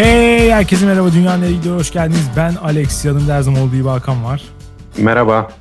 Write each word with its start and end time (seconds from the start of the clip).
Hey 0.00 0.50
herkese 0.50 0.86
merhaba 0.86 1.12
Dünya 1.12 1.36
Nereye 1.36 1.56
Gidiyor 1.56 1.76
hoş 1.76 1.92
geldiniz. 1.92 2.30
Ben 2.36 2.54
Alex 2.54 3.04
yanımda 3.04 3.34
her 3.34 3.42
zaman 3.42 3.62
olduğu 3.62 3.76
gibi 3.76 3.88
Hakan 3.88 4.24
var. 4.24 4.42
Merhaba. 4.98 5.52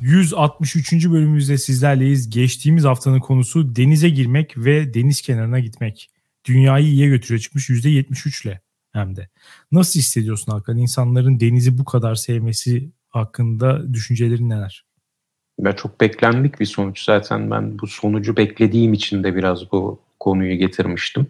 163. 0.00 0.92
bölümümüzde 0.92 1.58
sizlerleyiz. 1.58 2.30
Geçtiğimiz 2.30 2.84
haftanın 2.84 3.20
konusu 3.20 3.76
denize 3.76 4.08
girmek 4.08 4.58
ve 4.58 4.94
deniz 4.94 5.22
kenarına 5.22 5.58
gitmek. 5.58 6.10
Dünyayı 6.44 6.86
iyiye 6.86 7.08
götürüyor 7.08 7.40
çıkmış 7.40 7.70
%73 7.70 8.48
ile 8.48 8.60
hem 8.92 9.16
de. 9.16 9.28
Nasıl 9.72 10.00
hissediyorsun 10.00 10.52
Hakan? 10.52 10.76
İnsanların 10.76 11.40
denizi 11.40 11.78
bu 11.78 11.84
kadar 11.84 12.14
sevmesi 12.14 12.90
hakkında 13.08 13.94
düşüncelerin 13.94 14.50
neler? 14.50 14.84
Ya 15.60 15.76
çok 15.76 16.00
beklendik 16.00 16.60
bir 16.60 16.66
sonuç 16.66 17.04
zaten 17.04 17.50
ben 17.50 17.78
bu 17.78 17.86
sonucu 17.86 18.36
beklediğim 18.36 18.92
için 18.92 19.24
de 19.24 19.34
biraz 19.36 19.72
bu 19.72 20.00
konuyu 20.20 20.58
getirmiştim. 20.58 21.26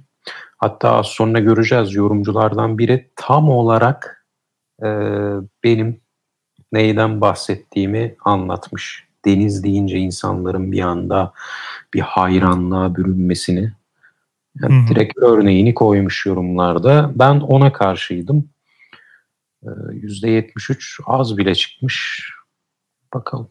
Hatta 0.56 0.90
az 0.90 1.06
sonra 1.06 1.38
göreceğiz 1.38 1.94
yorumculardan 1.94 2.78
biri 2.78 3.10
tam 3.16 3.50
olarak 3.50 4.26
e, 4.82 4.88
benim 5.64 6.00
neyden 6.72 7.20
bahsettiğimi 7.20 8.16
anlatmış. 8.24 9.08
Deniz 9.24 9.64
deyince 9.64 9.98
insanların 9.98 10.72
bir 10.72 10.80
anda 10.80 11.32
bir 11.94 12.00
hayranlığa 12.00 12.96
bürünmesini 12.96 13.72
yani 14.62 14.88
direkt 14.88 15.18
örneğini 15.18 15.74
koymuş 15.74 16.26
yorumlarda. 16.26 17.12
Ben 17.14 17.40
ona 17.40 17.72
karşıydım. 17.72 18.48
%73 19.64 21.02
az 21.06 21.38
bile 21.38 21.54
çıkmış. 21.54 22.28
Bakalım. 23.14 23.50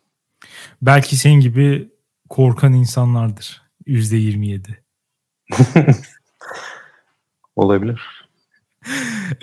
Belki 0.81 1.15
senin 1.15 1.39
gibi 1.39 1.89
korkan 2.29 2.73
insanlardır. 2.73 3.61
%27. 3.87 4.61
Olabilir. 7.61 8.01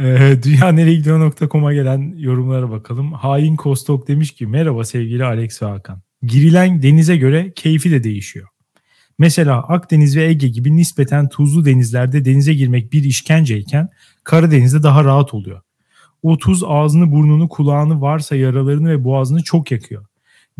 Ee, 0.01 0.39
Dünyanereyegidiyor.com'a 0.43 1.75
gelen 1.75 2.15
yorumlara 2.17 2.71
bakalım. 2.71 3.13
Hain 3.13 3.57
Kostok 3.57 4.09
demiş 4.09 4.33
ki 4.33 4.47
merhaba 4.47 4.85
sevgili 4.85 5.25
Alex 5.25 5.63
ve 5.63 5.67
Hakan. 5.67 6.03
Girilen 6.23 6.83
denize 6.83 7.17
göre 7.17 7.53
keyfi 7.55 7.91
de 7.91 8.05
değişiyor. 8.05 8.49
Mesela 9.19 9.63
Akdeniz 9.63 10.17
ve 10.17 10.25
Ege 10.25 10.49
gibi 10.49 10.77
nispeten 10.77 11.29
tuzlu 11.29 11.65
denizlerde 11.65 12.25
denize 12.25 12.55
girmek 12.55 12.93
bir 12.93 13.05
işkenceyken 13.05 13.89
Karadeniz'de 14.25 14.83
daha 14.83 15.05
rahat 15.05 15.35
oluyor. 15.35 15.61
O 16.23 16.39
tuz 16.39 16.65
ağzını, 16.65 17.13
burnunu, 17.13 17.49
kulağını 17.49 18.01
varsa 18.01 18.37
yaralarını 18.37 18.89
ve 18.89 19.05
boğazını 19.05 19.43
çok 19.43 19.71
yakıyor. 19.71 20.07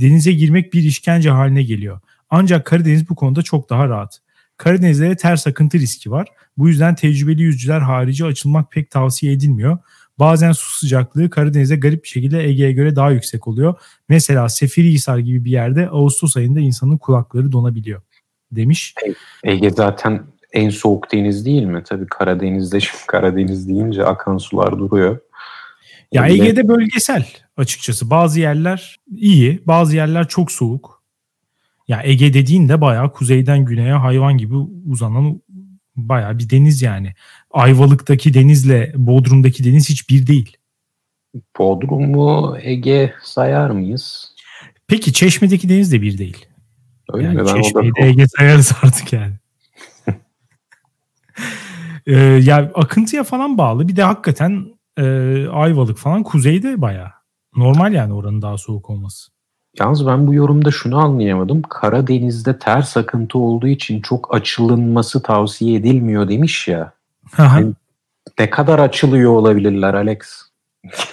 Denize 0.01 0.33
girmek 0.33 0.73
bir 0.73 0.83
işkence 0.83 1.31
haline 1.31 1.63
geliyor. 1.63 2.01
Ancak 2.31 2.67
Karadeniz 2.67 3.09
bu 3.09 3.15
konuda 3.15 3.43
çok 3.43 3.71
daha 3.71 3.89
rahat. 3.89 4.21
Karadeniz'de 4.59 5.17
ters 5.17 5.47
akıntı 5.47 5.79
riski 5.79 6.11
var. 6.11 6.29
Bu 6.57 6.69
yüzden 6.69 6.95
tecrübeli 6.95 7.43
yüzücüler 7.43 7.81
harici 7.81 8.25
açılmak 8.25 8.73
pek 8.73 8.91
tavsiye 8.91 9.33
edilmiyor. 9.33 9.79
Bazen 10.19 10.53
su 10.53 10.79
sıcaklığı 10.79 11.31
Karadeniz'de 11.31 11.77
garip 11.77 12.05
bir 12.05 12.09
şekilde 12.09 12.49
Ege'ye 12.49 12.73
göre 12.73 12.97
daha 12.97 13.11
yüksek 13.11 13.49
oluyor. 13.49 13.75
Mesela 14.09 14.49
Seferihisar 14.49 15.19
gibi 15.19 15.45
bir 15.45 15.51
yerde 15.51 15.89
Ağustos 15.89 16.37
ayında 16.37 16.61
insanın 16.61 16.99
kulakları 16.99 17.53
donabiliyor 17.53 18.03
demiş. 18.53 18.95
Ege 19.45 19.71
zaten 19.71 20.23
en 20.53 20.71
soğuk 20.71 21.13
deniz 21.13 21.47
değil 21.47 21.63
mi? 21.63 21.83
Tabii 21.87 22.07
Karadeniz'de 22.07 22.79
Karadeniz 23.07 23.69
deyince 23.69 24.05
akan 24.05 24.39
sular 24.39 24.79
duruyor. 24.79 25.19
Ya. 26.13 26.27
Ege'de 26.27 26.69
bölgesel 26.69 27.27
açıkçası. 27.57 28.11
Bazı 28.11 28.41
yerler 28.41 28.97
iyi, 29.17 29.63
bazı 29.67 29.97
yerler 29.97 30.29
çok 30.29 30.53
soğuk. 30.53 30.98
Ya 31.89 32.03
Ege 32.05 32.35
dediğin 32.35 32.69
de 32.69 32.81
bayağı 32.81 33.13
kuzeyden 33.13 33.65
güneye 33.65 33.93
hayvan 33.93 34.39
gibi 34.39 34.55
uzanan 34.87 35.41
bayağı 35.97 36.39
bir 36.39 36.51
deniz 36.51 36.83
yani. 36.83 37.15
Ayvalık'taki 37.51 38.35
denizle 38.35 38.93
Bodrum'daki 38.97 39.65
deniz 39.65 39.91
hiç 39.91 40.11
bir 40.11 40.27
değil. 40.27 40.57
Bodrum'u 41.59 42.59
Ege 42.63 43.15
sayar 43.23 43.71
mıyız? 43.71 44.35
Peki 44.87 45.13
Çeşme'deki 45.13 45.69
deniz 45.69 45.93
de 45.93 46.03
bir 46.03 46.19
değil. 46.19 46.47
Öyle 47.13 47.27
yani 47.27 47.37
mi? 47.37 47.47
Ben 47.47 47.63
Çeşme'yi 47.63 47.93
de 47.95 48.07
Ege 48.07 48.27
sayarız 48.29 48.73
artık 48.83 49.13
yani. 49.13 49.35
ee, 52.07 52.17
ya 52.17 52.71
akıntıya 52.75 53.25
falan 53.25 53.59
bağlı. 53.59 53.89
Bir 53.89 53.97
de 53.97 54.03
hakikaten 54.03 54.67
e, 54.99 55.05
Ayvalık 55.49 55.99
falan 55.99 56.23
kuzeyde 56.23 56.81
bayağı. 56.81 57.13
Normal 57.57 57.93
yani 57.93 58.13
oranın 58.13 58.43
daha 58.43 58.59
soğuk 58.59 58.91
olması. 58.91 59.38
Yalnız 59.81 60.07
ben 60.07 60.27
bu 60.27 60.35
yorumda 60.35 60.71
şunu 60.71 60.99
anlayamadım. 60.99 61.63
Karadeniz'de 61.63 62.59
ters 62.59 62.97
akıntı 62.97 63.39
olduğu 63.39 63.67
için 63.67 64.01
çok 64.01 64.35
açılınması 64.35 65.23
tavsiye 65.23 65.79
edilmiyor 65.79 66.29
demiş 66.29 66.69
ya. 66.69 66.93
yani 67.39 67.73
ne 68.39 68.51
kadar 68.51 68.79
açılıyor 68.79 69.33
olabilirler 69.33 69.95
Alex? 69.95 70.19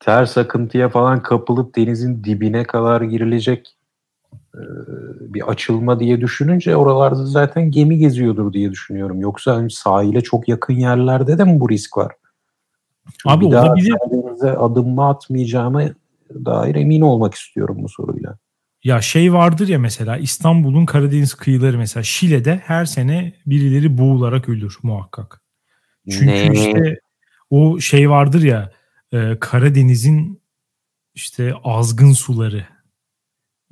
ters 0.00 0.38
akıntıya 0.38 0.88
falan 0.88 1.22
kapılıp 1.22 1.76
denizin 1.76 2.24
dibine 2.24 2.64
kadar 2.64 3.00
girilecek 3.00 3.76
bir 5.20 5.48
açılma 5.48 6.00
diye 6.00 6.20
düşününce 6.20 6.76
oralarda 6.76 7.26
zaten 7.26 7.70
gemi 7.70 7.98
geziyordur 7.98 8.52
diye 8.52 8.70
düşünüyorum. 8.70 9.20
Yoksa 9.20 9.56
hani 9.56 9.70
sahile 9.70 10.20
çok 10.20 10.48
yakın 10.48 10.74
yerlerde 10.74 11.38
de 11.38 11.44
mi 11.44 11.60
bu 11.60 11.68
risk 11.70 11.96
var? 11.96 12.12
Abi 13.24 13.44
bir 13.44 13.54
olabilir. 13.54 13.94
Daha 14.42 14.64
adım 14.64 14.98
atmayacağımı 14.98 15.82
dair 16.44 16.74
emin 16.74 17.00
olmak 17.00 17.34
istiyorum 17.34 17.76
bu 17.82 17.88
soruyla. 17.88 18.38
Ya 18.84 19.00
şey 19.00 19.32
vardır 19.32 19.68
ya 19.68 19.78
mesela 19.78 20.16
İstanbul'un 20.16 20.86
Karadeniz 20.86 21.34
kıyıları 21.34 21.78
mesela 21.78 22.02
Şile'de 22.02 22.62
her 22.64 22.84
sene 22.84 23.34
birileri 23.46 23.98
boğularak 23.98 24.48
ölür 24.48 24.78
muhakkak. 24.82 25.42
Çünkü 26.10 26.26
ne? 26.26 26.52
işte 26.52 27.00
o 27.50 27.80
şey 27.80 28.10
vardır 28.10 28.42
ya 28.42 28.72
e, 29.12 29.38
Karadeniz'in 29.40 30.42
işte 31.14 31.54
azgın 31.64 32.12
suları. 32.12 32.66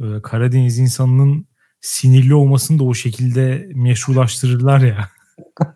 E, 0.01 0.23
Karadeniz 0.23 0.79
insanının 0.79 1.47
sinirli 1.81 2.35
olmasını 2.35 2.79
da 2.79 2.85
o 2.85 2.95
şekilde 2.95 3.71
meşrulaştırırlar 3.75 4.81
ya. 4.81 5.09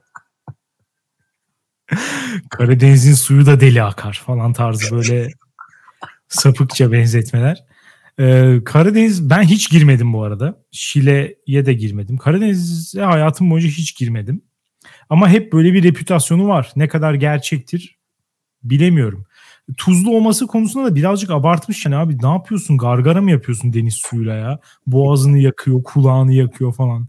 Karadeniz'in 2.50 3.14
suyu 3.14 3.46
da 3.46 3.60
deli 3.60 3.82
akar 3.82 4.22
falan 4.26 4.52
tarzı 4.52 4.96
böyle 4.96 5.28
sapıkça 6.28 6.92
benzetmeler. 6.92 7.64
Ee, 8.20 8.60
Karadeniz 8.64 9.30
ben 9.30 9.42
hiç 9.42 9.70
girmedim 9.70 10.12
bu 10.12 10.22
arada. 10.22 10.64
Şile'ye 10.70 11.66
de 11.66 11.72
girmedim. 11.72 12.16
Karadeniz'e 12.16 13.02
hayatım 13.02 13.50
boyunca 13.50 13.68
hiç 13.68 13.96
girmedim. 13.96 14.42
Ama 15.10 15.28
hep 15.28 15.52
böyle 15.52 15.72
bir 15.72 15.82
reputasyonu 15.82 16.48
var. 16.48 16.72
Ne 16.76 16.88
kadar 16.88 17.14
gerçektir 17.14 17.98
bilemiyorum. 18.62 19.24
Tuzlu 19.76 20.16
olması 20.16 20.46
konusunda 20.46 20.90
da 20.90 20.94
birazcık 20.94 21.30
abartmış 21.30 21.86
yani 21.86 21.96
abi 21.96 22.18
ne 22.22 22.28
yapıyorsun 22.28 22.78
gargara 22.78 23.22
mı 23.22 23.30
yapıyorsun 23.30 23.72
deniz 23.72 23.94
suyuyla 23.94 24.34
ya? 24.34 24.58
Boğazını 24.86 25.38
yakıyor, 25.38 25.82
kulağını 25.82 26.32
yakıyor 26.32 26.74
falan. 26.74 27.08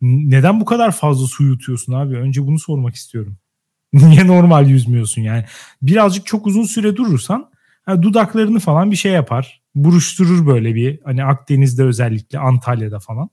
Neden 0.00 0.60
bu 0.60 0.64
kadar 0.64 0.92
fazla 0.92 1.26
su 1.26 1.44
yutuyorsun 1.44 1.92
abi? 1.92 2.16
Önce 2.16 2.46
bunu 2.46 2.58
sormak 2.58 2.94
istiyorum. 2.94 3.38
Niye 3.92 4.26
normal 4.26 4.68
yüzmüyorsun 4.68 5.22
yani? 5.22 5.44
Birazcık 5.82 6.26
çok 6.26 6.46
uzun 6.46 6.64
süre 6.64 6.96
durursan 6.96 7.50
yani 7.88 8.02
dudaklarını 8.02 8.58
falan 8.58 8.90
bir 8.90 8.96
şey 8.96 9.12
yapar. 9.12 9.62
Buruşturur 9.74 10.46
böyle 10.46 10.74
bir 10.74 11.00
hani 11.04 11.24
Akdeniz'de 11.24 11.84
özellikle 11.84 12.38
Antalya'da 12.38 12.98
falan. 12.98 13.30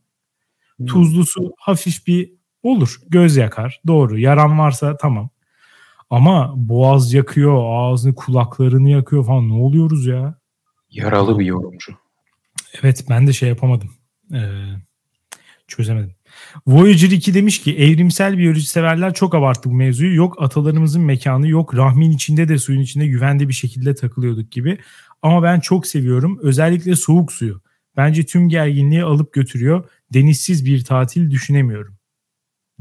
Hmm. 0.77 0.85
Tuzlu 0.85 1.25
su 1.25 1.53
hafif 1.57 2.07
bir 2.07 2.31
olur. 2.63 2.99
Göz 3.07 3.37
yakar. 3.37 3.81
Doğru. 3.87 4.19
Yaran 4.19 4.59
varsa 4.59 4.97
tamam. 4.97 5.29
Ama 6.09 6.53
boğaz 6.55 7.13
yakıyor, 7.13 7.63
ağzını, 7.67 8.15
kulaklarını 8.15 8.89
yakıyor 8.89 9.25
falan. 9.25 9.49
Ne 9.49 9.53
oluyoruz 9.53 10.05
ya? 10.05 10.39
Yaralı 10.89 11.39
bir 11.39 11.45
yorumcu. 11.45 11.93
Evet 12.73 13.05
ben 13.09 13.27
de 13.27 13.33
şey 13.33 13.49
yapamadım. 13.49 13.91
Ee, 14.33 14.65
çözemedim. 15.67 16.15
Voyager 16.67 17.11
2 17.11 17.33
demiş 17.33 17.61
ki 17.61 17.77
evrimsel 17.77 18.37
biyoloji 18.37 18.67
severler 18.67 19.13
çok 19.13 19.35
abarttı 19.35 19.69
bu 19.69 19.73
mevzuyu. 19.73 20.15
Yok 20.15 20.41
atalarımızın 20.41 21.01
mekanı 21.01 21.47
yok 21.47 21.75
rahmin 21.75 22.11
içinde 22.11 22.49
de 22.49 22.57
suyun 22.57 22.81
içinde 22.81 23.07
güvende 23.07 23.47
bir 23.47 23.53
şekilde 23.53 23.95
takılıyorduk 23.95 24.51
gibi. 24.51 24.77
Ama 25.21 25.43
ben 25.43 25.59
çok 25.59 25.87
seviyorum 25.87 26.39
özellikle 26.41 26.95
soğuk 26.95 27.31
suyu. 27.31 27.61
Bence 27.97 28.25
tüm 28.25 28.49
gerginliği 28.49 29.03
alıp 29.03 29.33
götürüyor. 29.33 29.89
Denizsiz 30.13 30.65
bir 30.65 30.83
tatil 30.83 31.31
düşünemiyorum 31.31 31.95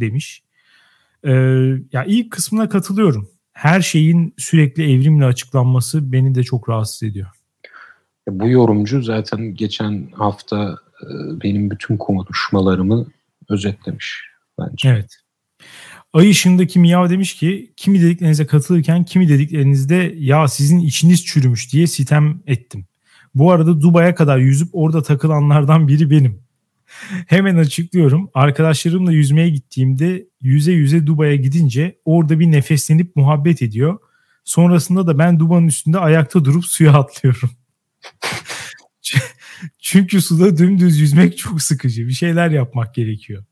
demiş. 0.01 0.43
Ee, 1.25 1.33
ya 1.93 2.05
ilk 2.07 2.31
kısmına 2.31 2.69
katılıyorum. 2.69 3.29
Her 3.53 3.81
şeyin 3.81 4.35
sürekli 4.39 4.93
evrimle 4.93 5.25
açıklanması 5.25 6.13
beni 6.13 6.35
de 6.35 6.43
çok 6.43 6.69
rahatsız 6.69 7.03
ediyor. 7.03 7.29
Bu 8.29 8.49
yorumcu 8.49 9.03
zaten 9.03 9.55
geçen 9.55 10.09
hafta 10.13 10.79
e, 11.03 11.07
benim 11.43 11.71
bütün 11.71 11.97
konuşmalarımı 11.97 13.07
özetlemiş 13.51 14.23
bence. 14.59 14.89
Evet. 14.89 15.17
Ay 16.13 16.31
ışığındaki 16.31 16.79
Miyav 16.79 17.11
demiş 17.11 17.35
ki 17.35 17.73
kimi 17.77 18.03
dediklerinize 18.03 18.47
katılırken 18.47 19.05
kimi 19.05 19.29
dediklerinizde 19.29 20.15
ya 20.19 20.49
sizin 20.49 20.79
içiniz 20.79 21.25
çürümüş 21.25 21.73
diye 21.73 21.87
sitem 21.87 22.43
ettim. 22.47 22.87
Bu 23.35 23.53
arada 23.53 23.81
Dubai'ye 23.81 24.15
kadar 24.15 24.39
yüzüp 24.39 24.69
orada 24.73 25.03
takılanlardan 25.03 25.89
biri 25.89 26.11
benim. 26.11 26.45
Hemen 27.27 27.57
açıklıyorum. 27.57 28.31
Arkadaşlarımla 28.35 29.13
yüzmeye 29.13 29.51
gittiğimde 29.51 30.27
yüze 30.41 30.73
yüze 30.73 31.07
Dubai'ye 31.07 31.37
gidince 31.37 31.99
orada 32.05 32.41
bir 32.41 32.53
nefeslenip 32.53 33.17
muhabbet 33.17 33.63
ediyor. 33.63 33.99
Sonrasında 34.45 35.07
da 35.07 35.19
ben 35.19 35.41
Dubai'nin 35.41 35.69
üstünde 35.69 35.99
ayakta 35.99 36.45
durup 36.45 36.65
suya 36.65 36.93
atlıyorum. 36.93 37.51
Çünkü 39.79 40.21
suda 40.21 40.57
dümdüz 40.57 41.01
yüzmek 41.01 41.39
çok 41.39 41.63
sıkıcı. 41.63 42.07
Bir 42.07 42.13
şeyler 42.13 42.51
yapmak 42.51 42.95
gerekiyor. 42.95 43.45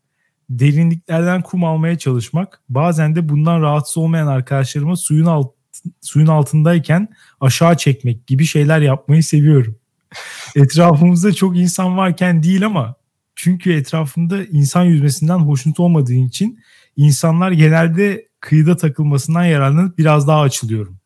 Derinliklerden 0.49 1.41
kum 1.41 1.63
almaya 1.63 1.97
çalışmak, 1.97 2.61
bazen 2.69 3.15
de 3.15 3.29
bundan 3.29 3.61
rahatsız 3.61 3.97
olmayan 3.97 4.27
arkadaşlarıma 4.27 4.95
suyun 4.95 5.25
alt, 5.25 5.53
suyun 6.01 6.27
altındayken 6.27 7.07
aşağı 7.39 7.77
çekmek 7.77 8.27
gibi 8.27 8.45
şeyler 8.45 8.81
yapmayı 8.81 9.23
seviyorum. 9.23 9.79
Etrafımızda 10.55 11.33
çok 11.33 11.57
insan 11.57 11.97
varken 11.97 12.43
değil 12.43 12.65
ama 12.65 12.95
çünkü 13.35 13.73
etrafımda 13.73 14.45
insan 14.45 14.83
yüzmesinden 14.83 15.37
hoşnut 15.37 15.79
olmadığım 15.79 16.25
için 16.25 16.59
insanlar 16.97 17.51
genelde 17.51 18.27
kıyıda 18.39 18.77
takılmasından 18.77 19.43
yararlanıp 19.43 19.97
biraz 19.97 20.27
daha 20.27 20.41
açılıyorum. 20.41 20.97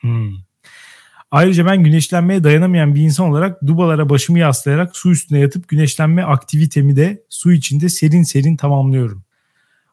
Hmm. 0.00 0.32
Ayrıca 1.34 1.66
ben 1.66 1.84
güneşlenmeye 1.84 2.44
dayanamayan 2.44 2.94
bir 2.94 3.00
insan 3.00 3.28
olarak 3.28 3.66
dubalara 3.66 4.08
başımı 4.08 4.38
yaslayarak 4.38 4.96
su 4.96 5.10
üstüne 5.10 5.38
yatıp 5.38 5.68
güneşlenme 5.68 6.22
aktivitemi 6.22 6.96
de 6.96 7.22
su 7.28 7.52
içinde 7.52 7.88
serin 7.88 8.22
serin 8.22 8.56
tamamlıyorum. 8.56 9.24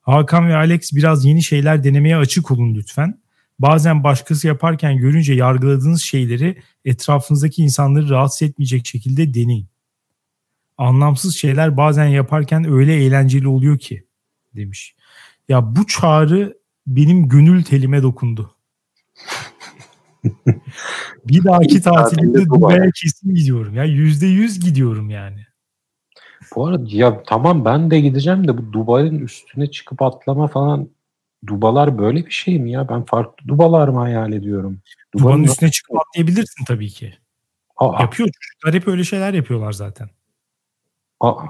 Hakan 0.02 0.48
ve 0.48 0.56
Alex 0.56 0.94
biraz 0.94 1.26
yeni 1.26 1.44
şeyler 1.44 1.84
denemeye 1.84 2.18
açık 2.18 2.52
olun 2.52 2.76
lütfen. 2.76 3.20
Bazen 3.60 4.04
başkası 4.04 4.48
yaparken 4.48 4.98
görünce 4.98 5.34
yargıladığınız 5.34 6.02
şeyleri 6.02 6.62
etrafınızdaki 6.86 7.64
insanları 7.64 8.10
rahatsız 8.10 8.50
etmeyecek 8.50 8.88
şekilde 8.88 9.34
deneyin. 9.34 9.68
Anlamsız 10.78 11.36
şeyler 11.36 11.78
bazen 11.78 12.08
yaparken 12.08 12.72
öyle 12.72 12.94
eğlenceli 12.96 13.48
oluyor 13.48 13.80
ki 13.80 14.06
demiş. 14.56 14.96
Ya 15.50 15.76
bu 15.76 15.88
çağrı 15.88 16.58
benim 16.88 17.30
gönül 17.30 17.64
telime 17.64 18.02
dokundu. 18.02 18.56
Bir 21.25 21.44
dahaki 21.44 21.81
tatilimde 21.81 22.45
Dubai'ye 22.45 22.91
kesin 22.95 23.35
gidiyorum. 23.35 23.75
Ya 23.75 23.83
yüzde 23.83 24.27
yüz 24.27 24.59
gidiyorum 24.59 25.09
yani. 25.09 25.45
Bu 26.56 26.68
arada 26.68 26.83
ya 26.88 27.23
tamam 27.23 27.65
ben 27.65 27.91
de 27.91 28.00
gideceğim 28.00 28.47
de 28.47 28.57
bu 28.57 28.73
Dubai'nin 28.73 29.19
üstüne 29.19 29.71
çıkıp 29.71 30.01
atlama 30.01 30.47
falan 30.47 30.89
Dubalar 31.47 31.97
böyle 31.97 32.25
bir 32.25 32.31
şey 32.31 32.59
mi 32.59 32.71
ya? 32.71 32.89
Ben 32.89 33.06
farklı 33.06 33.47
Dubalar 33.47 33.88
mı 33.88 34.00
hayal 34.00 34.33
ediyorum? 34.33 34.79
Duba'nın 35.18 35.44
üstüne 35.44 35.71
çıkıp 35.71 35.95
atlayabilirsin 36.00 36.65
tabii 36.65 36.89
ki. 36.89 37.13
Aa. 37.77 38.01
Yapıyor 38.01 38.29
çocuklar 38.29 38.73
hep 38.73 38.88
öyle 38.88 39.03
şeyler 39.03 39.33
yapıyorlar 39.33 39.71
zaten. 39.71 40.09
Aa. 41.19 41.45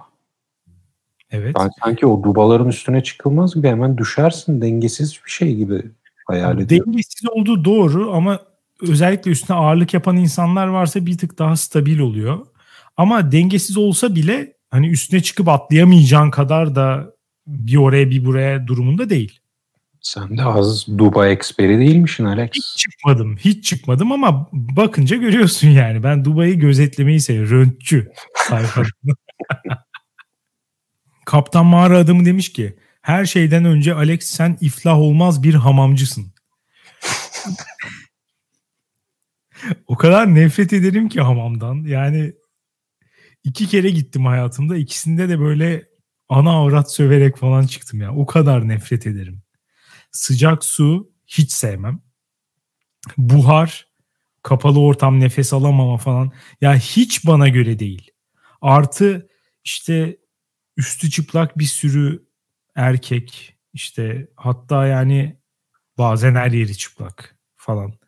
Evet. 1.32 1.56
Ben 1.60 1.70
sanki 1.84 2.06
o 2.06 2.24
dubaların 2.24 2.68
üstüne 2.68 3.04
çıkılmaz 3.04 3.56
gibi 3.56 3.68
hemen 3.68 3.98
düşersin 3.98 4.62
dengesiz 4.62 5.20
bir 5.26 5.32
şey 5.32 5.56
gibi 5.56 5.84
hayal 6.28 6.60
ediyorum. 6.60 6.94
Dengesiz 6.94 7.30
olduğu 7.30 7.66
doğru 7.66 8.14
ama 8.14 8.40
özellikle 8.82 9.32
üstüne 9.32 9.58
ağırlık 9.58 9.94
yapan 9.94 10.18
insanlar 10.18 10.68
varsa 10.68 11.06
bir 11.06 11.18
tık 11.18 11.40
daha 11.40 11.56
stabil 11.56 12.00
oluyor. 12.00 12.46
Ama 12.98 13.32
dengesiz 13.32 13.78
olsa 13.78 14.16
bile 14.16 14.54
hani 14.72 14.90
üstüne 14.90 15.24
çıkıp 15.24 15.48
atlayamayacağın 15.48 16.32
kadar 16.32 16.76
da 16.76 17.14
bir 17.48 17.76
oraya 17.76 18.10
bir 18.10 18.26
buraya 18.26 18.68
durumunda 18.68 19.10
değil. 19.10 19.40
Sen 20.02 20.38
de 20.38 20.44
az 20.44 20.88
Dubai 20.98 21.32
eksperi 21.32 21.80
değilmişsin 21.80 22.26
Alex. 22.26 22.50
Hiç 22.54 22.78
çıkmadım. 22.78 23.38
Hiç 23.38 23.66
çıkmadım 23.66 24.12
ama 24.12 24.50
bakınca 24.54 25.18
görüyorsun 25.18 25.68
yani. 25.68 26.04
Ben 26.04 26.26
Dubai'yi 26.26 26.60
gözetlemeyi 26.60 27.22
seviyorum. 27.22 27.52
Röntçü 27.52 28.12
Kaptan 31.26 31.66
mağara 31.66 31.98
adamı 31.98 32.26
demiş 32.26 32.54
ki 32.54 32.76
her 33.02 33.26
şeyden 33.26 33.66
önce 33.66 33.94
Alex 33.94 34.26
sen 34.26 34.58
iflah 34.62 34.98
olmaz 35.00 35.44
bir 35.44 35.54
hamamcısın. 35.54 36.34
O 39.88 39.96
kadar 39.98 40.36
nefret 40.36 40.74
ederim 40.74 41.10
ki 41.10 41.22
hamamdan. 41.22 41.76
Yani 41.76 42.34
iki 43.44 43.68
kere 43.68 43.90
gittim 43.90 44.26
hayatımda. 44.26 44.78
İkisinde 44.78 45.30
de 45.30 45.40
böyle 45.40 45.86
ana 46.30 46.52
avrat 46.52 46.92
söverek 46.92 47.38
falan 47.38 47.66
çıktım 47.66 48.02
ya. 48.02 48.16
O 48.16 48.26
kadar 48.26 48.68
nefret 48.68 49.08
ederim. 49.08 49.42
Sıcak 50.12 50.66
su 50.66 51.12
hiç 51.28 51.52
sevmem. 51.52 52.02
Buhar, 53.18 53.88
kapalı 54.44 54.80
ortam 54.80 55.20
nefes 55.20 55.54
alamama 55.54 55.98
falan. 55.98 56.32
Ya 56.62 56.76
hiç 56.76 57.26
bana 57.26 57.48
göre 57.50 57.80
değil. 57.80 58.12
Artı 58.62 59.30
işte 59.64 60.18
üstü 60.78 61.10
çıplak 61.10 61.58
bir 61.58 61.66
sürü 61.66 62.26
erkek 62.76 63.58
işte 63.74 64.28
hatta 64.36 64.88
yani 64.88 65.40
bazen 65.98 66.36
her 66.36 66.52
yeri 66.52 66.78
çıplak 66.78 67.38
falan. 67.58 68.01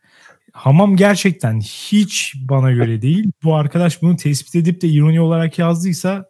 Hamam 0.54 0.96
gerçekten 0.96 1.60
hiç 1.60 2.36
bana 2.50 2.72
göre 2.72 3.02
değil. 3.02 3.32
Bu 3.44 3.56
arkadaş 3.56 4.02
bunu 4.02 4.16
tespit 4.16 4.56
edip 4.56 4.82
de 4.82 4.88
ironi 4.88 5.22
olarak 5.22 5.60
yazdıysa 5.60 6.26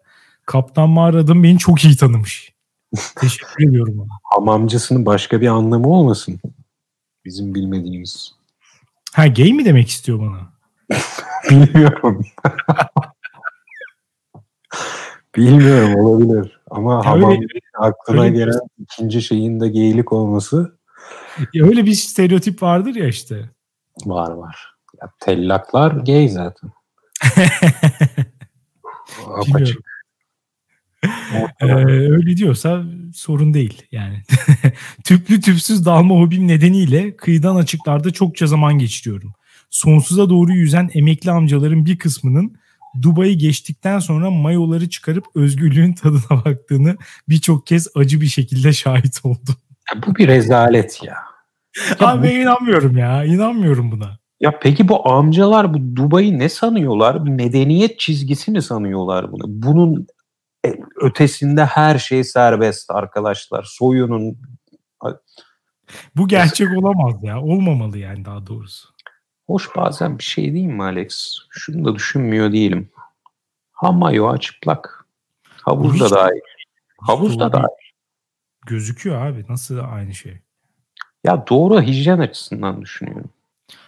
Kaptan 0.46 0.90
Mağara'dan 0.90 1.44
beni 1.44 1.58
çok 1.58 1.84
iyi 1.84 1.96
tanımış. 1.96 2.54
Teşekkür 3.16 3.70
ediyorum 3.70 4.00
ona. 4.00 4.10
Hamamcısının 4.24 5.06
başka 5.06 5.42
bir 5.42 5.48
anlamı 5.48 5.88
olmasın? 5.88 6.40
Bizim 7.26 7.56
bilmediğimiz. 7.56 8.32
Ha 9.14 9.28
gay 9.28 9.54
mi 9.54 9.66
demek 9.66 9.90
istiyor 9.90 10.20
bana? 10.20 10.54
Bilmiyorum. 11.50 12.26
Bilmiyorum 15.36 15.96
olabilir. 15.96 16.60
Ama 16.72 16.94
ya 16.94 17.06
hamam 17.06 17.32
öyle, 17.32 17.48
aklına 17.74 18.22
öyle 18.22 18.36
gelen 18.36 18.60
bir... 18.80 18.84
ikinci 18.84 19.22
şeyin 19.22 19.60
de 19.60 19.68
geylik 19.68 20.14
olması. 20.14 20.78
Ya 21.54 21.66
öyle 21.66 21.86
bir 21.86 21.94
stereotip 21.94 22.64
vardır 22.64 22.96
ya 22.96 23.08
işte. 23.08 23.50
Var 24.06 24.32
var. 24.32 24.74
Ya, 25.02 25.10
tellaklar 25.20 25.92
gay 25.92 26.30
zaten. 26.30 26.72
Apaçık. 29.28 29.94
ee, 31.60 31.66
öyle 31.90 32.38
diyorsa 32.38 32.84
sorun 33.14 33.54
değil 33.54 33.82
yani. 33.92 34.24
Tüplü 35.04 35.42
tüpsüz 35.42 35.86
dalma 35.86 36.16
hobim 36.16 36.48
nedeniyle 36.48 37.16
kıyıdan 37.16 37.56
açıklarda 37.56 38.12
çokça 38.12 38.48
zaman 38.48 38.80
geçiriyorum. 38.80 39.34
Sonsuza 39.70 40.30
doğru 40.30 40.52
yüzen 40.52 40.90
emekli 40.94 41.32
amcaların 41.32 41.86
bir 41.86 41.98
kısmının 41.98 42.58
Dubai'yi 43.02 43.38
geçtikten 43.38 44.00
sonra 44.00 44.32
mayoları 44.32 44.90
çıkarıp 44.90 45.26
özgürlüğün 45.36 45.94
tadına 45.94 46.46
baktığını 46.46 46.98
birçok 47.30 47.68
kez 47.68 47.88
acı 47.96 48.22
bir 48.22 48.28
şekilde 48.28 48.74
şahit 48.74 49.20
oldum. 49.24 49.56
Ya 49.94 50.02
bu 50.08 50.16
bir 50.16 50.28
rezalet 50.28 51.04
ya. 51.04 51.33
Abi 52.00 52.24
ben 52.24 52.36
inanmıyorum 52.36 52.98
ya. 52.98 53.24
İnanmıyorum 53.24 53.92
buna. 53.92 54.18
Ya 54.40 54.60
peki 54.60 54.88
bu 54.88 55.10
amcalar 55.10 55.74
bu 55.74 55.96
Dubai'yi 55.96 56.40
ne 56.40 56.50
sanıyorlar? 56.50 57.16
Medeniyet 57.16 58.00
çizgisi 58.00 58.52
mi 58.52 58.62
sanıyorlar 58.62 59.32
bunu? 59.32 59.44
Bunun 59.48 60.08
e, 60.66 60.76
ötesinde 61.02 61.66
her 61.66 61.98
şey 61.98 62.24
serbest 62.24 62.92
arkadaşlar. 62.92 63.64
Soyunun 63.64 64.38
bu 66.16 66.28
gerçek 66.28 66.78
olamaz 66.78 67.24
ya. 67.24 67.42
Olmamalı 67.42 67.98
yani 67.98 68.26
daha 68.26 68.48
doğrusu. 68.48 68.90
Hoş 69.48 69.76
bazen 69.76 70.18
bir 70.18 70.24
şey 70.24 70.54
değil 70.54 70.66
mi 70.66 70.84
Alex? 70.84 71.38
Şunu 71.50 71.86
da 71.86 71.96
düşünmüyor 71.96 72.52
değilim. 72.52 72.90
Ha 73.72 73.92
mayo 73.92 74.38
çıplak. 74.38 75.06
Havuz 75.62 76.00
da 76.00 76.12
dahil. 76.12 76.42
Havuz 76.98 77.40
da 77.40 77.54
dahil. 77.54 77.66
Gözüküyor 78.66 79.26
abi. 79.26 79.46
Nasıl 79.50 79.80
aynı 79.92 80.14
şey? 80.14 80.43
Ya 81.24 81.48
doğru 81.50 81.82
hijyen 81.82 82.20
açısından 82.20 82.82
düşünüyorum. 82.82 83.30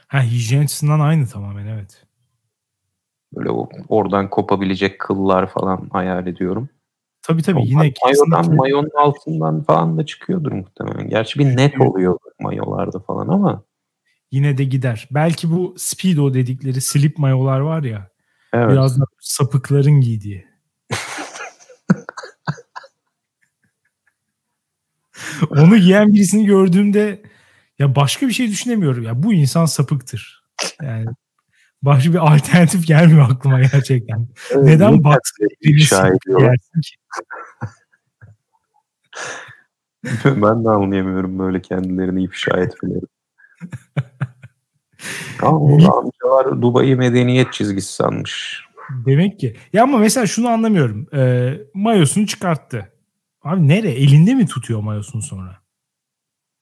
Ha 0.07 0.21
hijyen 0.21 0.63
açısından 0.63 0.99
aynı 0.99 1.27
tamamen 1.27 1.67
evet. 1.67 2.05
Böyle 3.35 3.49
o, 3.49 3.69
oradan 3.89 4.29
kopabilecek 4.29 4.99
kıllar 4.99 5.47
falan 5.47 5.89
hayal 5.91 6.27
ediyorum. 6.27 6.69
Tabii 7.21 7.41
tabii 7.41 7.57
Onlar 7.57 7.67
yine 7.67 7.93
mayodan, 8.03 8.55
mayonun 8.55 8.91
altından 8.97 9.63
falan 9.63 9.97
da 9.97 10.05
çıkıyordur 10.05 10.51
muhtemelen. 10.51 11.09
Gerçi 11.09 11.39
bir 11.39 11.57
net 11.57 11.81
oluyor 11.81 12.17
mayolarda 12.39 12.99
falan 12.99 13.27
ama 13.27 13.63
yine 14.31 14.57
de 14.57 14.63
gider. 14.63 15.07
Belki 15.11 15.51
bu 15.51 15.75
speedo 15.77 16.33
dedikleri 16.33 16.81
slip 16.81 17.17
mayolar 17.17 17.59
var 17.59 17.83
ya. 17.83 18.09
Evet. 18.53 18.71
Biraz 18.71 18.99
da 18.99 19.03
sapıkların 19.19 20.01
giydiği. 20.01 20.54
Onu 25.49 25.77
giyen 25.77 26.13
birisini 26.13 26.45
gördüğümde 26.45 27.21
ya 27.79 27.95
başka 27.95 28.27
bir 28.27 28.33
şey 28.33 28.47
düşünemiyorum. 28.47 29.03
Ya 29.03 29.23
bu 29.23 29.33
insan 29.33 29.65
sapıktır. 29.65 30.43
Yani 30.81 31.05
başka 31.81 32.13
bir 32.13 32.33
alternatif 32.33 32.87
gelmiyor 32.87 33.29
aklıma 33.31 33.59
gerçekten. 33.61 34.27
Evet, 34.51 34.63
Neden 34.63 35.03
baksın 35.03 35.47
yersin 36.39 36.81
ki? 36.81 36.95
ben 40.25 40.65
de 40.65 40.69
anlayamıyorum 40.69 41.39
böyle 41.39 41.61
kendilerini 41.61 42.23
ifşa 42.23 42.57
etmeleri. 42.57 43.05
Ama 45.41 45.73
amcalar 45.73 46.61
Dubai 46.61 46.95
medeniyet 46.95 47.53
çizgisi 47.53 47.93
sanmış. 47.93 48.65
Demek 49.05 49.39
ki. 49.39 49.55
Ya 49.73 49.83
ama 49.83 49.97
mesela 49.97 50.27
şunu 50.27 50.47
anlamıyorum. 50.47 51.07
E, 51.13 51.53
mayosunu 51.73 52.27
çıkarttı. 52.27 52.91
Abi 53.45 53.67
nere? 53.67 53.91
Elinde 53.91 54.33
mi 54.33 54.45
tutuyor 54.45 54.79
mayosunu 54.79 55.21
sonra? 55.21 55.57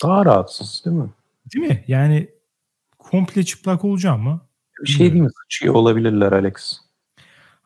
Daha 0.03 0.25
rahatsız 0.25 0.81
değil 0.85 0.97
mi? 0.97 1.09
Değil 1.53 1.67
mi? 1.67 1.83
Yani 1.87 2.29
komple 2.99 3.43
çıplak 3.43 3.85
olacağım 3.85 4.21
mı? 4.21 4.41
Bir 4.83 4.89
şey 4.89 5.11
değil 5.11 5.23
mi? 5.23 5.29
Sıçıyor 5.43 5.73
olabilirler 5.73 6.31
Alex. 6.31 6.79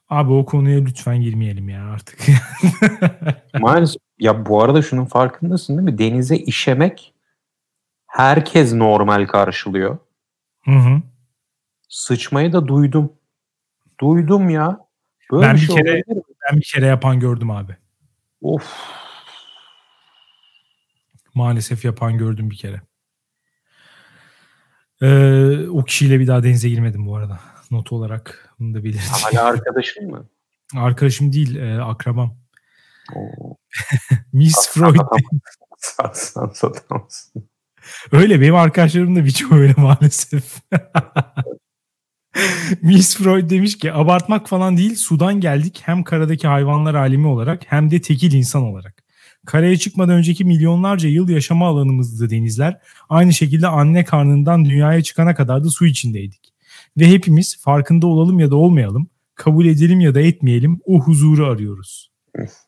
Abi 0.10 0.34
o 0.34 0.46
konuya 0.46 0.80
lütfen 0.80 1.22
girmeyelim 1.22 1.70
ya 1.70 1.86
artık. 1.86 2.20
Maalesef. 3.60 4.02
Ya 4.20 4.46
bu 4.46 4.64
arada 4.64 4.82
şunun 4.82 5.06
farkındasın 5.06 5.78
değil 5.78 5.90
mi? 5.90 5.98
Denize 5.98 6.36
işemek 6.36 7.14
herkes 8.08 8.74
normal 8.74 9.26
karşılıyor. 9.26 9.98
Hı 10.64 10.72
hı. 10.72 11.02
Sıçmayı 11.90 12.54
da 12.54 12.68
duydum. 12.68 13.14
Duydum 14.00 14.50
ya. 14.50 14.88
Böyle 15.32 15.48
ben 15.48 15.56
bir, 15.56 15.60
şey 15.60 15.76
kere 15.76 16.04
ben 16.52 16.60
bir 16.60 16.72
kere 16.74 16.86
yapan 16.86 17.20
gördüm 17.20 17.52
abi. 17.52 17.78
Of. 18.42 19.07
Maalesef 21.38 21.86
yapan 21.86 22.18
gördüm 22.18 22.50
bir 22.50 22.58
kere. 22.58 22.82
Ee, 25.02 25.68
o 25.70 25.84
kişiyle 25.84 26.20
bir 26.20 26.28
daha 26.28 26.44
denize 26.44 26.70
girmedim 26.70 27.08
bu 27.08 27.16
arada. 27.16 27.40
Not 27.72 27.92
olarak 27.92 28.54
bunu 28.60 28.74
da 28.74 28.84
belirteyim. 28.84 29.12
Hala 29.12 29.44
arkadaşın 29.44 30.12
mı? 30.12 30.30
Arkadaşım 30.76 31.34
değil, 31.34 31.56
e, 31.56 31.82
akrabam. 31.82 32.38
Miss 34.34 34.70
Freud. 34.70 34.96
Satsan 35.78 36.50
satamazsın. 36.50 37.50
Öyle 38.12 38.42
benim 38.42 38.56
arkadaşlarım 38.56 39.16
da 39.16 39.26
birçoğu 39.26 39.54
öyle 39.58 39.74
maalesef. 39.78 40.56
Miss 42.82 43.18
Freud 43.18 43.50
demiş 43.50 43.78
ki 43.78 43.94
abartmak 43.94 44.50
falan 44.50 44.78
değil 44.78 44.96
sudan 44.96 45.40
geldik 45.40 45.82
hem 45.86 46.04
karadaki 46.04 46.48
hayvanlar 46.48 46.96
alemi 46.96 47.28
olarak 47.28 47.62
hem 47.68 47.92
de 47.92 48.02
tekil 48.02 48.34
insan 48.34 48.64
olarak. 48.64 49.07
Karaya 49.48 49.78
çıkmadan 49.78 50.16
önceki 50.16 50.46
milyonlarca 50.46 51.10
yıl 51.10 51.30
yaşama 51.30 51.68
alanımızdı 51.68 52.30
denizler. 52.30 52.80
Aynı 53.10 53.34
şekilde 53.34 53.68
anne 53.68 54.04
karnından 54.04 54.66
dünyaya 54.66 55.04
çıkana 55.04 55.36
kadar 55.36 55.64
da 55.64 55.70
su 55.70 55.86
içindeydik. 55.86 56.54
Ve 56.98 57.08
hepimiz 57.08 57.62
farkında 57.62 58.08
olalım 58.08 58.40
ya 58.40 58.52
da 58.52 58.56
olmayalım, 58.56 59.10
kabul 59.36 59.66
edelim 59.66 60.00
ya 60.00 60.16
da 60.16 60.22
etmeyelim 60.22 60.80
o 60.86 61.00
huzuru 61.00 61.46
arıyoruz. 61.48 62.12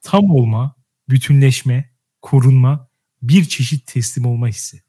Tam 0.04 0.32
olma, 0.32 0.76
bütünleşme, 1.10 1.90
korunma, 2.22 2.88
bir 3.22 3.46
çeşit 3.46 3.88
teslim 3.88 4.26
olma 4.26 4.48
hissi. 4.48 4.82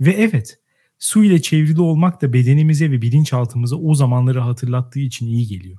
Ve 0.00 0.10
evet, 0.10 0.58
su 0.98 1.24
ile 1.24 1.42
çevrili 1.42 1.80
olmak 1.80 2.22
da 2.22 2.32
bedenimize 2.32 2.90
ve 2.90 3.02
bilinçaltımıza 3.02 3.76
o 3.76 3.94
zamanları 3.94 4.40
hatırlattığı 4.40 5.00
için 5.00 5.26
iyi 5.26 5.46
geliyor. 5.46 5.78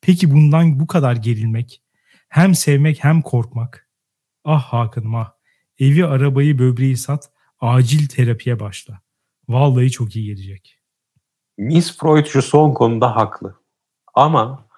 Peki 0.00 0.30
bundan 0.30 0.80
bu 0.80 0.86
kadar 0.86 1.16
gerilmek, 1.16 1.82
hem 2.28 2.54
sevmek 2.54 3.04
hem 3.04 3.22
korkmak. 3.22 3.87
Ah 4.50 4.62
Hakan'ım 4.62 5.14
ah, 5.14 5.32
evi 5.78 6.06
arabayı 6.06 6.58
böbreği 6.58 6.96
sat, 6.96 7.30
acil 7.60 8.08
terapiye 8.08 8.60
başla. 8.60 9.00
Vallahi 9.48 9.90
çok 9.90 10.16
iyi 10.16 10.26
gelecek. 10.26 10.78
Miss 11.58 11.98
Freud 11.98 12.26
şu 12.26 12.42
son 12.42 12.74
konuda 12.74 13.16
haklı. 13.16 13.54
Ama 14.14 14.68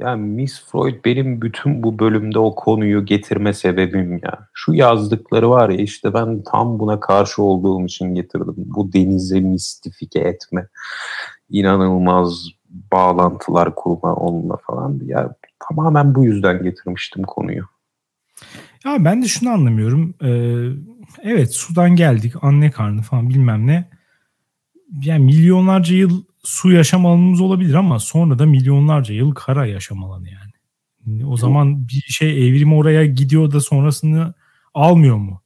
yani 0.00 0.22
Miss 0.22 0.64
Freud 0.66 1.04
benim 1.04 1.42
bütün 1.42 1.82
bu 1.82 1.98
bölümde 1.98 2.38
o 2.38 2.54
konuyu 2.54 3.06
getirme 3.06 3.52
sebebim 3.52 4.12
ya. 4.12 4.48
Şu 4.54 4.74
yazdıkları 4.74 5.50
var 5.50 5.68
ya 5.68 5.76
işte 5.76 6.14
ben 6.14 6.42
tam 6.42 6.78
buna 6.78 7.00
karşı 7.00 7.42
olduğum 7.42 7.84
için 7.84 8.14
getirdim. 8.14 8.54
Bu 8.56 8.92
denize 8.92 9.40
mistifike 9.40 10.20
etme. 10.20 10.68
inanılmaz 11.48 12.48
bağlantılar 12.92 13.74
kurma 13.74 14.14
onunla 14.14 14.56
falan. 14.56 15.00
Ya 15.04 15.34
tamamen 15.68 16.14
bu 16.14 16.24
yüzden 16.24 16.62
getirmiştim 16.62 17.22
konuyu. 17.22 17.64
Ya 18.84 19.04
ben 19.04 19.22
de 19.22 19.28
şunu 19.28 19.50
anlamıyorum. 19.50 20.14
Ee, 20.22 20.68
evet 21.22 21.54
sudan 21.54 21.96
geldik 21.96 22.34
anne 22.42 22.70
karnı 22.70 23.02
falan 23.02 23.30
bilmem 23.30 23.66
ne. 23.66 23.88
Yani 25.02 25.24
milyonlarca 25.24 25.94
yıl 25.96 26.24
su 26.44 26.72
yaşam 26.72 27.06
alanımız 27.06 27.40
olabilir 27.40 27.74
ama 27.74 27.98
sonra 27.98 28.38
da 28.38 28.46
milyonlarca 28.46 29.14
yıl 29.14 29.34
kara 29.34 29.66
yaşam 29.66 30.04
alanı 30.04 30.28
yani. 30.28 30.52
O 31.26 31.36
zaman 31.36 31.88
bir 31.88 32.00
şey 32.00 32.48
evrim 32.48 32.74
oraya 32.74 33.06
gidiyor 33.06 33.50
da 33.52 33.60
sonrasını 33.60 34.34
almıyor 34.74 35.16
mu? 35.16 35.42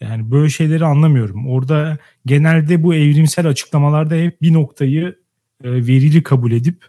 Yani 0.00 0.30
böyle 0.30 0.48
şeyleri 0.48 0.84
anlamıyorum. 0.84 1.48
Orada 1.48 1.98
genelde 2.26 2.82
bu 2.82 2.94
evrimsel 2.94 3.48
açıklamalarda 3.48 4.14
hep 4.14 4.42
bir 4.42 4.52
noktayı 4.52 5.18
e, 5.64 5.70
verili 5.72 6.22
kabul 6.22 6.52
edip 6.52 6.84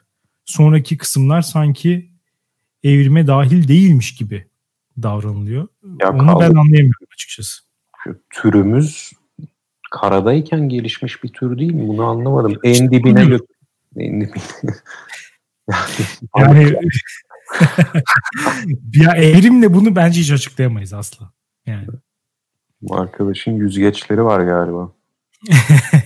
sonraki 0.45 0.97
kısımlar 0.97 1.41
sanki 1.41 2.11
evrime 2.83 3.27
dahil 3.27 3.67
değilmiş 3.67 4.15
gibi 4.15 4.45
davranılıyor. 5.01 5.67
Ya 6.01 6.11
Onu 6.11 6.25
kaldı. 6.25 6.39
ben 6.39 6.49
anlayamıyorum 6.49 7.07
açıkçası. 7.13 7.61
Şu 8.03 8.21
türümüz 8.29 9.11
karadayken 9.91 10.69
gelişmiş 10.69 11.23
bir 11.23 11.29
tür 11.29 11.57
değil 11.59 11.73
mi? 11.73 11.87
Bunu 11.87 12.03
anlamadım. 12.05 12.59
En 12.63 12.91
dibine 12.91 13.23
gö- 13.23 13.45
en 13.97 14.21
dibine. 14.21 14.75
yani 16.37 16.73
ya 18.93 19.11
evrimle 19.15 19.73
bunu 19.73 19.95
bence 19.95 20.19
hiç 20.21 20.31
açıklayamayız 20.31 20.93
asla. 20.93 21.31
Yani. 21.65 21.87
Bu 22.81 22.97
arkadaşın 22.97 23.51
yüzgeçleri 23.51 24.23
var 24.23 24.39
galiba. 24.41 24.91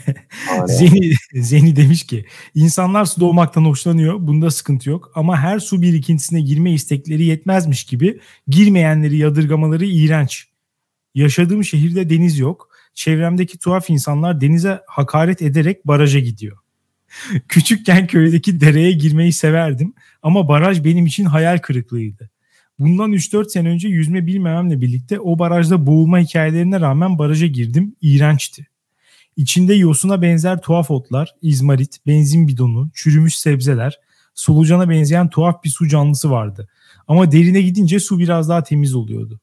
Zeni, 0.67 1.13
Zeni 1.33 1.75
demiş 1.75 2.03
ki 2.03 2.25
insanlar 2.55 3.05
su 3.05 3.21
doğmaktan 3.21 3.65
hoşlanıyor. 3.65 4.27
Bunda 4.27 4.51
sıkıntı 4.51 4.89
yok. 4.89 5.11
Ama 5.15 5.37
her 5.37 5.59
su 5.59 5.81
birikintisine 5.81 6.41
girme 6.41 6.71
istekleri 6.73 7.23
yetmezmiş 7.23 7.83
gibi 7.83 8.19
girmeyenleri 8.47 9.17
yadırgamaları 9.17 9.85
iğrenç. 9.85 10.47
Yaşadığım 11.15 11.63
şehirde 11.63 12.09
deniz 12.09 12.39
yok 12.39 12.69
çevremdeki 12.97 13.59
tuhaf 13.59 13.89
insanlar 13.89 14.41
denize 14.41 14.81
hakaret 14.87 15.41
ederek 15.41 15.87
baraja 15.87 16.19
gidiyor. 16.19 16.57
Küçükken 17.47 18.07
köydeki 18.07 18.61
dereye 18.61 18.91
girmeyi 18.91 19.33
severdim 19.33 19.93
ama 20.21 20.47
baraj 20.47 20.83
benim 20.83 21.05
için 21.05 21.25
hayal 21.25 21.57
kırıklığıydı. 21.57 22.29
Bundan 22.79 23.13
3-4 23.13 23.49
sene 23.49 23.69
önce 23.69 23.87
yüzme 23.87 24.27
bilmememle 24.27 24.81
birlikte 24.81 25.19
o 25.19 25.39
barajda 25.39 25.87
boğulma 25.87 26.19
hikayelerine 26.19 26.79
rağmen 26.79 27.19
baraja 27.19 27.47
girdim. 27.47 27.95
İğrençti. 28.01 28.67
İçinde 29.37 29.73
yosuna 29.73 30.21
benzer 30.21 30.61
tuhaf 30.61 30.91
otlar, 30.91 31.35
izmarit, 31.41 31.97
benzin 32.07 32.47
bidonu, 32.47 32.89
çürümüş 32.93 33.37
sebzeler, 33.37 33.99
solucana 34.33 34.89
benzeyen 34.89 35.29
tuhaf 35.29 35.63
bir 35.63 35.69
su 35.69 35.87
canlısı 35.87 36.31
vardı. 36.31 36.67
Ama 37.07 37.31
derine 37.31 37.61
gidince 37.61 37.99
su 37.99 38.19
biraz 38.19 38.49
daha 38.49 38.63
temiz 38.63 38.95
oluyordu. 38.95 39.39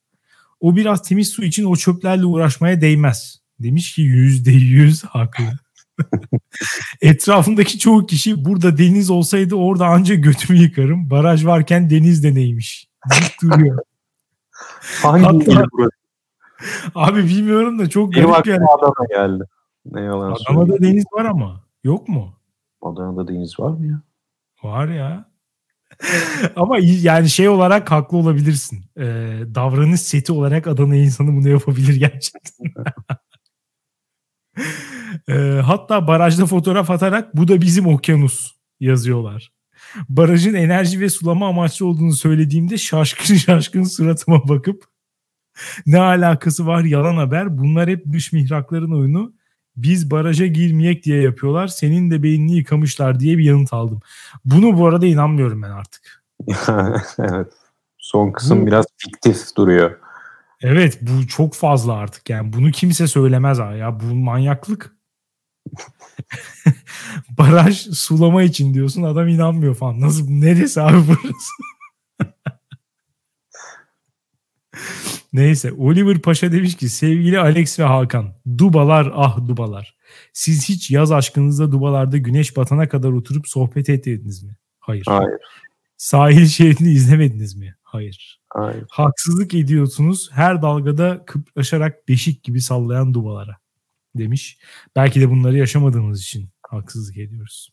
O 0.61 0.77
biraz 0.77 1.03
temiz 1.03 1.29
su 1.29 1.45
için 1.45 1.65
o 1.65 1.77
çöplerle 1.77 2.25
uğraşmaya 2.25 2.81
değmez. 2.81 3.41
Demiş 3.61 3.95
ki 3.95 4.03
yüzde 4.03 4.51
yüz 4.51 5.05
haklı. 5.05 5.45
Etrafındaki 7.03 7.79
çoğu 7.79 8.07
kişi 8.07 8.45
burada 8.45 8.79
deniz 8.79 9.11
olsaydı 9.11 9.55
orada 9.55 9.87
anca 9.87 10.15
götümü 10.15 10.59
yıkarım. 10.59 11.11
Baraj 11.11 11.45
varken 11.45 11.91
deniz 11.91 12.25
de 12.25 12.35
neymiş. 12.35 12.89
duruyor. 13.43 13.79
Hangi 15.03 15.25
Hatta, 15.25 15.67
burası? 15.73 15.91
Abi 16.95 17.25
bilmiyorum 17.25 17.79
da 17.79 17.89
çok 17.89 18.15
garip 18.15 18.45
bir 18.45 18.51
yer. 18.51 18.61
Geldi. 19.09 19.45
Ne 19.85 20.01
yalan 20.01 20.33
Adana'da 20.33 20.67
söyleyeyim. 20.67 20.83
deniz 20.83 21.05
var 21.13 21.25
ama. 21.25 21.65
Yok 21.85 22.09
mu? 22.09 22.35
Adana'da 22.83 23.29
deniz 23.29 23.61
var 23.61 23.71
mı 23.71 23.87
ya? 23.87 24.03
Var 24.63 24.89
ya. 24.89 25.35
Ama 26.57 26.79
yani 26.81 27.29
şey 27.29 27.49
olarak 27.49 27.91
haklı 27.91 28.19
olabilirsin. 28.19 28.85
Ee, 28.99 29.03
davranış 29.55 30.01
seti 30.01 30.33
olarak 30.33 30.67
Adana 30.67 30.97
insanı 30.97 31.29
bunu 31.37 31.49
yapabilir 31.49 31.95
gerçekten. 31.95 32.75
e, 35.29 35.61
hatta 35.61 36.07
barajda 36.07 36.47
fotoğraf 36.47 36.91
atarak 36.91 37.37
bu 37.37 37.49
da 37.49 37.61
bizim 37.61 37.87
okyanus 37.87 38.53
yazıyorlar. 38.81 39.53
Barajın 40.09 40.55
enerji 40.55 41.01
ve 41.01 41.09
sulama 41.09 41.49
amaçlı 41.49 41.87
olduğunu 41.87 42.13
söylediğimde 42.13 42.79
şaşkın 42.79 43.35
şaşkın 43.47 43.85
suratıma 43.85 44.49
bakıp 44.49 44.85
ne 45.87 46.01
alakası 46.01 46.67
var 46.67 46.85
yalan 46.85 47.17
haber 47.17 47.59
bunlar 47.59 47.89
hep 47.89 48.13
dış 48.13 48.33
mihrakların 48.33 48.91
oyunu 48.91 49.35
biz 49.77 50.11
baraja 50.11 50.47
girmeyek 50.47 51.05
diye 51.05 51.23
yapıyorlar 51.23 51.69
senin 51.69 52.11
de 52.11 52.23
beynini 52.23 52.57
yıkamışlar 52.57 53.21
diye 53.21 53.39
bir 53.39 53.45
yanıt 53.45 53.73
aldım. 53.73 54.01
Bunu 54.45 54.79
bu 54.79 54.87
arada 54.87 55.07
inanmıyorum 55.07 55.63
ben 55.63 55.71
artık. 55.71 56.25
evet 57.19 57.53
son 57.99 58.33
kısım 58.33 58.63
bu, 58.63 58.67
biraz 58.67 58.87
fiktif 58.97 59.57
duruyor. 59.57 59.99
Evet 60.61 60.99
bu 61.01 61.27
çok 61.27 61.55
fazla 61.55 61.93
artık 61.93 62.31
yani 62.31 62.53
bunu 62.53 62.71
kimse 62.71 63.07
söylemez 63.07 63.59
ha 63.59 63.73
ya 63.73 64.01
bu 64.01 64.05
manyaklık. 64.05 64.97
Baraj 67.39 67.79
sulama 67.79 68.43
için 68.43 68.75
diyorsun 68.75 69.03
adam 69.03 69.29
inanmıyor 69.29 69.75
falan. 69.75 70.01
Nasıl 70.01 70.31
neresi 70.31 70.83
abi 70.83 70.99
burası? 71.09 71.53
Neyse 75.35 75.73
Oliver 75.73 76.19
Paşa 76.19 76.53
demiş 76.53 76.77
ki 76.77 76.89
sevgili 76.89 77.39
Alex 77.39 77.79
ve 77.79 77.85
Hakan 77.85 78.35
dubalar 78.59 79.13
ah 79.15 79.49
dubalar. 79.49 79.97
Siz 80.33 80.69
hiç 80.69 80.91
yaz 80.91 81.13
aşkınızda 81.13 81.73
dubalarda 81.73 82.17
güneş 82.17 82.57
batana 82.57 82.89
kadar 82.89 83.13
oturup 83.13 83.49
sohbet 83.49 83.89
ettiniz 83.89 84.43
mi? 84.43 84.57
Hayır. 84.79 85.05
Hayır. 85.09 85.41
Sahil 85.97 86.47
şeridini 86.47 86.91
izlemediniz 86.91 87.57
mi? 87.57 87.75
Hayır. 87.83 88.41
Hayır. 88.49 88.85
Haksızlık 88.91 89.55
ediyorsunuz 89.55 90.31
her 90.33 90.63
dalgada 90.63 91.25
kıplaşarak 91.27 92.09
beşik 92.09 92.43
gibi 92.43 92.61
sallayan 92.61 93.15
dubalara 93.15 93.57
demiş. 94.15 94.59
Belki 94.97 95.21
de 95.21 95.31
bunları 95.31 95.57
yaşamadığımız 95.57 96.21
için 96.21 96.49
haksızlık 96.63 97.19
ediyoruz. 97.19 97.71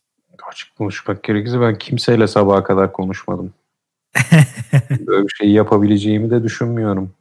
Açık 0.50 0.76
konuşmak 0.76 1.24
gerekirse 1.24 1.60
ben 1.60 1.78
kimseyle 1.78 2.26
sabaha 2.26 2.64
kadar 2.64 2.92
konuşmadım. 2.92 3.54
Böyle 5.06 5.22
bir 5.22 5.32
şey 5.38 5.50
yapabileceğimi 5.50 6.30
de 6.30 6.42
düşünmüyorum. 6.42 7.12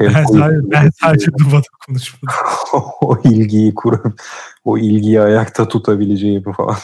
Ben, 0.00 0.24
sadece, 0.24 0.70
ben 0.70 0.90
sadece 1.00 1.26
Duba'da 1.38 1.68
konuşmadım. 1.86 2.36
o 3.00 3.18
ilgiyi 3.24 3.74
kurup 3.74 4.20
o 4.64 4.78
ilgiyi 4.78 5.20
ayakta 5.20 5.68
tutabileceğimi 5.68 6.52
falan. 6.52 6.76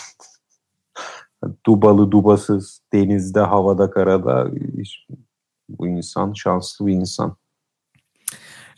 Dubalı 1.67 2.11
dubasız 2.11 2.81
denizde 2.93 3.41
havada 3.41 3.91
karada 3.91 4.51
bu 5.69 5.89
insan 5.89 6.33
şanslı 6.33 6.87
bir 6.87 6.93
insan. 6.93 7.37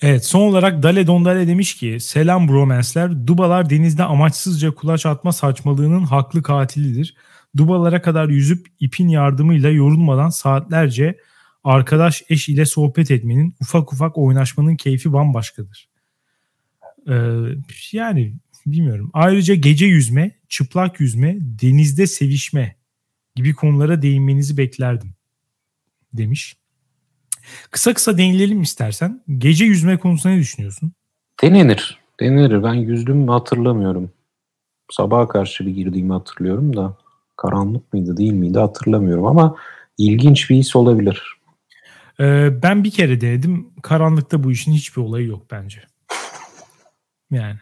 Evet 0.03 0.25
son 0.25 0.41
olarak 0.41 0.83
Dale 0.83 1.07
Dondale 1.07 1.49
demiş 1.49 1.77
ki 1.77 2.01
selam 2.01 2.49
bromensler 2.49 3.27
Dubalar 3.27 3.71
denizde 3.71 4.05
amaçsızca 4.05 4.75
kulaç 4.75 5.07
atma 5.07 5.33
saçmalığının 5.33 6.05
haklı 6.05 6.43
katilidir. 6.43 7.17
Dubalara 7.57 8.03
kadar 8.03 8.29
yüzüp 8.29 8.67
ipin 8.81 9.09
yardımıyla 9.09 9.71
yorulmadan 9.71 10.29
saatlerce 10.29 11.19
arkadaş 11.65 12.23
eş 12.29 12.49
ile 12.49 12.67
sohbet 12.67 13.11
etmenin 13.11 13.55
ufak 13.61 13.93
ufak 13.93 14.19
oynaşmanın 14.19 14.77
keyfi 14.77 15.13
bambaşkadır. 15.13 15.89
Ee, 17.09 17.15
yani 17.93 18.35
bilmiyorum. 18.67 19.11
Ayrıca 19.13 19.55
gece 19.55 19.87
yüzme, 19.87 20.39
çıplak 20.49 21.01
yüzme, 21.01 21.37
denizde 21.41 22.07
sevişme 22.07 22.77
gibi 23.37 23.55
konulara 23.55 24.03
değinmenizi 24.03 24.57
beklerdim 24.57 25.15
demiş. 26.13 26.57
Kısa 27.71 27.95
kısa 27.95 28.19
değinelim 28.19 28.63
istersen. 28.63 29.23
Gece 29.39 29.65
yüzme 29.65 29.97
konusunda 29.97 30.35
ne 30.35 30.41
düşünüyorsun? 30.41 30.93
Denenir. 31.43 31.99
Denenir. 32.21 32.63
Ben 32.63 32.75
yüzdüm 32.75 33.17
mü 33.17 33.31
hatırlamıyorum. 33.31 34.11
Sabaha 34.91 35.29
karşı 35.29 35.67
bir 35.67 35.71
girdiğimi 35.71 36.13
hatırlıyorum 36.13 36.77
da 36.77 36.97
karanlık 37.37 37.93
mıydı 37.93 38.17
değil 38.17 38.33
miydi 38.33 38.59
hatırlamıyorum 38.59 39.27
ama 39.27 39.57
ilginç 39.99 40.51
bir 40.51 40.57
his 40.57 40.77
olabilir. 40.77 41.40
Ee, 42.21 42.63
ben 42.63 42.85
bir 42.85 42.91
kere 42.91 43.21
denedim. 43.21 43.71
Karanlıkta 43.83 44.43
bu 44.45 44.53
işin 44.53 44.73
hiçbir 44.73 45.03
olayı 45.03 45.27
yok 45.27 45.51
bence. 45.51 45.83
Yani. 47.31 47.59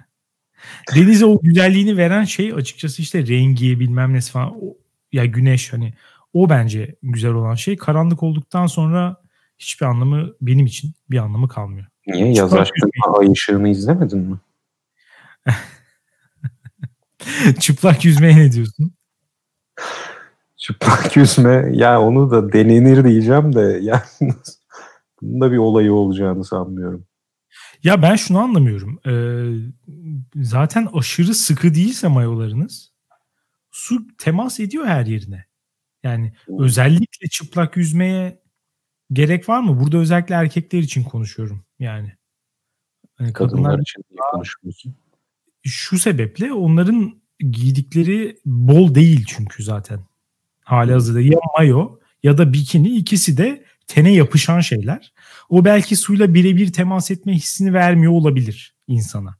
Denize 0.95 1.27
o 1.27 1.41
güzelliğini 1.43 1.97
veren 1.97 2.25
şey 2.25 2.53
açıkçası 2.53 3.03
işte 3.03 3.27
rengi 3.27 3.81
bilmem 3.81 4.15
ne 4.15 4.21
falan. 4.21 4.53
O, 4.63 4.77
ya 5.13 5.25
güneş 5.25 5.73
hani 5.73 5.95
o 6.33 6.51
bence 6.51 6.97
güzel 7.03 7.31
olan 7.31 7.55
şey. 7.55 7.77
Karanlık 7.77 8.23
olduktan 8.23 8.67
sonra 8.67 9.17
hiçbir 9.59 9.87
anlamı 9.87 10.33
benim 10.41 10.67
için 10.67 10.95
bir 11.11 11.19
anlamı 11.19 11.49
kalmıyor. 11.49 11.87
Niye? 12.07 12.33
Yaz 12.33 12.55
aşkına 12.55 13.19
ay 13.19 13.33
ışığını 13.33 13.69
izlemedin 13.69 14.19
mi? 14.19 14.37
Çıplak 17.61 18.05
yüzmeye 18.05 18.37
ne 18.37 18.53
diyorsun? 18.53 18.95
Çıplak 20.69 21.17
yüzme 21.17 21.71
ya 21.73 22.03
onu 22.03 22.31
da 22.31 22.53
denenir 22.53 23.05
diyeceğim 23.05 23.55
de 23.55 23.79
yani 23.83 24.03
bunun 25.23 25.41
da 25.41 25.53
bir 25.53 25.57
olayı 25.57 25.93
olacağını 25.93 26.45
sanmıyorum. 26.45 27.07
Ya 27.83 28.03
ben 28.03 28.17
şunu 28.17 28.39
anlamıyorum. 28.39 29.01
Ee, 29.07 29.13
zaten 30.35 30.89
aşırı 30.93 31.35
sıkı 31.35 31.75
değilse 31.75 32.09
mayolarınız 32.09 32.93
su 33.71 34.17
temas 34.19 34.61
ediyor 34.61 34.87
her 34.87 35.07
yerine. 35.07 35.47
Yani 36.03 36.33
hmm. 36.45 36.63
özellikle 36.63 37.29
çıplak 37.29 37.77
yüzmeye 37.77 38.43
gerek 39.13 39.49
var 39.49 39.61
mı? 39.61 39.81
Burada 39.81 39.99
özellikle 39.99 40.35
erkekler 40.35 40.79
için 40.79 41.05
konuşuyorum 41.05 41.65
yani. 41.79 42.13
Hani 43.15 43.33
kadınlar, 43.33 43.63
kadınlar 43.63 43.79
için 43.79 44.05
konuşmuyorsun. 44.33 44.97
Şu 45.63 45.99
sebeple 45.99 46.53
onların 46.53 47.23
giydikleri 47.51 48.39
bol 48.45 48.95
değil 48.95 49.25
çünkü 49.29 49.63
zaten. 49.63 50.08
Hali 50.69 50.93
hazırda 50.93 51.21
ya 51.21 51.39
mayo 51.59 51.99
ya 52.23 52.39
da 52.39 52.53
bikini 52.53 52.89
ikisi 52.97 53.37
de 53.37 53.65
tene 53.87 54.15
yapışan 54.15 54.61
şeyler. 54.61 55.13
O 55.49 55.65
belki 55.65 55.97
suyla 55.97 56.35
birebir 56.35 56.73
temas 56.73 57.11
etme 57.11 57.33
hissini 57.33 57.75
vermiyor 57.75 58.13
olabilir 58.13 58.75
insana. 58.89 59.37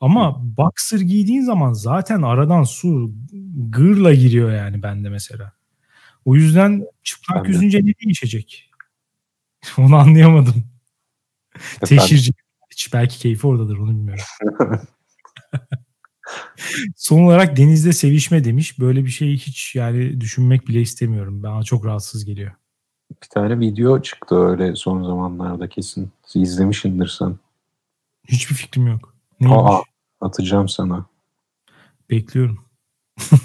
Ama 0.00 0.40
boxer 0.56 1.00
giydiğin 1.00 1.42
zaman 1.42 1.72
zaten 1.72 2.22
aradan 2.22 2.62
su 2.62 3.12
gırla 3.68 4.14
giriyor 4.14 4.52
yani 4.52 4.82
bende 4.82 5.08
mesela. 5.08 5.52
O 6.24 6.34
yüzden 6.34 6.84
çıplak 7.02 7.48
yüzünce 7.48 7.78
ne 7.78 7.92
değişecek? 8.04 8.70
Onu 9.78 9.96
anlayamadım. 9.96 10.64
Teşhirci. 11.84 12.32
Belki 12.92 13.18
keyfi 13.18 13.46
oradadır 13.46 13.76
onu 13.76 13.90
bilmiyorum. 13.90 14.24
Son 16.96 17.24
olarak 17.24 17.56
denizde 17.56 17.92
sevişme 17.92 18.44
demiş. 18.44 18.78
Böyle 18.78 19.04
bir 19.04 19.10
şey 19.10 19.32
hiç 19.36 19.74
yani 19.74 20.20
düşünmek 20.20 20.68
bile 20.68 20.80
istemiyorum. 20.80 21.42
Bana 21.42 21.62
çok 21.62 21.86
rahatsız 21.86 22.24
geliyor. 22.24 22.52
Bir 23.22 23.28
tane 23.28 23.60
video 23.60 24.02
çıktı 24.02 24.36
öyle 24.36 24.76
son 24.76 25.04
zamanlarda 25.04 25.68
kesin. 25.68 26.10
İzlemişindir 26.34 27.06
sen. 27.18 27.36
Hiçbir 28.28 28.54
fikrim 28.54 28.86
yok. 28.86 29.14
Neymiş? 29.40 29.58
Aa, 29.62 29.82
atacağım 30.20 30.68
sana. 30.68 31.06
Bekliyorum. 32.10 32.64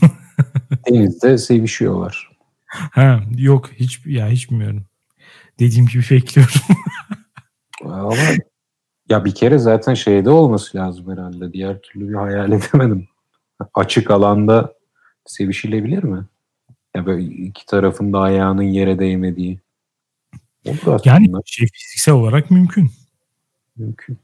Denizde 0.90 1.38
sevişiyorlar. 1.38 2.32
Ha, 2.68 3.24
yok 3.38 3.72
hiç 3.72 4.06
ya 4.06 4.30
hiç 4.30 4.52
bilmiyorum. 4.52 4.86
Dediğim 5.60 5.88
gibi 5.88 6.04
bekliyorum. 6.12 6.62
Ama 7.84 8.16
ya 9.10 9.26
bir 9.26 9.36
kere 9.36 9.58
zaten 9.58 9.94
şeyde 9.94 10.30
olması 10.30 10.78
lazım 10.78 11.12
herhalde. 11.12 11.54
Diğer 11.54 11.82
türlü 11.82 12.10
bir 12.10 12.14
hayal 12.14 12.52
edemedim. 12.52 13.08
Açık 13.74 14.12
alanda 14.12 14.74
sevişilebilir 15.26 16.04
mi? 16.04 16.26
Ya 16.96 17.06
böyle 17.06 17.24
iki 17.24 17.66
tarafın 17.66 18.14
ayağının 18.14 18.64
yere 18.64 19.00
değmediği. 19.00 19.60
Yani 21.06 21.32
şey, 21.46 21.68
fiziksel 21.74 22.14
olarak 22.14 22.52
mümkün. 22.52 22.92
Mümkün. 23.78 24.18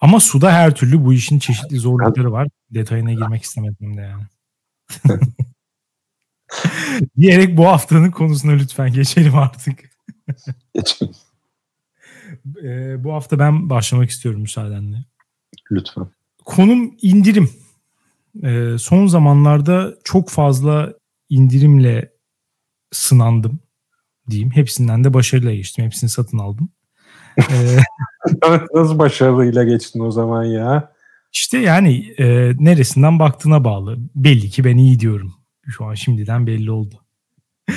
Ama 0.00 0.20
suda 0.20 0.52
her 0.52 0.74
türlü 0.74 1.04
bu 1.04 1.12
işin 1.12 1.38
çeşitli 1.38 1.76
zorlukları 1.76 2.32
var. 2.32 2.48
Detayına 2.70 3.12
girmek 3.12 3.42
istemedim 3.42 3.96
de 3.96 4.00
yani. 4.00 4.24
Diyerek 7.18 7.56
bu 7.56 7.66
haftanın 7.66 8.10
konusuna 8.10 8.52
lütfen 8.52 8.92
geçelim 8.92 9.34
artık. 9.34 9.90
Geçelim. 10.74 11.14
Ee, 12.64 13.04
bu 13.04 13.12
hafta 13.12 13.38
ben 13.38 13.70
başlamak 13.70 14.10
istiyorum 14.10 14.40
müsaadenle. 14.40 15.04
Lütfen. 15.70 16.06
Konum 16.44 16.94
indirim. 17.02 17.50
Ee, 18.42 18.76
son 18.78 19.06
zamanlarda 19.06 19.94
çok 20.04 20.28
fazla 20.28 20.94
indirimle 21.28 22.12
sınandım 22.92 23.60
diyeyim. 24.30 24.50
Hepsinden 24.50 25.04
de 25.04 25.14
başarıyla 25.14 25.54
geçtim. 25.54 25.84
Hepsini 25.84 26.10
satın 26.10 26.38
aldım. 26.38 26.68
ee, 27.38 27.78
Nasıl 28.74 28.98
başarıyla 28.98 29.64
geçtin 29.64 30.00
o 30.00 30.10
zaman 30.10 30.44
ya? 30.44 30.92
İşte 31.32 31.58
yani 31.58 32.14
e, 32.18 32.52
neresinden 32.58 33.18
baktığına 33.18 33.64
bağlı. 33.64 33.98
Belli 34.14 34.50
ki 34.50 34.64
ben 34.64 34.76
iyi 34.76 35.00
diyorum. 35.00 35.34
Şu 35.66 35.84
an 35.84 35.94
şimdiden 35.94 36.46
belli 36.46 36.70
oldu. 36.70 37.04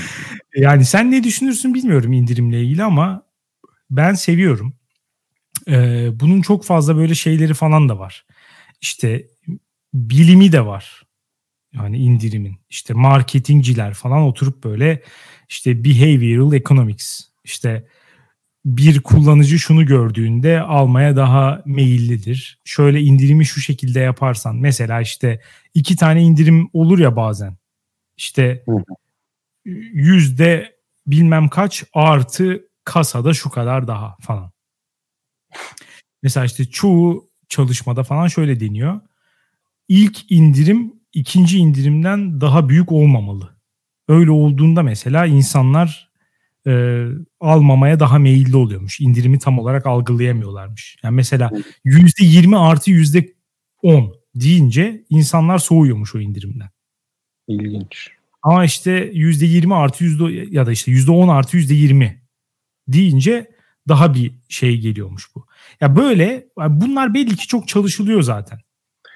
yani 0.56 0.86
sen 0.86 1.12
ne 1.12 1.24
düşünürsün 1.24 1.74
bilmiyorum 1.74 2.14
indirimle 2.14 2.64
ilgili 2.64 2.84
ama 2.84 3.24
ben 3.90 4.14
seviyorum. 4.14 4.77
Ee, 5.68 6.10
bunun 6.20 6.42
çok 6.42 6.66
fazla 6.66 6.98
böyle 6.98 7.16
şeyleri 7.16 7.54
falan 7.54 7.90
da 7.90 8.00
var. 8.00 8.26
İşte 8.82 9.28
bilimi 9.94 10.52
de 10.52 10.66
var. 10.66 11.04
Yani 11.74 11.98
indirimin. 11.98 12.58
İşte 12.70 12.94
marketingciler 12.94 13.94
falan 13.94 14.22
oturup 14.22 14.64
böyle 14.64 15.04
işte 15.50 15.84
behavioral 15.84 16.54
economics 16.54 17.22
işte 17.44 17.88
bir 18.66 19.02
kullanıcı 19.02 19.60
şunu 19.60 19.86
gördüğünde 19.86 20.62
almaya 20.62 21.16
daha 21.16 21.62
meyillidir. 21.66 22.60
Şöyle 22.66 23.02
indirimi 23.02 23.46
şu 23.46 23.62
şekilde 23.62 24.00
yaparsan 24.00 24.56
mesela 24.56 25.02
işte 25.02 25.42
iki 25.74 25.96
tane 25.96 26.22
indirim 26.22 26.70
olur 26.74 27.00
ya 27.00 27.16
bazen. 27.16 27.58
İşte 28.18 28.66
yüzde 29.94 30.76
bilmem 31.08 31.50
kaç 31.50 31.84
artı 31.94 32.68
kasada 32.84 33.34
şu 33.34 33.50
kadar 33.50 33.88
daha 33.88 34.18
falan. 34.22 34.52
Mesela 36.24 36.46
işte 36.46 36.66
çoğu 36.66 37.30
çalışmada 37.50 38.04
falan 38.04 38.28
şöyle 38.28 38.60
deniyor. 38.60 39.00
İlk 39.88 40.32
indirim 40.32 40.94
ikinci 41.14 41.58
indirimden 41.58 42.42
daha 42.42 42.70
büyük 42.70 42.92
olmamalı. 42.92 43.58
Öyle 44.08 44.32
olduğunda 44.32 44.84
mesela 44.84 45.26
insanlar 45.26 46.12
e, 46.68 47.06
almamaya 47.40 48.00
daha 48.00 48.20
meyilli 48.20 48.56
oluyormuş. 48.56 49.00
İndirimi 49.00 49.40
tam 49.40 49.60
olarak 49.60 49.86
algılayamıyorlarmış. 49.86 50.98
Yani 51.04 51.16
mesela 51.16 51.52
yüzde 51.84 52.26
yirmi 52.26 52.58
artı 52.58 52.92
yüzde 52.92 53.34
on 53.82 54.16
deyince 54.36 55.06
insanlar 55.10 55.58
soğuyormuş 55.58 56.16
o 56.16 56.20
indirimden. 56.20 56.70
İlginç. 57.48 58.10
Ama 58.42 58.66
işte 58.66 59.12
%20 59.14 59.76
artı 59.76 60.04
yüzde 60.04 60.24
ya 60.56 60.66
da 60.66 60.72
işte 60.72 60.92
%10 60.92 61.32
artı 61.32 61.58
%20 61.58 62.22
deyince 62.88 63.52
daha 63.88 64.14
bir 64.14 64.34
şey 64.50 64.78
geliyormuş 64.78 65.36
bu. 65.36 65.47
Ya 65.82 65.96
böyle 65.96 66.48
bunlar 66.58 67.14
belli 67.14 67.36
ki 67.36 67.48
çok 67.48 67.68
çalışılıyor 67.68 68.22
zaten. 68.22 68.60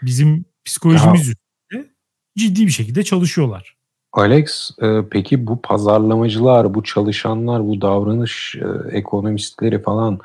Bizim 0.01 0.45
psikolojimiz 0.65 1.27
ya. 1.27 1.33
üstünde 1.33 1.93
ciddi 2.37 2.65
bir 2.65 2.71
şekilde 2.71 3.03
çalışıyorlar. 3.03 3.77
Alex, 4.13 4.71
e, 4.81 5.01
peki 5.11 5.47
bu 5.47 5.61
pazarlamacılar, 5.61 6.73
bu 6.73 6.83
çalışanlar, 6.83 7.67
bu 7.67 7.81
davranış 7.81 8.55
e, 8.55 8.97
ekonomistleri 8.97 9.81
falan 9.81 10.19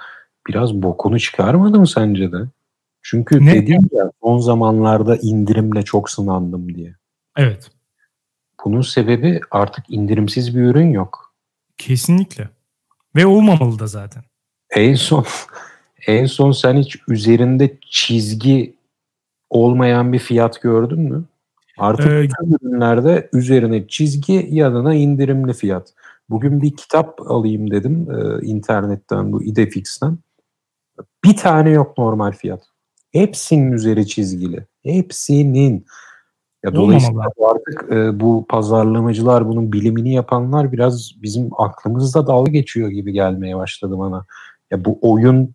biraz 0.48 0.74
bokunu 0.74 1.20
çıkarmadı 1.20 1.80
mı 1.80 1.88
sence 1.88 2.32
de? 2.32 2.38
Çünkü 3.02 3.46
ne? 3.46 3.52
dedim 3.52 3.88
ya 3.92 4.10
son 4.22 4.38
zamanlarda 4.38 5.16
indirimle 5.16 5.82
çok 5.82 6.10
sınandım 6.10 6.74
diye. 6.74 6.94
Evet. 7.36 7.70
Bunun 8.64 8.82
sebebi 8.82 9.40
artık 9.50 9.84
indirimsiz 9.88 10.56
bir 10.56 10.60
ürün 10.60 10.92
yok. 10.92 11.34
Kesinlikle. 11.78 12.48
Ve 13.16 13.26
olmamalı 13.26 13.78
da 13.78 13.86
zaten. 13.86 14.22
En 14.70 14.94
son 14.94 15.24
en 16.06 16.26
son 16.26 16.52
sen 16.52 16.76
hiç 16.76 16.96
üzerinde 17.08 17.78
çizgi 17.90 18.76
olmayan 19.50 20.12
bir 20.12 20.18
fiyat 20.18 20.62
gördün 20.62 21.00
mü? 21.00 21.24
Artık 21.78 22.06
ee, 22.06 22.28
ürünlerde 22.62 23.28
üzerine 23.32 23.88
çizgi 23.88 24.48
yanına 24.50 24.94
indirimli 24.94 25.52
fiyat. 25.52 25.92
Bugün 26.30 26.62
bir 26.62 26.76
kitap 26.76 27.30
alayım 27.30 27.70
dedim 27.70 28.08
e, 28.10 28.46
internetten 28.46 29.32
bu 29.32 29.42
Idefix'ten. 29.42 30.18
Bir 31.24 31.36
tane 31.36 31.70
yok 31.70 31.98
normal 31.98 32.32
fiyat. 32.32 32.62
Hepsinin 33.12 33.72
üzeri 33.72 34.06
çizgili. 34.06 34.66
Hepsinin. 34.82 35.86
Ya 36.64 36.74
dolayısıyla 36.74 37.22
artık 37.50 37.92
e, 37.92 38.20
bu 38.20 38.46
pazarlamacılar 38.48 39.48
bunun 39.48 39.72
bilimini 39.72 40.14
yapanlar 40.14 40.72
biraz 40.72 41.10
bizim 41.22 41.50
aklımızda 41.58 42.26
dalga 42.26 42.50
geçiyor 42.50 42.88
gibi 42.88 43.12
gelmeye 43.12 43.56
başladı 43.56 43.98
bana. 43.98 44.26
Ya 44.70 44.84
bu 44.84 44.98
oyun 45.02 45.54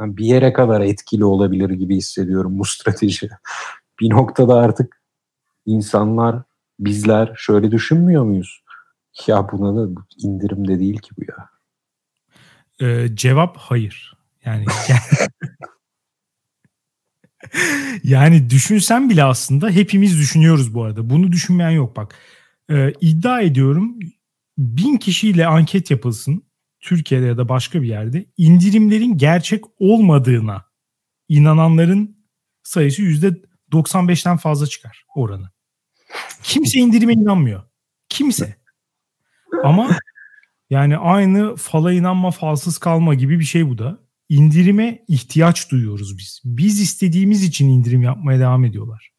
bir 0.00 0.24
yere 0.24 0.52
kadar 0.52 0.80
etkili 0.80 1.24
olabilir 1.24 1.70
gibi 1.70 1.96
hissediyorum 1.96 2.58
bu 2.58 2.64
strateji. 2.64 3.28
bir 4.00 4.10
noktada 4.10 4.54
artık 4.54 5.02
insanlar, 5.66 6.42
bizler 6.78 7.32
şöyle 7.36 7.70
düşünmüyor 7.70 8.24
muyuz? 8.24 8.62
Ya 9.26 9.48
buna 9.52 9.76
da 9.76 10.00
indirim 10.18 10.68
de 10.68 10.78
değil 10.78 10.98
ki 10.98 11.10
bu 11.18 11.22
ya. 11.28 11.50
Ee, 12.80 13.08
cevap 13.14 13.56
hayır. 13.56 14.16
Yani 14.44 14.64
yani 18.04 18.50
düşünsen 18.50 19.10
bile 19.10 19.24
aslında 19.24 19.70
hepimiz 19.70 20.18
düşünüyoruz 20.18 20.74
bu 20.74 20.84
arada. 20.84 21.10
Bunu 21.10 21.32
düşünmeyen 21.32 21.70
yok 21.70 21.96
bak. 21.96 22.14
Ee, 22.70 22.92
iddia 23.00 23.40
ediyorum 23.40 23.98
bin 24.58 24.96
kişiyle 24.96 25.46
anket 25.46 25.90
yapılsın 25.90 26.42
Türkiye'de 26.80 27.26
ya 27.26 27.36
da 27.36 27.48
başka 27.48 27.82
bir 27.82 27.88
yerde 27.88 28.26
indirimlerin 28.36 29.18
gerçek 29.18 29.64
olmadığına 29.78 30.64
inananların 31.28 32.16
sayısı 32.62 33.02
yüzde 33.02 33.42
95'ten 33.72 34.36
fazla 34.36 34.66
çıkar 34.66 35.04
oranı. 35.14 35.50
Kimse 36.42 36.78
indirime 36.78 37.12
inanmıyor. 37.12 37.62
Kimse. 38.08 38.56
Ama 39.64 39.98
yani 40.70 40.96
aynı 40.96 41.56
fala 41.56 41.92
inanma 41.92 42.30
falsız 42.30 42.78
kalma 42.78 43.14
gibi 43.14 43.40
bir 43.40 43.44
şey 43.44 43.68
bu 43.68 43.78
da. 43.78 43.98
İndirime 44.28 45.04
ihtiyaç 45.08 45.70
duyuyoruz 45.70 46.18
biz. 46.18 46.42
Biz 46.44 46.80
istediğimiz 46.80 47.44
için 47.44 47.68
indirim 47.68 48.02
yapmaya 48.02 48.38
devam 48.40 48.64
ediyorlar. 48.64 49.10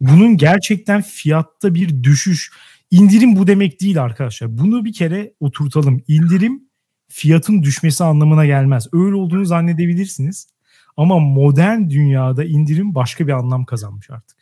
Bunun 0.00 0.36
gerçekten 0.36 1.02
fiyatta 1.02 1.74
bir 1.74 2.02
düşüş. 2.04 2.52
İndirim 2.90 3.36
bu 3.36 3.46
demek 3.46 3.80
değil 3.80 4.02
arkadaşlar. 4.02 4.58
Bunu 4.58 4.84
bir 4.84 4.92
kere 4.92 5.34
oturtalım. 5.40 6.02
İndirim 6.08 6.67
fiyatın 7.08 7.62
düşmesi 7.62 8.04
anlamına 8.04 8.46
gelmez. 8.46 8.88
Öyle 8.92 9.14
olduğunu 9.14 9.44
zannedebilirsiniz. 9.44 10.48
Ama 10.96 11.18
modern 11.18 11.90
dünyada 11.90 12.44
indirim 12.44 12.94
başka 12.94 13.26
bir 13.26 13.32
anlam 13.32 13.64
kazanmış 13.64 14.10
artık. 14.10 14.38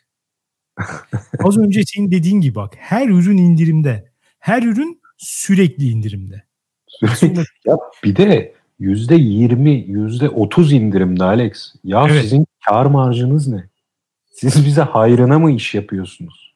Az 1.44 1.58
önce 1.58 1.82
senin 1.86 2.10
dediğin 2.10 2.40
gibi 2.40 2.54
bak 2.54 2.74
her 2.76 3.08
ürün 3.08 3.36
indirimde. 3.36 4.10
Her 4.38 4.62
ürün 4.62 5.00
sürekli 5.16 5.88
indirimde. 5.88 6.42
Sürekli. 6.88 7.44
ya 7.64 7.78
bir 8.04 8.16
de 8.16 8.54
yüzde 8.78 9.14
yirmi, 9.14 9.70
yüzde 9.70 10.28
otuz 10.28 10.72
indirimde 10.72 11.24
Alex. 11.24 11.74
Ya 11.84 12.06
evet. 12.10 12.22
sizin 12.22 12.46
kar 12.68 12.86
marjınız 12.86 13.48
ne? 13.48 13.68
Siz 14.32 14.66
bize 14.66 14.82
hayrına 14.82 15.38
mı 15.38 15.52
iş 15.52 15.74
yapıyorsunuz? 15.74 16.54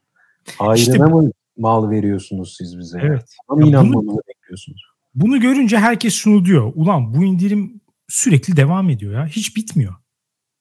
Hayrına 0.59 0.77
işte, 0.77 0.99
mı 0.99 1.31
mal 1.59 1.90
veriyorsunuz 1.90 2.57
siz 2.59 2.79
bize? 2.79 3.01
Evet. 3.03 3.37
Ama 3.49 3.68
inanmamızı 3.68 4.18
bekliyorsunuz. 4.29 4.89
Bunu 5.14 5.40
görünce 5.40 5.79
herkes 5.79 6.14
şunu 6.14 6.44
diyor. 6.44 6.73
Ulan 6.75 7.14
bu 7.14 7.25
indirim 7.25 7.81
sürekli 8.09 8.57
devam 8.57 8.90
ediyor 8.90 9.12
ya. 9.12 9.27
Hiç 9.27 9.57
bitmiyor. 9.57 9.94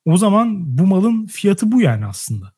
O 0.05 0.17
zaman 0.17 0.77
bu 0.77 0.87
malın 0.87 1.25
fiyatı 1.27 1.71
bu 1.71 1.81
yani 1.81 2.05
aslında. 2.05 2.53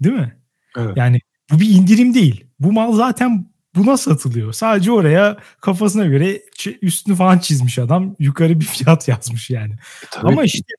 Değil 0.00 0.14
mi? 0.14 0.36
Evet. 0.76 0.96
Yani 0.96 1.20
bu 1.52 1.60
bir 1.60 1.68
indirim 1.68 2.14
değil. 2.14 2.46
Bu 2.60 2.72
mal 2.72 2.92
zaten 2.92 3.46
buna 3.74 3.96
satılıyor. 3.96 4.52
Sadece 4.52 4.92
oraya 4.92 5.36
kafasına 5.60 6.04
göre 6.06 6.42
üstünü 6.82 7.16
falan 7.16 7.38
çizmiş 7.38 7.78
adam. 7.78 8.16
Yukarı 8.18 8.60
bir 8.60 8.64
fiyat 8.64 9.08
yazmış 9.08 9.50
yani. 9.50 9.72
E, 9.72 10.06
tabii 10.10 10.32
Ama 10.32 10.44
işte 10.44 10.74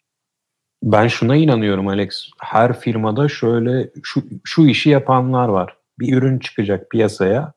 ben 0.83 1.07
şuna 1.07 1.35
inanıyorum 1.35 1.87
Alex. 1.87 2.29
Her 2.39 2.79
firmada 2.79 3.29
şöyle 3.29 3.89
şu, 4.03 4.23
şu 4.43 4.67
işi 4.67 4.89
yapanlar 4.89 5.47
var. 5.47 5.77
Bir 5.99 6.17
ürün 6.17 6.39
çıkacak 6.39 6.89
piyasaya. 6.89 7.53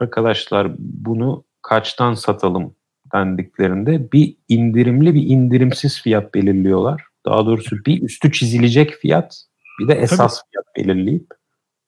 Arkadaşlar 0.00 0.72
bunu 0.78 1.44
kaçtan 1.62 2.14
satalım 2.14 2.76
dendiklerinde 3.12 4.12
bir 4.12 4.36
indirimli 4.48 5.14
bir 5.14 5.22
indirimsiz 5.22 6.02
fiyat 6.02 6.34
belirliyorlar. 6.34 7.02
Daha 7.26 7.46
doğrusu 7.46 7.84
bir 7.86 8.02
üstü 8.02 8.32
çizilecek 8.32 8.94
fiyat 8.94 9.44
bir 9.80 9.88
de 9.88 9.94
esas 9.94 10.40
Tabii. 10.40 10.50
fiyat 10.50 10.76
belirleyip 10.76 11.26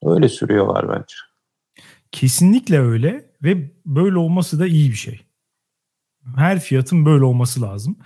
öyle 0.04 0.28
sürüyorlar 0.28 0.88
bence. 0.88 1.14
Kesinlikle 2.12 2.80
öyle 2.80 3.30
ve 3.42 3.70
böyle 3.86 4.18
olması 4.18 4.60
da 4.60 4.66
iyi 4.66 4.90
bir 4.90 4.96
şey. 4.96 5.20
Her 6.36 6.60
fiyatın 6.60 7.06
böyle 7.06 7.24
olması 7.24 7.62
lazım. 7.62 7.96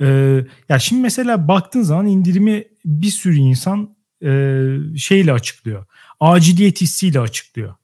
Ee, 0.00 0.44
ya 0.68 0.78
şimdi 0.78 1.02
mesela 1.02 1.48
baktığın 1.48 1.82
zaman 1.82 2.06
indirimi 2.06 2.64
bir 2.84 3.10
sürü 3.10 3.36
insan 3.36 3.96
e, 4.24 4.68
şeyle 4.96 5.32
açıklıyor. 5.32 5.86
Aciliyet 6.20 6.80
hissiyle 6.80 7.20
açıklıyor. 7.20 7.74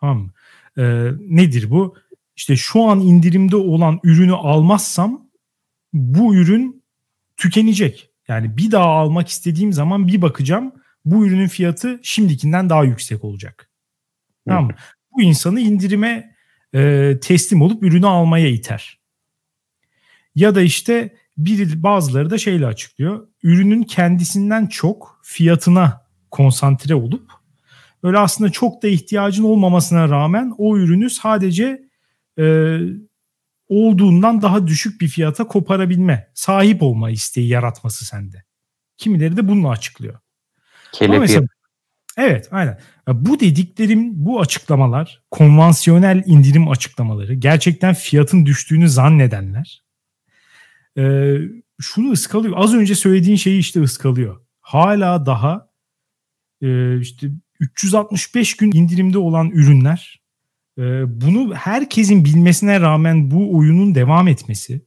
Tamam 0.00 0.18
mı? 0.18 0.30
Ee, 0.78 1.10
nedir 1.20 1.70
bu? 1.70 1.96
İşte 2.36 2.56
şu 2.56 2.82
an 2.82 3.00
indirimde 3.00 3.56
olan 3.56 4.00
ürünü 4.04 4.34
almazsam 4.34 5.28
bu 5.92 6.34
ürün 6.34 6.82
tükenecek. 7.36 8.10
Yani 8.28 8.56
bir 8.56 8.70
daha 8.70 8.86
almak 8.86 9.28
istediğim 9.28 9.72
zaman 9.72 10.08
bir 10.08 10.22
bakacağım 10.22 10.72
bu 11.04 11.26
ürünün 11.26 11.48
fiyatı 11.48 12.00
şimdikinden 12.02 12.70
daha 12.70 12.84
yüksek 12.84 13.24
olacak. 13.24 13.70
Tamam 14.48 14.64
mı? 14.64 14.74
Bu 15.12 15.22
insanı 15.22 15.60
indirime 15.60 16.34
e, 16.74 17.12
teslim 17.22 17.62
olup 17.62 17.82
ürünü 17.82 18.06
almaya 18.06 18.48
iter. 18.48 19.00
Ya 20.34 20.54
da 20.54 20.62
işte 20.62 21.16
bir 21.36 21.82
bazıları 21.82 22.30
da 22.30 22.38
şeyle 22.38 22.66
açıklıyor. 22.66 23.28
Ürünün 23.42 23.82
kendisinden 23.82 24.66
çok 24.66 25.20
fiyatına 25.22 26.06
konsantre 26.30 26.94
olup 26.94 27.30
öyle 28.02 28.18
aslında 28.18 28.50
çok 28.50 28.82
da 28.82 28.88
ihtiyacın 28.88 29.44
olmamasına 29.44 30.08
rağmen 30.08 30.54
o 30.58 30.76
ürünü 30.76 31.10
sadece 31.10 31.82
e, 32.38 32.78
olduğundan 33.68 34.42
daha 34.42 34.66
düşük 34.66 35.00
bir 35.00 35.08
fiyata 35.08 35.46
koparabilme, 35.46 36.30
sahip 36.34 36.82
olma 36.82 37.10
isteği 37.10 37.48
yaratması 37.48 38.04
sende. 38.04 38.44
Kimileri 38.96 39.36
de 39.36 39.48
bununla 39.48 39.68
açıklıyor. 39.70 40.18
Mesela, 41.20 41.46
evet 42.16 42.48
aynen. 42.50 42.80
Bu 43.08 43.40
dediklerim 43.40 44.24
bu 44.24 44.40
açıklamalar 44.40 45.22
konvansiyonel 45.30 46.22
indirim 46.26 46.68
açıklamaları 46.68 47.34
gerçekten 47.34 47.94
fiyatın 47.94 48.46
düştüğünü 48.46 48.88
zannedenler 48.88 49.82
e, 50.98 51.36
şunu 51.80 52.12
ıskalıyor. 52.12 52.54
Az 52.56 52.74
önce 52.74 52.94
söylediğin 52.94 53.36
şeyi 53.36 53.58
işte 53.58 53.82
ıskalıyor. 53.82 54.40
Hala 54.60 55.26
daha 55.26 55.68
e, 56.62 56.98
işte 57.00 57.30
365 57.60 58.56
gün 58.56 58.72
indirimde 58.72 59.18
olan 59.18 59.50
ürünler 59.50 60.21
bunu 61.06 61.54
herkesin 61.54 62.24
bilmesine 62.24 62.80
rağmen 62.80 63.30
bu 63.30 63.56
oyunun 63.56 63.94
devam 63.94 64.28
etmesi 64.28 64.80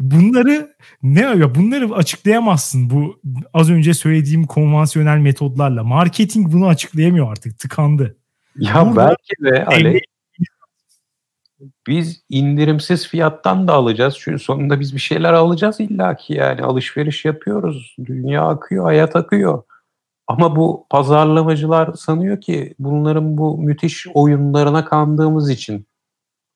bunları 0.00 0.76
ne 1.02 1.20
ya 1.20 1.54
bunları 1.54 1.94
açıklayamazsın 1.94 2.90
bu 2.90 3.20
az 3.54 3.70
önce 3.70 3.94
söylediğim 3.94 4.46
konvansiyonel 4.46 5.18
metodlarla. 5.18 5.84
Marketing 5.84 6.52
bunu 6.52 6.66
açıklayamıyor 6.66 7.30
artık. 7.30 7.58
Tıkandı. 7.58 8.16
Ya 8.56 8.86
Burada 8.86 8.96
belki 8.96 9.44
de 9.44 9.64
Ale 9.64 10.00
biz 11.86 12.22
indirimsiz 12.28 13.08
fiyattan 13.08 13.68
da 13.68 13.72
alacağız. 13.72 14.16
Çünkü 14.18 14.38
sonunda 14.38 14.80
biz 14.80 14.94
bir 14.94 15.00
şeyler 15.00 15.32
alacağız 15.32 15.80
illaki 15.80 16.34
yani 16.34 16.62
alışveriş 16.62 17.24
yapıyoruz. 17.24 17.96
Dünya 18.04 18.48
akıyor, 18.48 18.84
hayat 18.84 19.16
akıyor. 19.16 19.62
Ama 20.26 20.56
bu 20.56 20.86
pazarlamacılar 20.90 21.92
sanıyor 21.94 22.40
ki 22.40 22.74
bunların 22.78 23.38
bu 23.38 23.58
müthiş 23.58 24.06
oyunlarına 24.14 24.84
kandığımız 24.84 25.50
için 25.50 25.86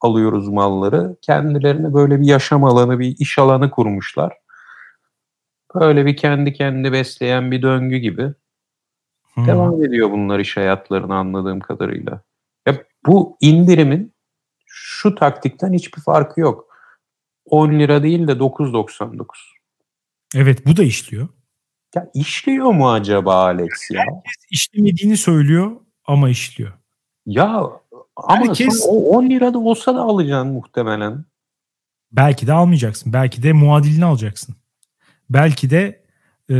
alıyoruz 0.00 0.48
malları. 0.48 1.16
Kendilerine 1.22 1.94
böyle 1.94 2.20
bir 2.20 2.26
yaşam 2.26 2.64
alanı, 2.64 2.98
bir 2.98 3.16
iş 3.18 3.38
alanı 3.38 3.70
kurmuşlar. 3.70 4.32
Böyle 5.74 6.06
bir 6.06 6.16
kendi 6.16 6.52
kendini 6.52 6.92
besleyen 6.92 7.50
bir 7.50 7.62
döngü 7.62 7.96
gibi. 7.96 8.34
Hmm. 9.34 9.46
Devam 9.46 9.84
ediyor 9.84 10.10
bunlar 10.10 10.38
iş 10.38 10.56
hayatlarını 10.56 11.14
anladığım 11.14 11.60
kadarıyla. 11.60 12.22
Ya 12.66 12.84
bu 13.06 13.36
indirimin 13.40 14.14
şu 14.66 15.14
taktikten 15.14 15.72
hiçbir 15.72 16.02
farkı 16.02 16.40
yok. 16.40 16.66
10 17.44 17.72
lira 17.72 18.02
değil 18.02 18.28
de 18.28 18.32
9.99. 18.32 19.26
Evet 20.34 20.66
bu 20.66 20.76
da 20.76 20.82
işliyor. 20.82 21.28
Ya 21.94 22.10
işliyor 22.14 22.66
mu 22.66 22.92
acaba 22.92 23.34
Alex 23.34 23.90
ya? 23.90 24.00
Herkes 24.00 24.44
işlemediğini 24.50 25.16
söylüyor 25.16 25.70
ama 26.06 26.28
işliyor. 26.28 26.72
Ya 27.26 27.70
ama 28.16 28.46
Herkes, 28.46 28.86
o 28.88 29.16
10 29.16 29.30
lirada 29.30 29.58
olsa 29.58 29.94
da 29.94 30.00
alacaksın 30.00 30.52
muhtemelen. 30.52 31.24
Belki 32.12 32.46
de 32.46 32.52
almayacaksın. 32.52 33.12
Belki 33.12 33.42
de 33.42 33.52
muadilini 33.52 34.04
alacaksın. 34.04 34.56
Belki 35.30 35.70
de 35.70 36.02
e, 36.50 36.56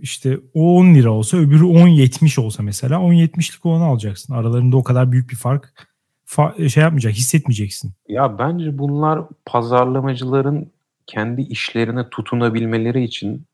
işte 0.00 0.38
o 0.54 0.76
10 0.78 0.94
lira 0.94 1.10
olsa 1.10 1.36
öbürü 1.36 1.64
10.70 1.64 2.40
olsa 2.40 2.62
mesela 2.62 2.96
10.70'lik 2.96 3.66
olanı 3.66 3.84
alacaksın. 3.84 4.34
Aralarında 4.34 4.76
o 4.76 4.82
kadar 4.82 5.12
büyük 5.12 5.30
bir 5.30 5.36
fark 5.36 5.86
fa- 6.26 6.68
şey 6.68 6.82
yapmayacak, 6.82 7.12
hissetmeyeceksin. 7.12 7.92
Ya 8.08 8.38
bence 8.38 8.78
bunlar 8.78 9.20
pazarlamacıların 9.46 10.72
kendi 11.06 11.42
işlerine 11.42 12.10
tutunabilmeleri 12.10 13.04
için 13.04 13.46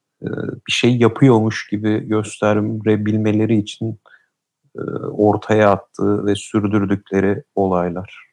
bir 0.66 0.72
şey 0.72 0.96
yapıyormuş 0.96 1.68
gibi 1.68 2.08
gösterebilmeleri 2.08 3.58
için 3.58 4.00
e, 4.76 4.80
ortaya 5.00 5.70
attığı 5.70 6.26
ve 6.26 6.34
sürdürdükleri 6.34 7.42
olaylar. 7.54 8.30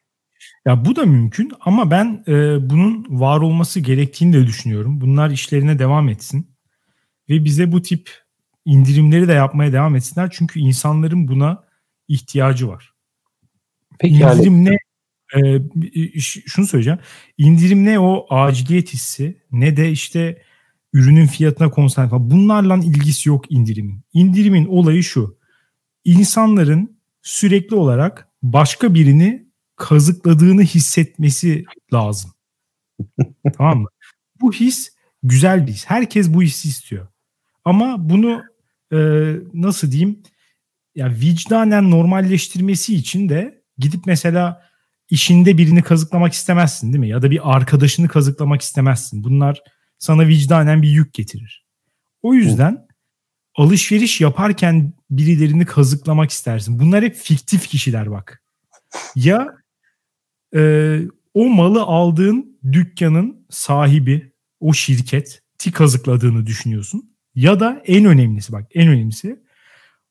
Ya 0.66 0.84
bu 0.84 0.96
da 0.96 1.04
mümkün 1.04 1.52
ama 1.60 1.90
ben 1.90 2.24
e, 2.28 2.32
bunun 2.70 3.20
var 3.20 3.40
olması 3.40 3.80
gerektiğini 3.80 4.32
de 4.32 4.46
düşünüyorum. 4.46 5.00
Bunlar 5.00 5.30
işlerine 5.30 5.78
devam 5.78 6.08
etsin 6.08 6.50
ve 7.28 7.44
bize 7.44 7.72
bu 7.72 7.82
tip 7.82 8.10
indirimleri 8.64 9.28
de 9.28 9.32
yapmaya 9.32 9.72
devam 9.72 9.96
etsinler. 9.96 10.28
Çünkü 10.32 10.60
insanların 10.60 11.28
buna 11.28 11.64
ihtiyacı 12.08 12.68
var. 12.68 12.94
Peki 13.98 14.14
İndirim 14.14 14.64
ne? 14.64 14.78
E, 15.36 16.20
şunu 16.20 16.66
söyleyeceğim. 16.66 16.98
İndirim 17.38 17.84
ne 17.84 17.98
o 17.98 18.26
aciliyet 18.30 18.92
hissi 18.92 19.42
ne 19.52 19.76
de 19.76 19.90
işte 19.90 20.42
ürünün 20.92 21.26
fiyatına 21.26 21.70
konsantre. 21.70 22.16
Bunlarla 22.20 22.76
ilgisi 22.76 23.28
yok 23.28 23.44
indirimin. 23.50 24.00
İndirimin 24.12 24.66
olayı 24.66 25.02
şu 25.02 25.38
insanların 26.04 26.98
sürekli 27.22 27.76
olarak 27.76 28.28
başka 28.42 28.94
birini 28.94 29.48
kazıkladığını 29.76 30.62
hissetmesi 30.62 31.64
lazım. 31.92 32.30
tamam 33.56 33.78
mı? 33.80 33.88
Bu 34.40 34.52
his 34.52 34.94
güzel 35.22 35.66
bir 35.66 35.72
his. 35.72 35.84
Herkes 35.86 36.34
bu 36.34 36.42
hissi 36.42 36.68
istiyor. 36.68 37.08
Ama 37.64 38.08
bunu 38.10 38.42
e, 38.92 38.98
nasıl 39.54 39.92
diyeyim? 39.92 40.22
Ya 40.94 41.10
vicdanen 41.10 41.90
normalleştirmesi 41.90 42.94
için 42.94 43.28
de 43.28 43.62
gidip 43.78 44.06
mesela 44.06 44.68
işinde 45.10 45.58
birini 45.58 45.82
kazıklamak 45.82 46.32
istemezsin 46.32 46.92
değil 46.92 47.00
mi? 47.00 47.08
Ya 47.08 47.22
da 47.22 47.30
bir 47.30 47.56
arkadaşını 47.56 48.08
kazıklamak 48.08 48.62
istemezsin. 48.62 49.24
Bunlar 49.24 49.62
sana 49.98 50.28
vicdanen 50.28 50.82
bir 50.82 50.88
yük 50.88 51.14
getirir. 51.14 51.66
O 52.22 52.34
yüzden 52.34 52.86
alışveriş 53.54 54.20
yaparken 54.20 54.92
birilerini 55.10 55.66
kazıklamak 55.66 56.30
istersin. 56.30 56.78
Bunlar 56.78 57.04
hep 57.04 57.14
fiktif 57.14 57.68
kişiler 57.68 58.10
bak. 58.10 58.42
Ya 59.14 59.48
e, 60.54 61.00
o 61.34 61.48
malı 61.48 61.82
aldığın 61.82 62.58
dükkanın 62.72 63.46
sahibi, 63.50 64.32
o 64.60 64.72
şirket 64.72 65.42
ti 65.58 65.72
kazıkladığını 65.72 66.46
düşünüyorsun. 66.46 67.16
Ya 67.34 67.60
da 67.60 67.82
en 67.86 68.04
önemlisi 68.04 68.52
bak 68.52 68.66
en 68.74 68.88
önemlisi 68.88 69.42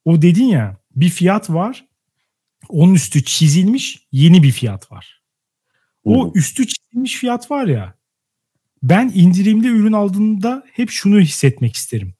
o 0.05 0.21
dedin 0.21 0.45
ya 0.45 0.77
bir 0.95 1.09
fiyat 1.09 1.49
var 1.49 1.87
onun 2.69 2.93
üstü 2.93 3.23
çizilmiş 3.23 4.07
yeni 4.11 4.43
bir 4.43 4.51
fiyat 4.51 4.91
var. 4.91 5.21
O 6.03 6.31
üstü 6.35 6.67
çizilmiş 6.67 7.15
fiyat 7.15 7.51
var 7.51 7.65
ya 7.65 7.96
ben 8.83 9.11
indirimli 9.15 9.67
ürün 9.67 9.93
aldığımda 9.93 10.63
hep 10.73 10.89
şunu 10.89 11.19
hissetmek 11.19 11.75
isterim 11.75 12.17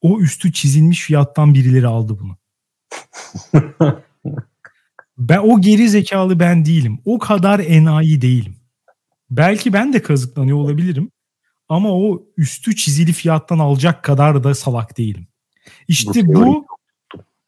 o 0.00 0.20
üstü 0.20 0.52
çizilmiş 0.52 1.02
fiyattan 1.02 1.54
birileri 1.54 1.86
aldı 1.86 2.18
bunu. 2.20 2.36
ben 5.18 5.38
o 5.38 5.60
geri 5.60 5.88
zekalı 5.88 6.40
ben 6.40 6.64
değilim. 6.64 6.98
O 7.04 7.18
kadar 7.18 7.60
enayi 7.60 8.20
değilim. 8.20 8.56
Belki 9.30 9.72
ben 9.72 9.92
de 9.92 10.02
kazıklanıyor 10.02 10.58
olabilirim. 10.58 11.10
Ama 11.68 11.92
o 11.92 12.26
üstü 12.36 12.76
çizili 12.76 13.12
fiyattan 13.12 13.58
alacak 13.58 14.04
kadar 14.04 14.44
da 14.44 14.54
salak 14.54 14.98
değilim. 14.98 15.28
İşte 15.88 16.26
bu 16.26 16.66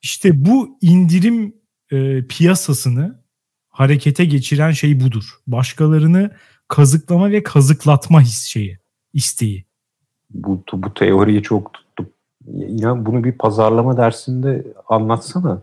işte 0.02 0.44
bu 0.44 0.78
indirim 0.80 1.54
e, 1.90 2.26
piyasasını 2.26 3.24
harekete 3.68 4.24
geçiren 4.24 4.70
şey 4.70 5.00
budur. 5.00 5.24
Başkalarını 5.46 6.36
kazıklama 6.68 7.30
ve 7.30 7.42
kazıklatma 7.42 8.20
his 8.20 8.44
şeyi, 8.44 8.78
isteği. 9.12 9.64
Bu, 10.30 10.62
bu 10.72 10.94
teoriyi 10.94 11.42
çok 11.42 11.70
İnan 12.46 13.06
bunu 13.06 13.24
bir 13.24 13.32
pazarlama 13.32 13.96
dersinde 13.96 14.66
anlatsana. 14.88 15.62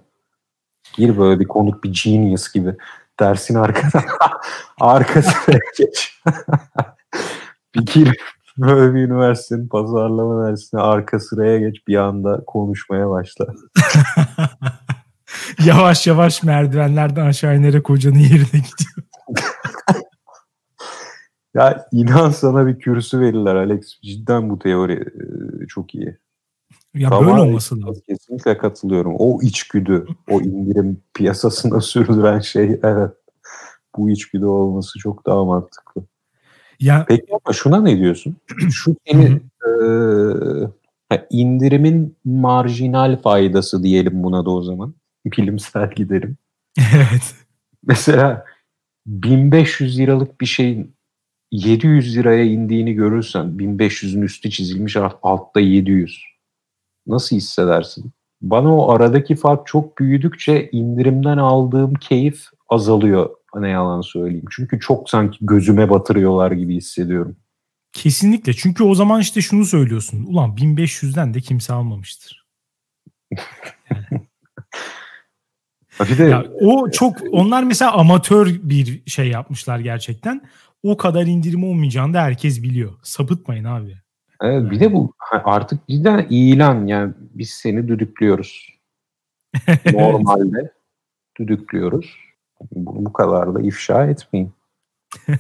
Gir 0.98 1.18
böyle 1.18 1.40
bir 1.40 1.46
konuk 1.46 1.84
bir 1.84 2.02
genius 2.04 2.54
gibi. 2.54 2.76
Dersin 3.20 3.56
arkada 3.56 4.04
arkasına 4.80 5.60
geç. 5.78 6.22
bir 7.76 7.86
gir 7.86 8.18
böyle 8.58 8.96
bir 8.96 9.00
üniversitenin 9.00 9.68
pazarlama 9.68 10.48
dersine 10.48 10.82
arka 10.82 11.20
sıraya 11.20 11.60
geç 11.60 11.88
bir 11.88 11.96
anda 11.96 12.42
konuşmaya 12.48 13.10
başla. 13.10 13.46
yavaş 15.66 16.08
yavaş 16.08 16.44
merdivenlerden 16.44 17.26
aşağı 17.26 17.58
inerek 17.58 17.90
hocanın 17.90 18.20
yerine 18.20 18.44
gidiyor. 18.44 19.06
Ya 21.56 21.88
inan 21.92 22.30
sana 22.30 22.68
bir 22.68 22.80
kürsü 22.80 23.20
verirler 23.20 23.56
Alex. 23.56 24.02
Cidden 24.02 24.50
bu 24.50 24.60
teori 24.60 25.06
çok 25.68 25.96
iyi. 25.96 26.18
Ya 26.96 27.10
tamam, 27.10 27.28
böyle 27.28 27.42
olması 27.42 27.82
lazım. 27.82 28.04
Kesinlikle 28.08 28.58
katılıyorum. 28.58 29.16
O 29.20 29.42
içgüdü, 29.42 30.08
o 30.30 30.42
indirim 30.42 31.02
piyasasında 31.14 31.82
sürdüren 31.82 32.40
şey 32.40 32.80
evet. 32.84 33.12
Bu 33.98 34.10
içgüdü 34.10 34.46
olması 34.46 35.00
çok 35.00 35.26
daha 35.26 35.46
mantıklı. 35.46 36.06
Ya, 36.80 37.06
Peki 37.08 37.26
ama 37.32 37.54
şuna 37.54 37.82
ne 37.82 37.98
diyorsun? 37.98 38.38
Şu 38.72 38.96
seni 39.08 39.42
e, 41.12 41.28
indirimin 41.30 42.18
marjinal 42.26 43.22
faydası 43.22 43.84
diyelim 43.84 44.24
buna 44.24 44.46
da 44.46 44.50
o 44.50 44.62
zaman. 44.62 44.96
Bilimsel 45.26 45.92
giderim. 45.92 46.38
Evet. 46.96 47.36
Mesela 47.84 48.46
1500 49.06 50.00
liralık 50.00 50.42
bir 50.42 50.46
şeyin 50.46 50.95
700 51.52 52.18
liraya 52.18 52.44
indiğini 52.44 52.94
görürsen 52.94 53.46
1500'ün 53.46 54.22
üstü 54.22 54.50
çizilmiş 54.50 54.98
altta 55.24 55.60
700 55.60 56.24
nasıl 57.08 57.36
hissedersin? 57.36 58.12
Bana 58.42 58.78
o 58.78 58.92
aradaki 58.92 59.36
fark 59.36 59.68
çok 59.68 59.98
büyüdükçe 59.98 60.70
indirimden 60.72 61.38
aldığım 61.38 61.94
keyif 61.94 62.46
azalıyor 62.70 63.30
ne 63.56 63.70
yalan 63.70 64.02
söyleyeyim. 64.02 64.46
Çünkü 64.52 64.80
çok 64.80 65.10
sanki 65.10 65.38
gözüme 65.42 65.90
batırıyorlar 65.90 66.52
gibi 66.52 66.76
hissediyorum. 66.76 67.36
Kesinlikle. 67.94 68.54
Çünkü 68.54 68.84
o 68.84 68.96
zaman 68.96 69.22
işte 69.22 69.42
şunu 69.42 69.66
söylüyorsun. 69.66 70.26
Ulan 70.26 70.56
1500'den 70.56 71.34
de 71.34 71.42
kimse 71.42 71.74
almamıştır. 71.74 72.46
bir 76.00 76.18
de 76.18 76.24
ya, 76.24 76.46
o 76.62 76.92
çok 76.92 77.18
onlar 77.32 77.64
mesela 77.64 77.92
amatör 77.92 78.48
bir 78.64 79.02
şey 79.06 79.28
yapmışlar 79.28 79.80
gerçekten. 79.80 80.42
O 80.86 80.98
kadar 80.98 81.26
indirim 81.26 81.64
olmayacağını 81.64 82.14
da 82.14 82.22
herkes 82.22 82.64
biliyor. 82.64 82.94
Sapıtmayın 83.04 83.64
abi. 83.64 83.98
Evet, 84.42 84.72
bir 84.72 84.80
de 84.80 84.94
bu 84.94 85.14
artık 85.30 85.88
cidden 85.88 86.28
ilan 86.30 86.88
yani 86.88 87.14
biz 87.20 87.50
seni 87.50 87.88
düdüklüyoruz. 87.88 88.70
Normalde 89.94 90.72
düdüklüyoruz. 91.40 92.16
Bunu 92.72 93.06
bu 93.06 93.14
kadar 93.14 93.56
da 93.56 93.62
ifşa 93.62 94.06
etmeyin. 94.06 94.54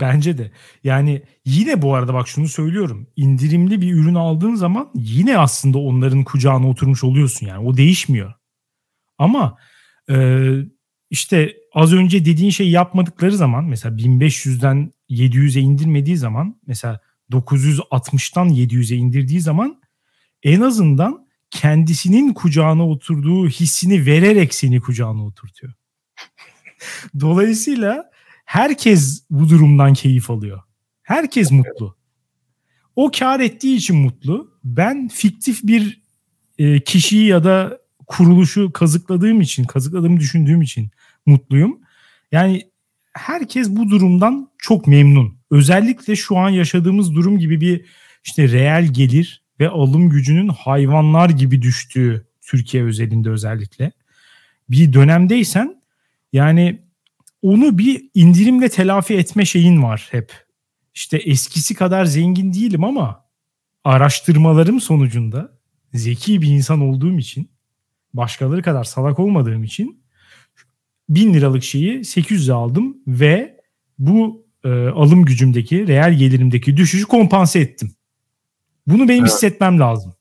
Bence 0.00 0.38
de. 0.38 0.50
Yani 0.84 1.22
yine 1.44 1.82
bu 1.82 1.94
arada 1.94 2.14
bak 2.14 2.28
şunu 2.28 2.48
söylüyorum. 2.48 3.06
İndirimli 3.16 3.80
bir 3.80 3.94
ürün 3.94 4.14
aldığın 4.14 4.54
zaman 4.54 4.90
yine 4.94 5.38
aslında 5.38 5.78
onların 5.78 6.24
kucağına 6.24 6.68
oturmuş 6.68 7.04
oluyorsun 7.04 7.46
yani. 7.46 7.68
O 7.68 7.76
değişmiyor. 7.76 8.34
Ama 9.18 9.58
e, 10.10 10.46
işte 11.10 11.59
az 11.72 11.92
önce 11.92 12.24
dediğin 12.24 12.50
şeyi 12.50 12.70
yapmadıkları 12.70 13.36
zaman 13.36 13.64
mesela 13.64 13.96
1500'den 13.96 14.92
700'e 15.10 15.60
indirmediği 15.60 16.16
zaman 16.16 16.60
mesela 16.66 17.00
960'tan 17.32 18.48
700'e 18.48 18.96
indirdiği 18.96 19.40
zaman 19.40 19.80
en 20.42 20.60
azından 20.60 21.26
kendisinin 21.50 22.32
kucağına 22.32 22.88
oturduğu 22.88 23.48
hissini 23.48 24.06
vererek 24.06 24.54
seni 24.54 24.80
kucağına 24.80 25.24
oturtuyor. 25.24 25.72
Dolayısıyla 27.20 28.10
herkes 28.44 29.24
bu 29.30 29.48
durumdan 29.48 29.94
keyif 29.94 30.30
alıyor. 30.30 30.62
Herkes 31.02 31.50
mutlu. 31.50 31.96
O 32.96 33.10
kar 33.18 33.40
ettiği 33.40 33.76
için 33.76 33.96
mutlu. 33.96 34.58
Ben 34.64 35.08
fiktif 35.08 35.60
bir 35.62 36.02
e, 36.58 36.80
kişiyi 36.80 37.26
ya 37.26 37.44
da 37.44 37.80
kuruluşu 38.06 38.72
kazıkladığım 38.72 39.40
için, 39.40 39.64
kazıkladığımı 39.64 40.20
düşündüğüm 40.20 40.62
için 40.62 40.90
mutluyum. 41.26 41.80
Yani 42.32 42.70
herkes 43.12 43.70
bu 43.70 43.90
durumdan 43.90 44.50
çok 44.58 44.86
memnun. 44.86 45.38
Özellikle 45.50 46.16
şu 46.16 46.36
an 46.36 46.50
yaşadığımız 46.50 47.14
durum 47.14 47.38
gibi 47.38 47.60
bir 47.60 47.84
işte 48.24 48.48
reel 48.48 48.86
gelir 48.92 49.42
ve 49.60 49.68
alım 49.68 50.10
gücünün 50.10 50.48
hayvanlar 50.48 51.30
gibi 51.30 51.62
düştüğü 51.62 52.26
Türkiye 52.40 52.84
özelinde 52.84 53.30
özellikle 53.30 53.92
bir 54.70 54.92
dönemdeysen 54.92 55.82
yani 56.32 56.82
onu 57.42 57.78
bir 57.78 58.10
indirimle 58.14 58.68
telafi 58.68 59.14
etme 59.14 59.44
şeyin 59.44 59.82
var 59.82 60.08
hep. 60.10 60.32
İşte 60.94 61.16
eskisi 61.16 61.74
kadar 61.74 62.04
zengin 62.04 62.52
değilim 62.52 62.84
ama 62.84 63.24
araştırmalarım 63.84 64.80
sonucunda 64.80 65.58
zeki 65.94 66.42
bir 66.42 66.48
insan 66.48 66.80
olduğum 66.80 67.18
için 67.18 67.50
başkaları 68.14 68.62
kadar 68.62 68.84
salak 68.84 69.18
olmadığım 69.18 69.64
için 69.64 69.99
1000 71.10 71.34
liralık 71.34 71.62
şeyi 71.62 71.98
800'e 71.98 72.52
aldım 72.52 72.96
ve 73.06 73.60
bu 73.98 74.44
e, 74.64 74.68
alım 74.88 75.24
gücümdeki, 75.24 75.88
reel 75.88 76.12
gelirimdeki 76.12 76.76
düşüşü 76.76 77.06
kompanse 77.06 77.60
ettim. 77.60 77.90
Bunu 78.86 79.08
benim 79.08 79.20
evet. 79.20 79.32
hissetmem 79.32 79.80
lazım. 79.80 80.14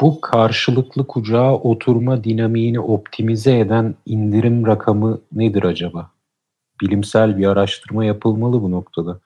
Bu 0.00 0.20
karşılıklı 0.20 1.06
kucağa 1.06 1.52
oturma 1.54 2.24
dinamiğini 2.24 2.80
optimize 2.80 3.58
eden 3.58 3.94
indirim 4.06 4.66
rakamı 4.66 5.20
nedir 5.32 5.62
acaba? 5.62 6.10
Bilimsel 6.80 7.38
bir 7.38 7.46
araştırma 7.46 8.04
yapılmalı 8.04 8.62
bu 8.62 8.70
noktada. 8.70 9.20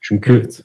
Çünkü 0.00 0.32
evet. 0.32 0.60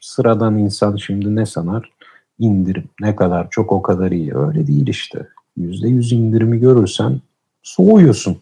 sıradan 0.00 0.58
insan 0.58 0.96
şimdi 0.96 1.36
ne 1.36 1.46
sanar? 1.46 1.90
İndirim 2.38 2.88
ne 3.00 3.16
kadar 3.16 3.50
çok 3.50 3.72
o 3.72 3.82
kadar 3.82 4.10
iyi. 4.10 4.36
Öyle 4.36 4.66
değil 4.66 4.86
işte. 4.86 5.28
%100 5.58 6.14
indirimi 6.14 6.60
görürsen 6.60 7.20
soğuyorsun. 7.62 8.38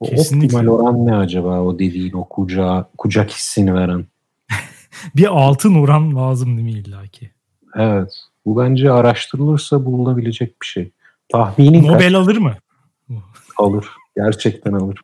O 0.00 0.06
Kesinlikle. 0.06 0.56
optimal 0.56 0.66
oran 0.74 1.06
ne 1.06 1.16
acaba 1.16 1.60
o 1.60 1.78
dediğin 1.78 2.12
o 2.12 2.24
kucağa, 2.28 2.90
kucak 2.98 3.30
hissini 3.30 3.74
veren? 3.74 4.06
bir 5.16 5.26
altın 5.26 5.74
oran 5.74 6.16
lazım 6.16 6.56
değil 6.56 6.74
mi 6.74 6.80
illaki? 6.80 7.30
Evet. 7.74 8.12
Bu 8.46 8.58
bence 8.58 8.92
araştırılırsa 8.92 9.84
bulunabilecek 9.84 10.62
bir 10.62 10.66
şey. 10.66 10.90
Tahminin 11.28 11.82
Nobel 11.86 11.98
kaç? 11.98 12.14
alır 12.14 12.36
mı? 12.36 12.56
Alır. 13.56 13.86
Gerçekten 14.16 14.72
alır. 14.72 15.00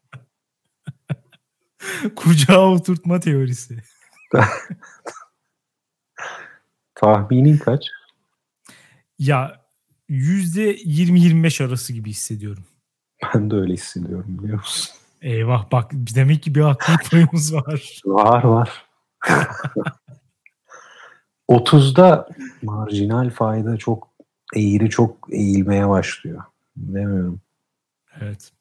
Kucağa 2.16 2.68
oturtma 2.68 3.20
teorisi. 3.20 3.82
Tahminin 6.94 7.58
kaç? 7.58 7.86
Ya 9.18 9.60
yüzde 10.08 10.76
20-25 10.76 11.64
arası 11.64 11.92
gibi 11.92 12.10
hissediyorum. 12.10 12.64
Ben 13.22 13.50
de 13.50 13.54
öyle 13.54 13.72
hissediyorum 13.72 14.26
biliyor 14.28 14.58
musun? 14.58 14.94
Eyvah 15.22 15.72
bak 15.72 15.90
demek 15.92 16.42
ki 16.42 16.54
bir 16.54 16.60
haklılık 16.60 17.10
payımız 17.10 17.54
var. 17.54 18.00
Var 18.04 18.44
var. 18.44 18.86
30'da 21.48 22.28
marjinal 22.62 23.30
fayda 23.30 23.76
çok 23.76 24.08
eğri 24.56 24.90
çok 24.90 25.28
eğilmeye 25.30 25.88
başlıyor. 25.88 26.42
Demiyorum. 26.76 27.40
Evet. 28.20 28.52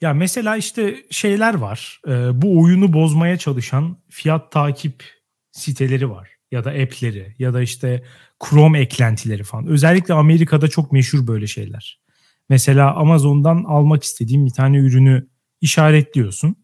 Ya 0.00 0.14
mesela 0.14 0.56
işte 0.56 0.96
şeyler 1.10 1.54
var. 1.54 2.00
E, 2.06 2.42
bu 2.42 2.62
oyunu 2.62 2.92
bozmaya 2.92 3.38
çalışan 3.38 3.96
fiyat 4.08 4.52
takip 4.52 5.04
siteleri 5.52 6.10
var. 6.10 6.30
Ya 6.50 6.64
da 6.64 6.70
app'leri 6.70 7.34
ya 7.38 7.54
da 7.54 7.62
işte 7.62 8.04
Chrome 8.44 8.80
eklentileri 8.80 9.42
falan. 9.42 9.66
Özellikle 9.66 10.14
Amerika'da 10.14 10.68
çok 10.68 10.92
meşhur 10.92 11.26
böyle 11.26 11.46
şeyler. 11.46 12.00
Mesela 12.48 12.94
Amazon'dan 12.94 13.64
almak 13.64 14.02
istediğin 14.02 14.46
bir 14.46 14.50
tane 14.50 14.76
ürünü 14.76 15.28
işaretliyorsun. 15.60 16.56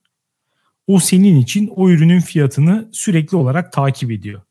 O 0.87 0.99
senin 0.99 1.41
için 1.41 1.67
o 1.77 1.91
ürünün 1.91 2.21
fiyatını 2.21 2.91
sürekli 2.93 3.37
olarak 3.37 3.73
takip 3.73 4.11
ediyor. 4.11 4.43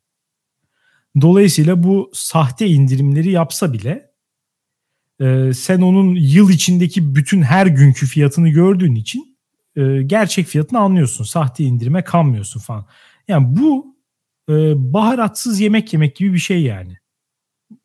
Dolayısıyla 1.21 1.83
bu 1.83 2.11
sahte 2.13 2.67
indirimleri 2.67 3.31
yapsa 3.31 3.73
bile 3.73 4.11
e, 5.21 5.53
sen 5.53 5.81
onun 5.81 6.15
yıl 6.15 6.49
içindeki 6.49 7.15
bütün 7.15 7.41
her 7.41 7.67
günkü 7.67 8.05
fiyatını 8.05 8.49
gördüğün 8.49 8.95
için 8.95 9.37
e, 9.75 10.01
gerçek 10.01 10.47
fiyatını 10.47 10.79
anlıyorsun. 10.79 11.23
Sahte 11.23 11.63
indirime 11.63 12.03
kanmıyorsun 12.03 12.59
falan. 12.59 12.85
Yani 13.27 13.57
bu 13.57 13.97
e, 14.49 14.53
baharatsız 14.93 15.59
yemek 15.59 15.93
yemek 15.93 16.15
gibi 16.15 16.33
bir 16.33 16.39
şey 16.39 16.61
yani. 16.61 16.97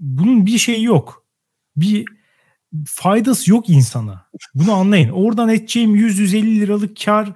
Bunun 0.01 0.47
bir 0.47 0.59
şeyi 0.59 0.85
yok. 0.85 1.27
Bir 1.77 2.05
faydası 2.87 3.51
yok 3.51 3.71
insana. 3.71 4.27
Bunu 4.55 4.73
anlayın. 4.73 5.11
Oradan 5.11 5.49
edeceğim 5.49 5.97
100-150 5.97 6.61
liralık 6.61 7.05
kar 7.05 7.33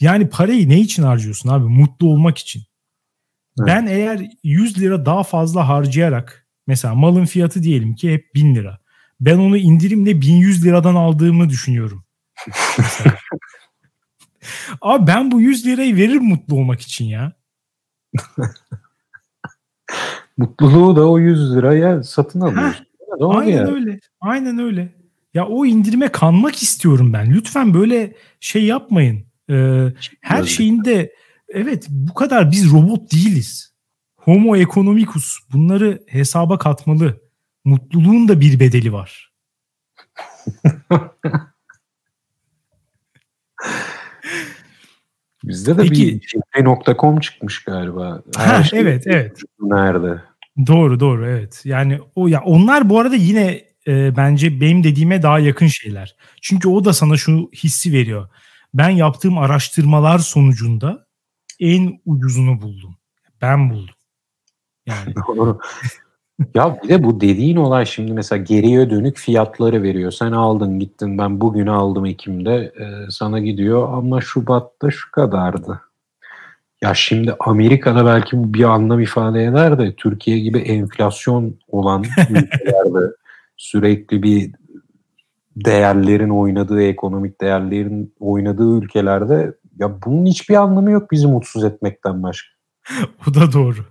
yani 0.00 0.28
parayı 0.28 0.68
ne 0.68 0.80
için 0.80 1.02
harcıyorsun 1.02 1.48
abi? 1.48 1.64
Mutlu 1.64 2.08
olmak 2.08 2.38
için. 2.38 2.62
Evet. 3.58 3.68
Ben 3.68 3.86
eğer 3.86 4.30
100 4.42 4.78
lira 4.80 5.06
daha 5.06 5.22
fazla 5.22 5.68
harcayarak 5.68 6.46
mesela 6.66 6.94
malın 6.94 7.24
fiyatı 7.24 7.62
diyelim 7.62 7.94
ki 7.94 8.12
hep 8.12 8.34
1000 8.34 8.54
lira. 8.54 8.78
Ben 9.20 9.38
onu 9.38 9.56
indirimle 9.56 10.20
1100 10.20 10.64
liradan 10.64 10.94
aldığımı 10.94 11.48
düşünüyorum. 11.48 12.04
abi 14.80 15.06
ben 15.06 15.30
bu 15.30 15.40
100 15.40 15.66
lirayı 15.66 15.96
veririm 15.96 16.24
mutlu 16.24 16.56
olmak 16.56 16.80
için 16.80 17.04
ya. 17.04 17.32
Mutluluğu 20.36 20.96
da 20.96 21.08
o 21.08 21.18
100 21.18 21.56
liraya 21.56 22.02
satın 22.02 22.40
alıyorsun. 22.40 22.85
Doğru 23.20 23.38
Aynen 23.38 23.56
yani. 23.56 23.70
öyle. 23.70 24.00
Aynen 24.20 24.58
öyle. 24.58 24.94
Ya 25.34 25.46
o 25.46 25.66
indirime 25.66 26.08
kanmak 26.08 26.62
istiyorum 26.62 27.12
ben. 27.12 27.30
Lütfen 27.30 27.74
böyle 27.74 28.14
şey 28.40 28.64
yapmayın. 28.64 29.26
Ee, 29.50 29.86
her 30.20 30.44
şeyinde 30.44 31.12
evet 31.48 31.86
bu 31.90 32.14
kadar 32.14 32.50
biz 32.50 32.72
robot 32.72 33.12
değiliz. 33.12 33.74
Homo 34.16 34.56
economicus 34.56 35.38
bunları 35.52 36.02
hesaba 36.06 36.58
katmalı. 36.58 37.20
Mutluluğun 37.64 38.28
da 38.28 38.40
bir 38.40 38.60
bedeli 38.60 38.92
var. 38.92 39.32
Bizde 45.44 45.78
de 45.78 45.82
Peki, 45.82 46.20
bir 46.56 46.64
nokta.com 46.64 47.20
çıkmış 47.20 47.64
galiba. 47.64 48.22
Her 48.36 48.54
ha, 48.54 48.62
şey 48.64 48.80
evet 48.80 49.06
evet. 49.06 49.40
Nerede? 49.60 50.22
Doğru 50.66 51.00
doğru 51.00 51.26
evet. 51.26 51.62
Yani 51.64 52.00
o 52.14 52.28
ya 52.28 52.42
onlar 52.44 52.90
bu 52.90 53.00
arada 53.00 53.14
yine 53.14 53.64
e, 53.86 54.16
bence 54.16 54.60
benim 54.60 54.84
dediğime 54.84 55.22
daha 55.22 55.38
yakın 55.38 55.66
şeyler. 55.66 56.16
Çünkü 56.42 56.68
o 56.68 56.84
da 56.84 56.92
sana 56.92 57.16
şu 57.16 57.50
hissi 57.54 57.92
veriyor. 57.92 58.28
Ben 58.74 58.88
yaptığım 58.88 59.38
araştırmalar 59.38 60.18
sonucunda 60.18 61.06
en 61.60 62.00
ucuzunu 62.06 62.60
buldum. 62.60 62.96
Ben 63.42 63.70
buldum. 63.70 63.94
Yani. 64.86 65.14
Doğru. 65.28 65.58
ya 66.54 66.78
bir 66.82 66.88
de 66.88 67.04
bu 67.04 67.20
dediğin 67.20 67.56
olay 67.56 67.86
şimdi 67.86 68.12
mesela 68.12 68.42
geriye 68.42 68.90
dönük 68.90 69.16
fiyatları 69.16 69.82
veriyor. 69.82 70.10
Sen 70.12 70.32
aldın 70.32 70.78
gittin 70.78 71.18
ben 71.18 71.40
bugün 71.40 71.66
aldım 71.66 72.06
Ekim'de 72.06 72.54
e, 72.54 73.10
sana 73.10 73.38
gidiyor 73.38 73.92
ama 73.92 74.20
Şubat'ta 74.20 74.90
şu 74.90 75.10
kadardı. 75.10 75.80
Ya 76.82 76.94
şimdi 76.94 77.34
Amerika'da 77.40 78.06
belki 78.06 78.38
bu 78.38 78.54
bir 78.54 78.64
anlam 78.64 79.00
ifade 79.00 79.44
eder 79.44 79.78
de 79.78 79.94
Türkiye 79.96 80.38
gibi 80.38 80.58
enflasyon 80.58 81.58
olan 81.68 82.04
ülkelerde 82.30 83.14
sürekli 83.56 84.22
bir 84.22 84.50
değerlerin 85.56 86.30
oynadığı, 86.30 86.82
ekonomik 86.82 87.40
değerlerin 87.40 88.14
oynadığı 88.20 88.78
ülkelerde 88.78 89.54
ya 89.78 90.02
bunun 90.02 90.26
hiçbir 90.26 90.54
anlamı 90.54 90.90
yok 90.90 91.10
bizi 91.10 91.26
mutsuz 91.26 91.64
etmekten 91.64 92.22
başka. 92.22 92.48
o 93.28 93.34
da 93.34 93.52
doğru. 93.52 93.84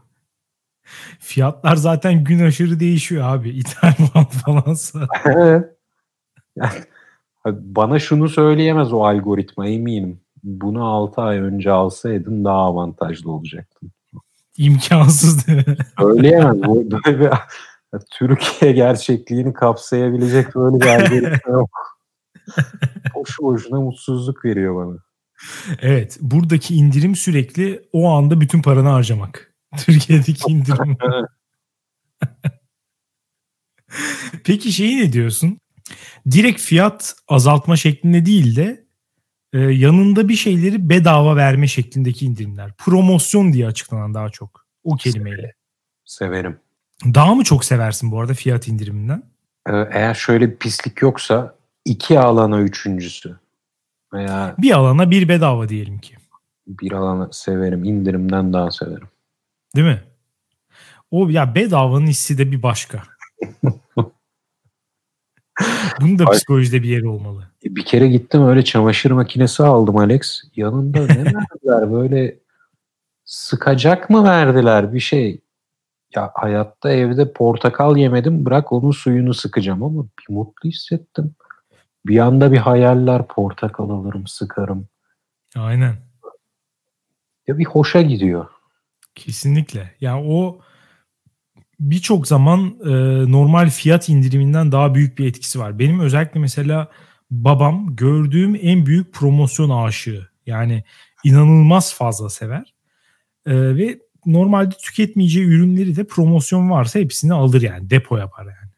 Fiyatlar 1.19 1.75
zaten 1.75 2.23
gün 2.23 2.39
aşırı 2.39 2.79
değişiyor 2.79 3.23
abi. 3.27 3.49
İthal 3.59 3.93
mal 4.15 4.25
falansa. 4.25 5.07
bana 7.45 7.99
şunu 7.99 8.29
söyleyemez 8.29 8.93
o 8.93 9.05
algoritma 9.05 9.67
eminim. 9.67 10.24
Bunu 10.45 10.85
6 10.85 11.21
ay 11.21 11.37
önce 11.37 11.71
alsaydın 11.71 12.45
daha 12.45 12.57
avantajlı 12.57 13.31
olacaktın. 13.31 13.91
İmkansız 14.57 15.47
değil 15.47 15.67
mi? 15.67 15.77
Söyleyemez. 15.99 16.61
Böyle 17.05 17.19
bir 17.19 17.29
Türkiye 18.11 18.71
gerçekliğini 18.71 19.53
kapsayabilecek 19.53 20.55
böyle 20.55 20.81
bir 20.81 20.87
algoritma 20.87 21.53
yok. 21.53 21.69
Boşu 23.15 23.43
boşuna 23.43 23.81
mutsuzluk 23.81 24.45
veriyor 24.45 24.75
bana. 24.75 24.97
Evet. 25.81 26.17
Buradaki 26.21 26.75
indirim 26.75 27.15
sürekli 27.15 27.89
o 27.93 28.09
anda 28.09 28.41
bütün 28.41 28.61
paranı 28.61 28.89
harcamak. 28.89 29.53
Türkiye'deki 29.77 30.51
indirim. 30.51 30.97
Peki 34.43 34.71
şeyi 34.71 34.97
ne 34.97 35.13
diyorsun? 35.13 35.59
Direkt 36.31 36.61
fiyat 36.61 37.15
azaltma 37.27 37.75
şeklinde 37.75 38.25
değil 38.25 38.55
de 38.55 38.84
e, 39.55 39.59
yanında 39.59 40.29
bir 40.29 40.35
şeyleri 40.35 40.89
bedava 40.89 41.35
verme 41.35 41.67
şeklindeki 41.67 42.25
indirimler. 42.25 42.71
Promosyon 42.77 43.53
diye 43.53 43.67
açıklanan 43.67 44.13
daha 44.13 44.29
çok 44.29 44.65
o 44.83 44.95
kelimeyle. 44.95 45.53
Severim. 46.05 46.59
Daha 47.05 47.35
mı 47.35 47.43
çok 47.43 47.65
seversin 47.65 48.11
bu 48.11 48.19
arada 48.21 48.33
fiyat 48.33 48.67
indiriminden? 48.67 49.23
Ee, 49.69 49.71
eğer 49.91 50.13
şöyle 50.13 50.51
bir 50.51 50.55
pislik 50.55 51.01
yoksa 51.01 51.55
iki 51.85 52.19
alana 52.19 52.59
üçüncüsü. 52.61 53.35
Veya 54.13 54.55
Bir 54.57 54.71
alana 54.71 55.11
bir 55.11 55.29
bedava 55.29 55.69
diyelim 55.69 55.99
ki. 55.99 56.15
bir 56.67 56.91
alana 56.91 57.29
severim. 57.31 57.83
indirimden 57.83 58.53
daha 58.53 58.71
severim. 58.71 59.07
Değil 59.75 59.87
mi? 59.87 60.03
O 61.11 61.29
ya 61.29 61.55
bedavanın 61.55 62.07
hissi 62.07 62.37
de 62.37 62.51
bir 62.51 62.63
başka. 62.63 63.03
Bunun 66.01 66.19
da 66.19 66.25
psikolojide 66.25 66.83
bir 66.83 66.89
yeri 66.89 67.07
olmalı. 67.07 67.47
Bir 67.63 67.85
kere 67.85 68.07
gittim 68.07 68.47
öyle 68.47 68.63
çamaşır 68.63 69.11
makinesi 69.11 69.63
aldım 69.63 69.97
Alex. 69.97 70.43
Yanında 70.55 70.99
ne 70.99 71.25
verdiler 71.25 71.91
böyle 71.91 72.39
sıkacak 73.25 74.09
mı 74.09 74.23
verdiler 74.23 74.93
bir 74.93 74.99
şey. 74.99 75.41
Ya 76.15 76.31
hayatta 76.33 76.91
evde 76.91 77.33
portakal 77.33 77.97
yemedim 77.97 78.45
bırak 78.45 78.71
onun 78.71 78.91
suyunu 78.91 79.33
sıkacağım 79.33 79.83
ama 79.83 80.03
bir 80.03 80.33
mutlu 80.33 80.69
hissettim. 80.69 81.35
Bir 82.05 82.19
anda 82.19 82.51
bir 82.51 82.57
hayaller 82.57 83.27
portakal 83.27 83.89
alırım 83.89 84.27
sıkarım. 84.27 84.87
Aynen. 85.55 85.95
Ya 87.47 87.57
bir 87.57 87.65
hoşa 87.65 88.01
gidiyor. 88.01 88.45
Kesinlikle. 89.15 89.91
Yani 90.01 90.23
o 90.27 90.59
birçok 91.79 92.27
zaman 92.27 92.77
e, 92.85 92.91
normal 93.31 93.69
fiyat 93.69 94.09
indiriminden 94.09 94.71
daha 94.71 94.95
büyük 94.95 95.17
bir 95.17 95.27
etkisi 95.27 95.59
var. 95.59 95.79
Benim 95.79 95.99
özellikle 95.99 96.39
mesela 96.39 96.91
babam 97.31 97.95
gördüğüm 97.95 98.59
en 98.61 98.85
büyük 98.85 99.13
promosyon 99.13 99.69
aşığı. 99.69 100.27
Yani 100.45 100.83
inanılmaz 101.23 101.93
fazla 101.93 102.29
sever. 102.29 102.73
E, 103.45 103.53
ve 103.55 103.99
normalde 104.25 104.75
tüketmeyeceği 104.77 105.45
ürünleri 105.45 105.95
de 105.95 106.03
promosyon 106.03 106.69
varsa 106.69 106.99
hepsini 106.99 107.33
alır 107.33 107.61
yani. 107.61 107.89
Depo 107.89 108.17
yapar 108.17 108.45
yani. 108.45 108.71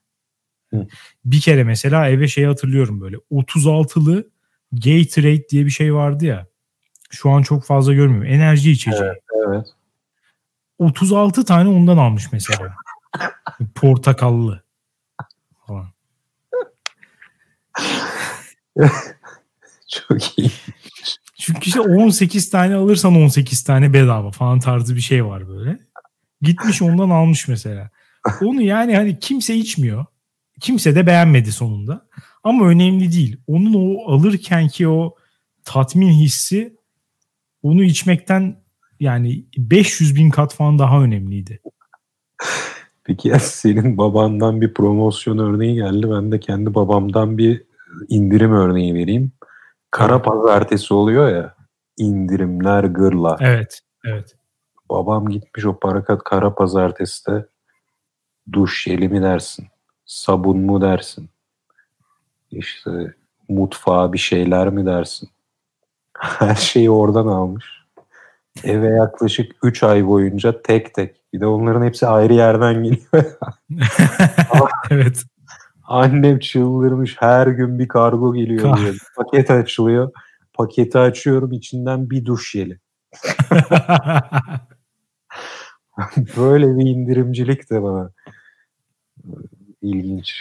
Hı. 0.74 0.88
Bir 1.26 1.42
kere 1.42 1.64
mesela 1.64 2.10
eve 2.10 2.28
şey 2.28 2.46
hatırlıyorum 2.46 3.02
böyle 3.02 3.18
36'lı 3.32 4.30
Gatorade 4.72 5.50
diye 5.50 5.66
bir 5.66 5.72
şey 5.72 5.94
vardı 5.94 6.26
ya. 6.26 6.48
Şu 7.10 7.30
an 7.30 7.42
çok 7.42 7.66
fazla 7.66 7.94
görmüyorum. 7.94 8.32
Enerji 8.34 8.72
içeceği. 8.72 9.12
Evet. 9.48 9.66
36 10.80 11.46
tane 11.46 11.70
ondan 11.70 11.98
almış 11.98 12.32
mesela. 12.32 12.76
Portakallı. 13.76 14.64
Falan. 15.68 15.88
Çok 19.90 20.40
iyi. 20.40 20.52
Çünkü 21.40 21.68
işte 21.68 21.82
18 21.82 22.50
tane 22.50 22.76
alırsan 22.76 23.16
18 23.16 23.64
tane 23.64 23.94
bedava 23.94 24.32
falan 24.32 24.60
tarzı 24.60 24.96
bir 24.96 25.02
şey 25.02 25.26
var 25.26 25.48
böyle. 25.48 25.80
Gitmiş 26.42 26.82
ondan 26.82 27.10
almış 27.10 27.48
mesela. 27.48 27.90
Onu 28.42 28.62
yani 28.62 28.96
hani 28.96 29.20
kimse 29.20 29.56
içmiyor. 29.56 30.06
Kimse 30.60 30.96
de 30.96 31.08
beğenmedi 31.08 31.52
sonunda. 31.52 32.08
Ama 32.44 32.68
önemli 32.68 33.12
değil. 33.12 33.38
Onun 33.48 33.74
o 33.74 34.12
alırken 34.12 34.68
ki 34.68 34.88
o 34.88 35.16
tatmin 35.64 36.10
hissi 36.10 36.78
onu 37.62 37.84
içmekten 37.84 38.64
yani 39.00 39.46
500 39.58 40.16
bin 40.16 40.30
kat 40.30 40.56
falan 40.56 40.80
daha 40.80 41.04
önemliydi. 41.04 41.62
Peki 43.08 43.30
ya 43.30 43.40
senin 43.40 43.98
babandan 43.98 44.62
bir 44.62 44.74
promosyon 44.74 45.38
örneği 45.38 45.76
geldi. 45.76 46.12
Ben 46.12 46.32
de 46.32 46.40
kendi 46.40 46.76
babamdan 46.76 47.38
bir 47.38 47.64
indirim 48.10 48.54
örneği 48.54 48.94
vereyim. 48.94 49.32
Kara 49.92 50.22
pazartesi 50.22 50.94
oluyor 50.94 51.30
ya. 51.30 51.56
indirimler 51.98 52.84
gırla. 52.84 53.38
Evet. 53.40 53.82
Evet. 54.06 54.36
Babam 54.90 55.30
gitmiş 55.30 55.66
o 55.66 55.80
parakat 55.80 56.24
kara 56.24 56.56
pazarteside 56.56 57.46
duş 58.54 58.84
jeli 58.84 59.10
mi 59.10 59.22
dersin? 59.22 59.68
Sabun 60.06 60.58
mu 60.58 60.82
dersin? 60.82 61.30
İşte 62.52 63.14
mutfağa 63.50 64.14
bir 64.14 64.18
şeyler 64.18 64.70
mi 64.70 64.86
dersin? 64.86 65.30
Her 66.18 66.56
şeyi 66.56 66.90
oradan 66.92 67.28
almış. 67.28 67.66
Eve 68.64 68.88
yaklaşık 68.88 69.56
3 69.64 69.84
ay 69.84 70.08
boyunca 70.08 70.62
tek 70.62 70.94
tek. 70.94 71.16
Bir 71.34 71.40
de 71.40 71.46
onların 71.46 71.86
hepsi 71.86 72.08
ayrı 72.08 72.34
yerden 72.34 72.84
geliyor. 72.84 73.38
evet. 74.90 75.24
Annem 75.84 76.40
çıldırmış. 76.40 77.16
Her 77.20 77.48
gün 77.48 77.80
bir 77.80 77.88
kargo 77.88 78.34
geliyor 78.34 78.78
diyor. 78.78 78.98
Paket 79.16 79.52
açılıyor. 79.52 80.12
Paketi 80.54 80.98
açıyorum. 80.98 81.52
içinden 81.52 82.10
bir 82.10 82.26
duş 82.26 82.52
jeli. 82.52 82.80
Böyle 86.38 86.78
bir 86.78 86.86
indirimcilik 86.86 87.70
de 87.70 87.84
bana 87.84 88.12
e, 89.18 89.30
ilginç 89.82 90.36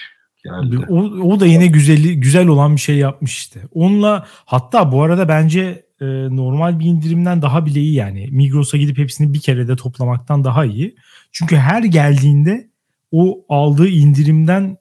geldi. 0.44 0.86
o, 0.88 0.98
o 1.32 1.40
da 1.40 1.46
yine 1.46 1.66
güzeli 1.66 2.20
güzel 2.20 2.46
olan 2.46 2.76
bir 2.76 2.80
şey 2.80 2.96
yapmış 2.96 3.38
işte. 3.38 3.60
Onunla 3.72 4.26
hatta 4.28 4.92
bu 4.92 5.02
arada 5.02 5.28
bence 5.28 5.85
e, 6.00 6.04
normal 6.36 6.78
bir 6.78 6.84
indirimden 6.84 7.42
daha 7.42 7.66
bile 7.66 7.80
iyi 7.80 7.94
yani. 7.94 8.28
Migros'a 8.30 8.76
gidip 8.76 8.98
hepsini 8.98 9.32
bir 9.32 9.40
kerede 9.40 9.76
toplamaktan 9.76 10.44
daha 10.44 10.64
iyi. 10.64 10.96
Çünkü 11.32 11.56
her 11.56 11.82
geldiğinde 11.82 12.70
o 13.12 13.44
aldığı 13.48 13.88
indirimden 13.88 14.76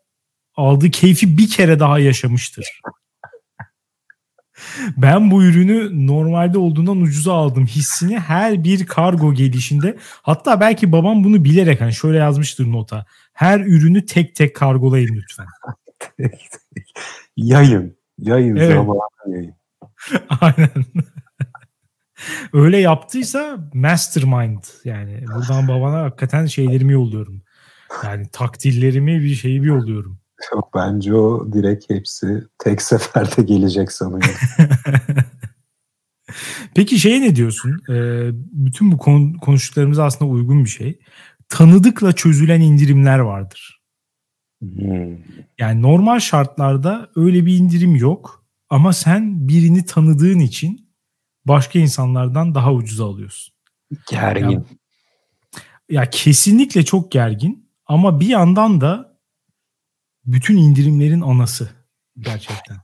aldığı 0.55 0.89
keyfi 0.89 1.37
bir 1.37 1.49
kere 1.49 1.79
daha 1.79 1.99
yaşamıştır. 1.99 2.81
Ben 4.97 5.31
bu 5.31 5.43
ürünü 5.43 6.07
normalde 6.07 6.57
olduğundan 6.57 6.97
ucuza 6.97 7.33
aldım 7.33 7.65
hissini 7.65 8.19
her 8.19 8.63
bir 8.63 8.85
kargo 8.85 9.33
gelişinde 9.33 9.97
hatta 10.21 10.59
belki 10.59 10.91
babam 10.91 11.23
bunu 11.23 11.43
bilerek 11.43 11.81
hani 11.81 11.93
şöyle 11.93 12.17
yazmıştır 12.17 12.71
nota. 12.71 13.05
Her 13.33 13.59
ürünü 13.59 14.05
tek 14.05 14.35
tek 14.35 14.55
kargolayın 14.55 15.15
lütfen. 15.15 15.45
yayın. 17.37 17.97
Yayın 18.19 18.55
Evet. 18.55 18.73
zamanı 18.73 18.99
yayın. 19.27 19.55
Aynen. 20.41 20.85
Öyle 22.53 22.77
yaptıysa 22.77 23.57
mastermind 23.73 24.63
yani. 24.83 25.25
Buradan 25.35 25.67
babana 25.67 26.03
hakikaten 26.03 26.45
şeylerimi 26.45 26.93
yolluyorum. 26.93 27.41
Yani 28.03 28.27
takdirlerimi 28.31 29.21
bir 29.21 29.35
şeyi 29.35 29.63
bir 29.63 29.67
yolluyorum. 29.67 30.19
Yok, 30.53 30.69
bence 30.75 31.13
o 31.13 31.53
direkt 31.53 31.89
hepsi 31.89 32.43
tek 32.57 32.81
seferde 32.81 33.41
gelecek 33.41 33.91
sanıyorum. 33.91 34.29
Peki 36.75 36.99
şeye 36.99 37.21
ne 37.21 37.35
diyorsun? 37.35 37.81
Ee, 37.89 38.29
bütün 38.33 38.91
bu 38.91 38.97
konu, 38.97 39.39
konuştuklarımıza 39.39 40.05
aslında 40.05 40.31
uygun 40.31 40.63
bir 40.63 40.69
şey. 40.69 40.99
Tanıdıkla 41.49 42.13
çözülen 42.13 42.61
indirimler 42.61 43.19
vardır. 43.19 43.81
Hmm. 44.61 45.17
Yani 45.59 45.81
normal 45.81 46.19
şartlarda 46.19 47.09
öyle 47.15 47.45
bir 47.45 47.57
indirim 47.57 47.95
yok. 47.95 48.44
Ama 48.69 48.93
sen 48.93 49.47
birini 49.47 49.85
tanıdığın 49.85 50.39
için 50.39 50.89
başka 51.45 51.79
insanlardan 51.79 52.55
daha 52.55 52.73
ucuza 52.73 53.05
alıyorsun. 53.05 53.55
Gergin. 54.09 54.49
Ya- 54.49 54.63
ya 55.89 56.09
kesinlikle 56.09 56.85
çok 56.85 57.11
gergin 57.11 57.69
ama 57.85 58.19
bir 58.19 58.27
yandan 58.27 58.81
da 58.81 59.19
bütün 60.25 60.57
indirimlerin 60.57 61.21
anası 61.21 61.69
gerçekten. 62.19 62.77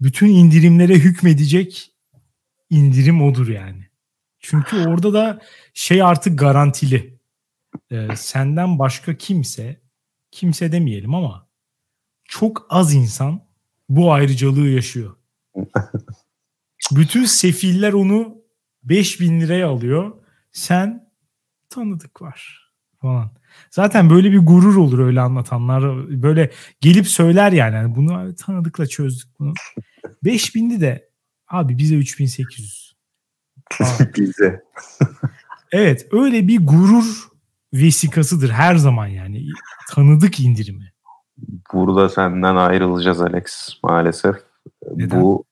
bütün 0.00 0.28
indirimlere 0.28 0.94
hükmedecek 0.94 1.92
indirim 2.70 3.22
odur 3.22 3.48
yani. 3.48 3.88
Çünkü 4.38 4.86
orada 4.88 5.12
da 5.12 5.40
şey 5.74 6.02
artık 6.02 6.38
garantili. 6.38 7.18
Ee, 7.90 8.08
senden 8.16 8.78
başka 8.78 9.16
kimse, 9.18 9.80
kimse 10.30 10.72
demeyelim 10.72 11.14
ama 11.14 11.48
çok 12.24 12.66
az 12.70 12.94
insan 12.94 13.46
bu 13.88 14.12
ayrıcalığı 14.12 14.68
yaşıyor. 14.68 15.16
Bütün 16.92 17.24
sefiller 17.24 17.92
onu 17.92 18.38
5000 18.82 19.40
liraya 19.40 19.68
alıyor. 19.68 20.12
Sen 20.52 21.10
tanıdık 21.70 22.22
var 22.22 22.70
falan. 23.00 23.30
Zaten 23.70 24.10
böyle 24.10 24.32
bir 24.32 24.38
gurur 24.38 24.76
olur 24.76 24.98
öyle 24.98 25.20
anlatanlar. 25.20 26.08
Böyle 26.22 26.50
gelip 26.80 27.08
söyler 27.08 27.52
yani. 27.52 27.76
Hani 27.76 27.96
bunu 27.96 28.34
tanıdıkla 28.34 28.86
çözdük 28.86 29.28
bunu. 29.38 29.54
5000'di 30.24 30.80
de 30.80 31.08
abi 31.48 31.78
bize 31.78 31.94
3800. 31.94 32.96
Falan. 33.72 33.92
Bize. 34.16 34.64
Evet 35.72 36.08
öyle 36.12 36.48
bir 36.48 36.66
gurur 36.66 37.28
vesikasıdır 37.74 38.50
her 38.50 38.76
zaman 38.76 39.06
yani. 39.06 39.46
Tanıdık 39.90 40.40
indirimi. 40.40 40.92
Burada 41.72 42.08
senden 42.08 42.56
ayrılacağız 42.56 43.20
Alex 43.20 43.70
maalesef. 43.82 44.36
Neden? 44.96 45.22
Bu 45.22 45.44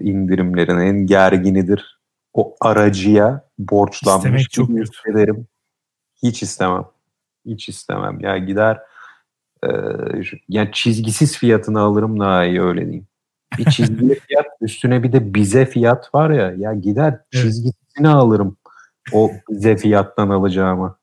indirimlerin 0.00 0.78
en 0.78 1.06
gerginidir. 1.06 2.00
O 2.32 2.56
aracıya 2.60 3.48
borçlanmış 3.58 4.24
İstemek 4.24 4.50
çok 4.50 4.68
kötü. 4.68 4.82
hissederim. 4.82 5.46
Hiç 6.22 6.42
istemem. 6.42 6.84
Hiç 7.46 7.68
istemem. 7.68 8.20
Ya 8.20 8.38
gider 8.38 8.78
e, 9.64 9.68
yani 10.48 10.68
çizgisiz 10.72 11.38
fiyatını 11.38 11.80
alırım 11.80 12.20
daha 12.20 12.44
iyi 12.44 12.62
öyle 12.62 12.80
diyeyim. 12.80 13.06
Bir 13.58 13.64
çizgili 13.64 14.14
fiyat 14.28 14.46
üstüne 14.60 15.02
bir 15.02 15.12
de 15.12 15.34
bize 15.34 15.66
fiyat 15.66 16.14
var 16.14 16.30
ya 16.30 16.54
ya 16.58 16.74
gider 16.74 17.20
çizgisini 17.32 18.08
alırım 18.08 18.56
o 19.12 19.30
bize 19.50 19.76
fiyattan 19.76 20.28
alacağımı. 20.28 20.98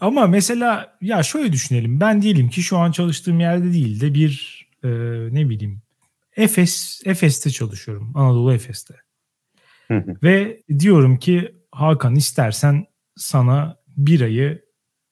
Ama 0.00 0.26
mesela 0.26 0.96
ya 1.00 1.22
şöyle 1.22 1.52
düşünelim. 1.52 2.00
Ben 2.00 2.22
diyelim 2.22 2.48
ki 2.48 2.62
şu 2.62 2.78
an 2.78 2.92
çalıştığım 2.92 3.40
yerde 3.40 3.72
değil 3.72 4.00
de 4.00 4.14
bir 4.14 4.66
e, 4.84 4.88
ne 5.34 5.48
bileyim 5.48 5.82
Efes 6.40 7.02
Efes'te 7.04 7.50
çalışıyorum. 7.50 8.12
Anadolu 8.14 8.52
Efes'te. 8.52 8.94
Ve 10.22 10.62
diyorum 10.78 11.16
ki 11.16 11.54
Hakan 11.72 12.16
istersen 12.16 12.84
sana 13.16 13.76
bir 13.96 14.20
ayı 14.20 14.64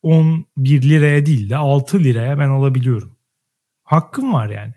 11 0.03 0.83
liraya 0.83 1.26
değil 1.26 1.51
de 1.51 1.57
6 1.57 1.99
liraya 1.99 2.39
ben 2.39 2.49
alabiliyorum. 2.49 3.16
Hakkım 3.83 4.33
var 4.33 4.49
yani. 4.49 4.74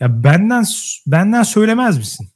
Ya 0.00 0.24
benden 0.24 0.64
benden 1.06 1.42
söylemez 1.42 1.98
misin? 1.98 2.28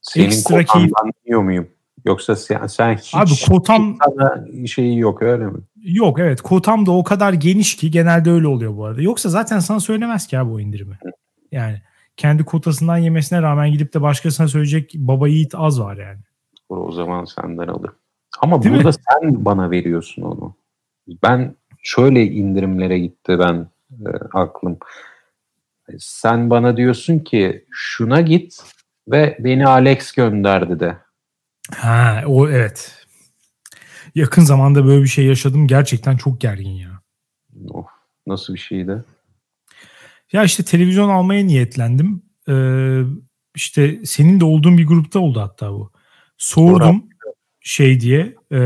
Senin 0.00 0.26
Ekstra 0.26 0.64
keyif... 0.64 0.90
diyor 1.26 1.42
muyum? 1.42 1.68
Yoksa 2.04 2.36
sen, 2.36 2.66
sen 2.66 2.96
hiç 2.96 3.14
Abi 3.14 3.30
kotam 3.46 3.98
şeyi 4.66 4.98
yok 4.98 5.22
öyle 5.22 5.46
mi? 5.46 5.58
Yok 5.76 6.18
evet 6.18 6.40
kotam 6.40 6.86
da 6.86 6.90
o 6.90 7.04
kadar 7.04 7.32
geniş 7.32 7.76
ki 7.76 7.90
genelde 7.90 8.30
öyle 8.30 8.46
oluyor 8.46 8.76
bu 8.76 8.84
arada. 8.84 9.02
Yoksa 9.02 9.28
zaten 9.28 9.58
sana 9.58 9.80
söylemez 9.80 10.26
ki 10.26 10.38
abi 10.38 10.50
o 10.50 10.60
indirimi. 10.60 10.98
Yani 11.52 11.82
kendi 12.18 12.44
kotasından 12.44 12.96
yemesine 12.96 13.42
rağmen 13.42 13.72
gidip 13.72 13.94
de 13.94 14.02
başkasına 14.02 14.48
söyleyecek 14.48 14.94
baba 14.94 15.28
yiğit 15.28 15.54
az 15.54 15.80
var 15.80 15.96
yani. 15.96 16.18
O 16.68 16.92
zaman 16.92 17.24
senden 17.24 17.68
alır. 17.68 17.90
Ama 18.40 18.62
Değil 18.62 18.74
burada 18.74 18.88
mi? 18.88 18.94
sen 18.94 19.44
bana 19.44 19.70
veriyorsun 19.70 20.22
onu. 20.22 20.54
Ben 21.22 21.56
şöyle 21.82 22.24
indirimlere 22.24 22.98
gitti 22.98 23.38
ben 23.38 23.68
e, 24.06 24.10
aklım. 24.32 24.78
Sen 25.98 26.50
bana 26.50 26.76
diyorsun 26.76 27.18
ki 27.18 27.64
şuna 27.70 28.20
git 28.20 28.62
ve 29.08 29.36
beni 29.40 29.66
Alex 29.66 30.12
gönderdi 30.12 30.80
de. 30.80 30.96
Ha 31.76 32.22
o 32.26 32.48
evet. 32.48 33.06
Yakın 34.14 34.42
zamanda 34.42 34.86
böyle 34.86 35.02
bir 35.02 35.08
şey 35.08 35.26
yaşadım. 35.26 35.66
Gerçekten 35.66 36.16
çok 36.16 36.40
gergin 36.40 36.70
ya. 36.70 37.00
Oh, 37.70 37.86
nasıl 38.26 38.54
bir 38.54 38.58
şeydi? 38.58 39.04
Ya 40.32 40.44
işte 40.44 40.62
televizyon 40.62 41.08
almaya 41.08 41.44
niyetlendim. 41.44 42.22
Ee, 42.48 43.02
işte 43.54 44.00
senin 44.04 44.40
de 44.40 44.44
olduğun 44.44 44.78
bir 44.78 44.86
grupta 44.86 45.18
oldu 45.20 45.40
hatta 45.40 45.72
bu. 45.72 45.92
Sordum 46.38 47.00
Doğru. 47.00 47.34
şey 47.60 48.00
diye 48.00 48.36
e, 48.52 48.58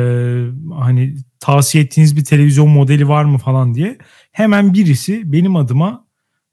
hani 0.74 1.16
tavsiye 1.40 1.84
ettiğiniz 1.84 2.16
bir 2.16 2.24
televizyon 2.24 2.68
modeli 2.68 3.08
var 3.08 3.24
mı 3.24 3.38
falan 3.38 3.74
diye. 3.74 3.98
Hemen 4.32 4.74
birisi 4.74 5.32
benim 5.32 5.56
adıma 5.56 6.06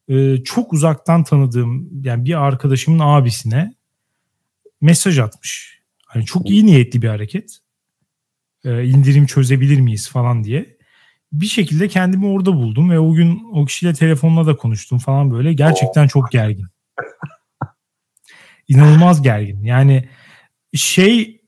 e, 0.10 0.44
çok 0.44 0.74
uzaktan 0.74 1.24
tanıdığım 1.24 2.04
yani 2.04 2.26
bir 2.26 2.46
arkadaşımın 2.46 3.00
abisine 3.00 3.74
mesaj 4.82 5.20
atmış. 5.20 5.80
Hani 6.06 6.26
çok 6.26 6.50
iyi 6.50 6.66
niyetli 6.66 7.02
bir 7.02 7.08
hareket. 7.08 7.60
E, 8.66 8.86
indirim 8.86 9.26
çözebilir 9.26 9.80
miyiz 9.80 10.10
falan 10.10 10.44
diye. 10.44 10.78
Bir 11.32 11.46
şekilde 11.46 11.88
kendimi 11.88 12.26
orada 12.26 12.54
buldum 12.54 12.90
ve 12.90 13.00
o 13.00 13.14
gün 13.14 13.44
o 13.54 13.66
kişiyle 13.66 13.94
telefonla 13.94 14.46
da 14.46 14.56
konuştum 14.56 15.00
falan 15.00 15.32
böyle. 15.32 15.54
Gerçekten 15.54 16.08
çok 16.08 16.32
gergin. 16.32 16.68
İnanılmaz 18.68 19.22
gergin. 19.22 19.64
Yani 19.64 20.10
şey 20.74 21.42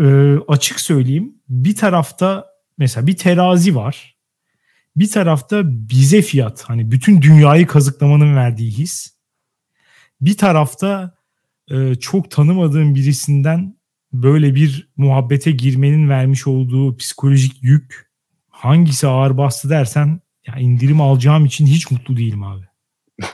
e, 0.00 0.36
açık 0.48 0.80
söyleyeyim 0.80 1.34
bir 1.48 1.76
tarafta 1.76 2.46
mesela 2.78 3.06
bir 3.06 3.16
terazi 3.16 3.76
var. 3.76 4.16
Bir 4.96 5.10
tarafta 5.10 5.62
bize 5.64 6.22
fiyat 6.22 6.62
hani 6.62 6.90
bütün 6.90 7.22
dünyayı 7.22 7.66
kazıklamanın 7.66 8.36
verdiği 8.36 8.70
his. 8.70 9.14
Bir 10.20 10.36
tarafta 10.36 11.14
e, 11.70 11.94
çok 11.94 12.30
tanımadığım 12.30 12.94
birisinden 12.94 13.76
böyle 14.12 14.54
bir 14.54 14.92
muhabbete 14.96 15.50
girmenin 15.50 16.08
vermiş 16.08 16.46
olduğu 16.46 16.96
psikolojik 16.96 17.62
yük 17.62 18.11
hangisi 18.62 19.06
ağır 19.06 19.36
bastı 19.38 19.70
dersen 19.70 20.20
ya 20.46 20.54
indirim 20.54 21.00
alacağım 21.00 21.44
için 21.44 21.66
hiç 21.66 21.90
mutlu 21.90 22.16
değilim 22.16 22.42
abi. 22.42 22.64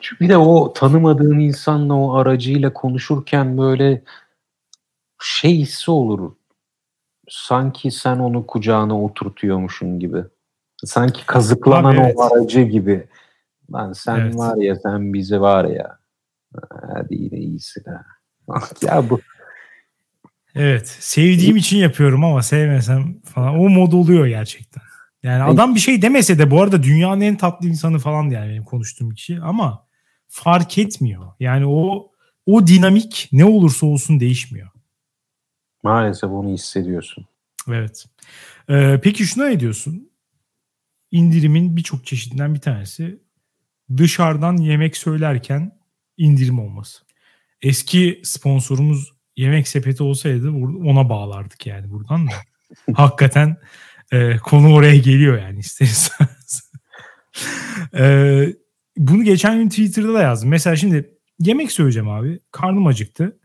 Çünkü 0.00 0.24
bir 0.24 0.28
de 0.28 0.36
o 0.36 0.72
tanımadığın 0.72 1.38
insanla 1.38 1.94
o 1.94 2.14
aracıyla 2.14 2.72
konuşurken 2.72 3.58
böyle 3.58 4.02
şey 5.22 5.58
hissi 5.58 5.90
olur. 5.90 6.32
Sanki 7.28 7.90
sen 7.90 8.18
onu 8.18 8.46
kucağına 8.46 9.02
oturtuyormuşsun 9.02 9.98
gibi. 10.00 10.24
Sanki 10.84 11.26
kazıklanan 11.26 11.94
Abi, 11.94 12.00
evet. 12.00 12.14
o 12.16 12.22
aracı 12.22 12.60
gibi. 12.60 13.08
Ben 13.68 13.92
sen 13.92 14.20
evet. 14.20 14.36
var 14.36 14.56
ya 14.56 14.76
sen 14.76 15.12
bizi 15.12 15.40
var 15.40 15.64
ya. 15.64 15.98
Hadi 16.94 17.14
yine 17.14 17.38
iyisin 17.38 17.84
ha. 17.84 18.04
ya 18.82 19.10
bu 19.10 19.20
Evet. 20.56 20.96
Sevdiğim 21.00 21.56
için 21.56 21.76
yapıyorum 21.76 22.24
ama 22.24 22.42
sevmesem 22.42 23.20
falan. 23.20 23.58
O 23.58 23.68
mod 23.68 23.92
oluyor 23.92 24.26
gerçekten. 24.26 24.82
Yani 25.22 25.42
adam 25.42 25.74
bir 25.74 25.80
şey 25.80 26.02
demese 26.02 26.38
de 26.38 26.50
bu 26.50 26.62
arada 26.62 26.82
dünyanın 26.82 27.20
en 27.20 27.36
tatlı 27.36 27.68
insanı 27.68 27.98
falan 27.98 28.30
yani 28.30 28.50
benim 28.50 28.64
konuştuğum 28.64 29.10
kişi 29.10 29.40
ama 29.40 29.86
fark 30.28 30.78
etmiyor. 30.78 31.32
Yani 31.40 31.66
o 31.66 32.10
o 32.46 32.66
dinamik 32.66 33.28
ne 33.32 33.44
olursa 33.44 33.86
olsun 33.86 34.20
değişmiyor. 34.20 34.68
Maalesef 35.82 36.30
onu 36.30 36.48
hissediyorsun. 36.48 37.26
Evet. 37.68 38.06
Ee, 38.70 39.00
peki 39.02 39.26
şuna 39.26 39.48
ne 39.48 39.60
diyorsun? 39.60 40.10
İndirimin 41.10 41.76
birçok 41.76 42.06
çeşidinden 42.06 42.54
bir 42.54 42.60
tanesi 42.60 43.20
dışarıdan 43.96 44.56
yemek 44.56 44.96
söylerken 44.96 45.78
indirim 46.16 46.58
olması. 46.58 47.02
Eski 47.62 48.20
sponsorumuz 48.24 49.15
Yemek 49.36 49.68
Sepeti 49.68 50.02
olsaydı 50.02 50.50
ona 50.84 51.08
bağlardık 51.08 51.66
yani 51.66 51.90
buradan 51.90 52.26
da. 52.26 52.32
Hakikaten 52.94 53.56
e, 54.12 54.36
konu 54.36 54.74
oraya 54.74 54.96
geliyor 54.96 55.38
yani 55.38 55.58
isterseniz. 55.58 56.70
e, 57.94 58.46
bunu 58.96 59.22
geçen 59.22 59.58
gün 59.58 59.68
Twitter'da 59.68 60.14
da 60.14 60.22
yazdım. 60.22 60.48
Mesela 60.48 60.76
şimdi 60.76 61.10
yemek 61.38 61.72
söyleyeceğim 61.72 62.08
abi. 62.08 62.40
Karnım 62.52 62.86
acıktı. 62.86 63.38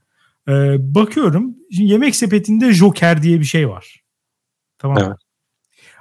E, 0.48 0.52
bakıyorum. 0.96 1.56
Şimdi 1.72 1.92
yemek 1.92 2.16
sepetinde 2.16 2.74
Joker 2.74 3.24
diye 3.24 3.39
bir 3.39 3.46
şey 3.46 3.70
var. 3.70 4.04
Tamam? 4.78 4.98
Evet. 5.00 5.18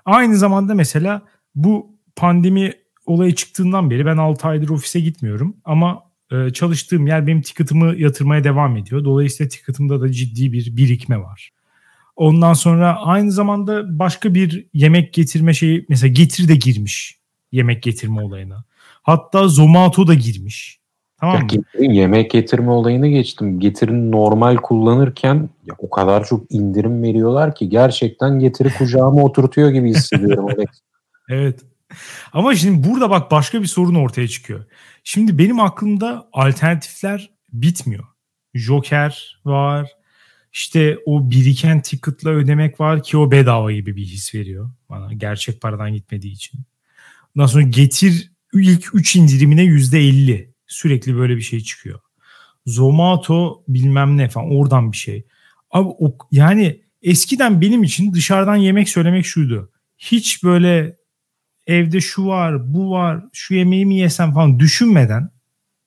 Aynı 0.04 0.36
zamanda 0.36 0.74
mesela 0.74 1.22
bu 1.54 1.98
pandemi 2.16 2.72
olayı 3.06 3.34
çıktığından 3.34 3.90
beri 3.90 4.06
ben 4.06 4.16
6 4.16 4.48
aydır 4.48 4.68
ofise 4.68 5.00
gitmiyorum. 5.00 5.56
Ama 5.64 6.09
e, 6.30 6.52
çalıştığım 6.52 7.06
yer 7.06 7.26
benim 7.26 7.42
ticket'ımı 7.42 7.96
yatırmaya 7.96 8.44
devam 8.44 8.76
ediyor. 8.76 9.04
Dolayısıyla 9.04 9.48
ticket'ımda 9.48 10.00
da 10.00 10.12
ciddi 10.12 10.52
bir 10.52 10.76
birikme 10.76 11.18
var. 11.18 11.50
Ondan 12.16 12.52
sonra 12.52 12.96
aynı 12.96 13.32
zamanda 13.32 13.98
başka 13.98 14.34
bir 14.34 14.66
yemek 14.74 15.12
getirme 15.12 15.54
şeyi 15.54 15.86
mesela 15.88 16.12
Getir 16.12 16.48
de 16.48 16.54
girmiş 16.54 17.20
yemek 17.52 17.82
getirme 17.82 18.22
olayına. 18.22 18.64
Hatta 19.02 19.48
Zomato 19.48 20.06
da 20.06 20.14
girmiş. 20.14 20.80
Tamam 21.20 21.42
mı? 21.42 21.46
Getirin, 21.48 21.90
yemek 21.90 22.30
getirme 22.30 22.70
olayını 22.70 23.08
geçtim. 23.08 23.60
Getirin 23.60 24.12
normal 24.12 24.56
kullanırken 24.56 25.48
ya 25.66 25.74
o 25.78 25.90
kadar 25.90 26.24
çok 26.24 26.52
indirim 26.52 27.02
veriyorlar 27.02 27.54
ki 27.54 27.68
gerçekten 27.68 28.38
getiri 28.38 28.68
kucağıma 28.78 29.22
oturtuyor 29.22 29.70
gibi 29.70 29.90
hissediyorum. 29.90 30.48
evet. 31.28 31.60
Ama 32.32 32.54
şimdi 32.54 32.88
burada 32.88 33.10
bak 33.10 33.30
başka 33.30 33.62
bir 33.62 33.66
sorun 33.66 33.94
ortaya 33.94 34.28
çıkıyor. 34.28 34.64
Şimdi 35.04 35.38
benim 35.38 35.60
aklımda 35.60 36.28
alternatifler 36.32 37.30
bitmiyor. 37.52 38.04
Joker 38.54 39.40
var. 39.44 39.90
İşte 40.52 40.98
o 41.06 41.30
biriken 41.30 41.82
ticket'la 41.82 42.30
ödemek 42.30 42.80
var 42.80 43.02
ki 43.02 43.16
o 43.16 43.30
bedava 43.30 43.72
gibi 43.72 43.96
bir 43.96 44.04
his 44.04 44.34
veriyor 44.34 44.70
bana. 44.88 45.12
Gerçek 45.12 45.60
paradan 45.60 45.92
gitmediği 45.92 46.32
için. 46.32 46.60
Ondan 47.36 47.46
sonra 47.46 47.64
getir 47.64 48.32
ilk 48.52 48.94
3 48.94 49.16
indirimine 49.16 49.64
%50. 49.64 50.50
Sürekli 50.66 51.16
böyle 51.16 51.36
bir 51.36 51.42
şey 51.42 51.60
çıkıyor. 51.60 52.00
Zomato 52.66 53.64
bilmem 53.68 54.16
ne 54.16 54.28
falan 54.28 54.50
oradan 54.50 54.92
bir 54.92 54.96
şey. 54.96 55.26
Abi 55.70 55.88
o, 55.88 56.18
yani 56.32 56.80
eskiden 57.02 57.60
benim 57.60 57.82
için 57.82 58.12
dışarıdan 58.12 58.56
yemek 58.56 58.88
söylemek 58.88 59.26
şuydu. 59.26 59.72
Hiç 59.98 60.44
böyle 60.44 60.96
evde 61.70 62.00
şu 62.00 62.26
var, 62.26 62.74
bu 62.74 62.90
var, 62.90 63.24
şu 63.32 63.54
yemeği 63.54 63.86
mi 63.86 63.96
yesem 63.96 64.32
falan 64.32 64.58
düşünmeden 64.58 65.30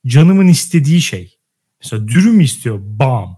canımın 0.05 0.47
istediği 0.47 1.01
şey. 1.01 1.38
Mesela 1.81 2.07
dürüm 2.07 2.39
istiyor? 2.39 2.79
Bam. 2.81 3.38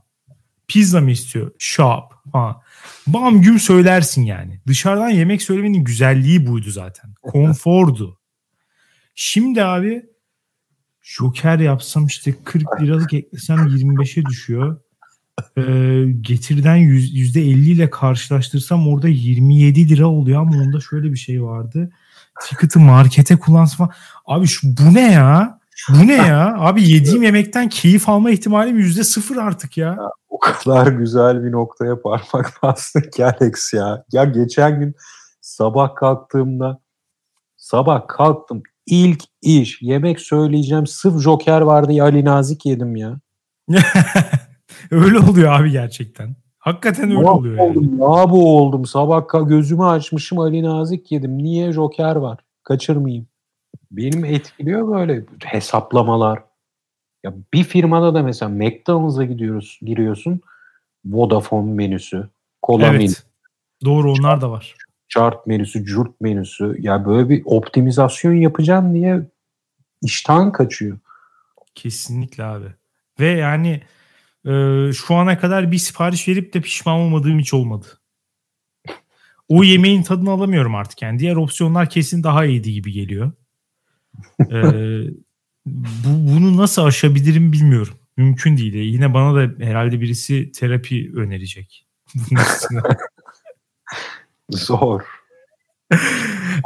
Pizza 0.68 1.02
mı 1.02 1.12
istiyor? 1.12 1.52
Shop 1.60 2.04
falan. 2.32 2.62
Bam 3.08 3.42
güm 3.42 3.60
söylersin 3.60 4.22
yani. 4.22 4.62
Dışarıdan 4.68 5.10
yemek 5.10 5.42
söylemenin 5.42 5.84
güzelliği 5.84 6.48
buydu 6.48 6.70
zaten. 6.72 7.14
Konfordu. 7.22 8.20
Şimdi 9.16 9.64
abi 9.64 10.06
Joker 11.02 11.60
yapsam 11.60 12.06
işte 12.06 12.36
40 12.44 12.82
liralık 12.82 13.14
eklesem 13.14 13.58
25'e 13.58 14.26
düşüyor. 14.26 14.82
Ee, 15.58 16.12
getirden 16.22 16.78
%50 16.78 17.42
ile 17.70 17.90
karşılaştırsam 17.90 18.88
orada 18.88 19.08
27 19.08 19.90
lira 19.90 20.08
oluyor 20.08 20.42
ama 20.42 20.58
onda 20.58 20.80
şöyle 20.80 21.12
bir 21.12 21.18
şey 21.18 21.44
vardı 21.44 21.92
Ticket'ı 22.42 22.80
markete 22.80 23.36
kullansın 23.36 23.78
falan. 23.78 23.92
Abi 24.26 24.48
şu 24.48 24.68
bu 24.68 24.94
ne 24.94 25.12
ya? 25.12 25.60
Bu 25.90 26.08
ne 26.08 26.14
ya? 26.14 26.56
Abi 26.58 26.90
yediğim 26.90 27.24
yemekten 27.24 27.70
keyif 27.70 28.10
alma 28.10 28.32
ihtimalim 28.32 28.78
yüzde 28.78 29.04
sıfır 29.04 29.38
artık 29.38 29.78
ya. 29.78 29.88
ya. 29.88 30.10
O 30.30 30.40
kadar 30.40 30.88
güzel 30.88 31.44
bir 31.44 31.52
noktaya 31.52 32.02
parmak 32.02 32.54
bastın 32.64 33.02
ki 33.02 33.26
Alex 33.26 33.74
ya. 33.74 34.04
Ya 34.12 34.24
geçen 34.24 34.80
gün 34.80 34.96
sabah 35.42 35.96
kalktığımda 35.96 36.80
sabah 37.58 38.08
kalktım 38.08 38.64
ilk 38.86 39.24
iş 39.42 39.82
yemek 39.82 40.20
söyleyeceğim 40.20 40.88
sırf 40.88 41.22
Joker 41.22 41.62
vardı 41.62 41.94
ya 41.94 42.04
Ali 42.04 42.26
Nazik 42.26 42.66
yedim 42.66 42.96
ya. 42.96 43.20
öyle 44.92 45.20
oluyor 45.20 45.54
abi 45.54 45.72
gerçekten. 45.72 46.36
Hakikaten 46.66 47.12
öyle 47.12 47.24
Vah 47.24 47.36
oluyor. 47.36 47.58
Oldum, 47.58 47.84
yani. 47.84 48.02
Ya 48.02 48.30
bu 48.30 48.58
oldum. 48.58 48.86
Sabah 48.86 49.48
gözümü 49.48 49.84
açmışım 49.84 50.40
Ali 50.40 50.64
Nazik 50.64 51.12
yedim. 51.12 51.38
Niye 51.38 51.72
Joker 51.72 52.16
var? 52.16 52.40
Kaçırmayayım. 52.64 53.28
Benim 53.92 54.26
etkiliyor 54.26 54.88
böyle 54.88 55.26
hesaplamalar. 55.44 56.44
Ya 57.24 57.34
bir 57.54 57.64
firmada 57.64 58.14
da 58.14 58.24
mesela 58.24 58.50
McDonald's'a 58.50 59.24
gidiyoruz, 59.24 59.80
giriyorsun. 59.82 60.42
Vodafone 61.06 61.72
menüsü, 61.72 62.30
kola 62.62 62.88
evet. 62.88 63.00
menüsü. 63.00 63.24
Doğru 63.86 64.12
onlar 64.12 64.42
da 64.42 64.52
var. 64.52 64.76
Chart 65.10 65.48
menüsü, 65.48 65.86
curt 65.86 66.22
menüsü. 66.22 66.76
Ya 66.80 67.06
böyle 67.06 67.30
bir 67.30 67.42
optimizasyon 67.46 68.34
yapacağım 68.34 68.94
diye 68.94 69.22
iştahın 70.02 70.52
kaçıyor. 70.52 70.98
Kesinlikle 71.76 72.44
abi. 72.44 72.68
Ve 73.20 73.28
yani 73.28 73.82
e, 74.46 74.94
şu 74.94 75.16
ana 75.16 75.40
kadar 75.40 75.72
bir 75.72 75.78
sipariş 75.78 76.28
verip 76.28 76.54
de 76.54 76.62
pişman 76.62 76.96
olmadığım 76.96 77.40
hiç 77.40 77.54
olmadı. 77.54 77.88
O 79.50 79.64
yemeğin 79.64 80.04
tadını 80.04 80.30
alamıyorum 80.32 80.76
artık 80.76 81.02
yani. 81.02 81.20
Diğer 81.20 81.36
opsiyonlar 81.36 81.90
kesin 81.90 82.24
daha 82.24 82.46
iyiydi 82.46 82.74
gibi 82.74 82.92
geliyor. 82.92 83.32
ee, 84.52 85.04
bu, 85.66 86.34
bunu 86.34 86.58
nasıl 86.58 86.86
aşabilirim 86.86 87.54
bilmiyorum. 87.54 87.94
Mümkün 88.18 88.58
değil. 88.58 88.74
Yine 88.74 89.14
bana 89.14 89.36
da 89.36 89.66
herhalde 89.66 90.02
birisi 90.02 90.52
terapi 90.52 91.12
önerecek. 91.16 91.88
Bunun 92.16 92.42
üstüne. 92.42 92.82
Zor. 94.50 95.02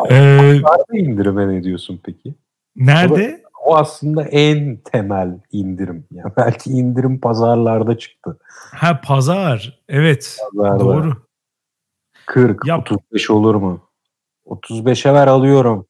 ee, 0.10 0.62
Nerede 0.62 1.00
indirime 1.00 1.48
ne 1.48 1.64
diyorsun 1.64 2.00
peki? 2.04 2.36
Nerede? 2.76 3.44
O, 3.66 3.76
aslında 3.76 4.24
en 4.24 4.78
temel 4.78 5.40
indirim. 5.52 6.06
Yani 6.12 6.34
belki 6.38 6.70
indirim 6.70 7.20
pazarlarda 7.20 7.98
çıktı. 7.98 8.40
Ha 8.76 9.02
pazar. 9.04 9.80
Evet. 9.90 10.38
Pazarda. 10.56 10.80
Doğru. 10.80 11.14
40, 12.26 12.68
Yap. 12.68 12.92
35 12.92 13.30
olur 13.30 13.56
mu? 13.56 13.82
35'e 14.46 15.14
ver 15.14 15.28
alıyorum. 15.28 15.86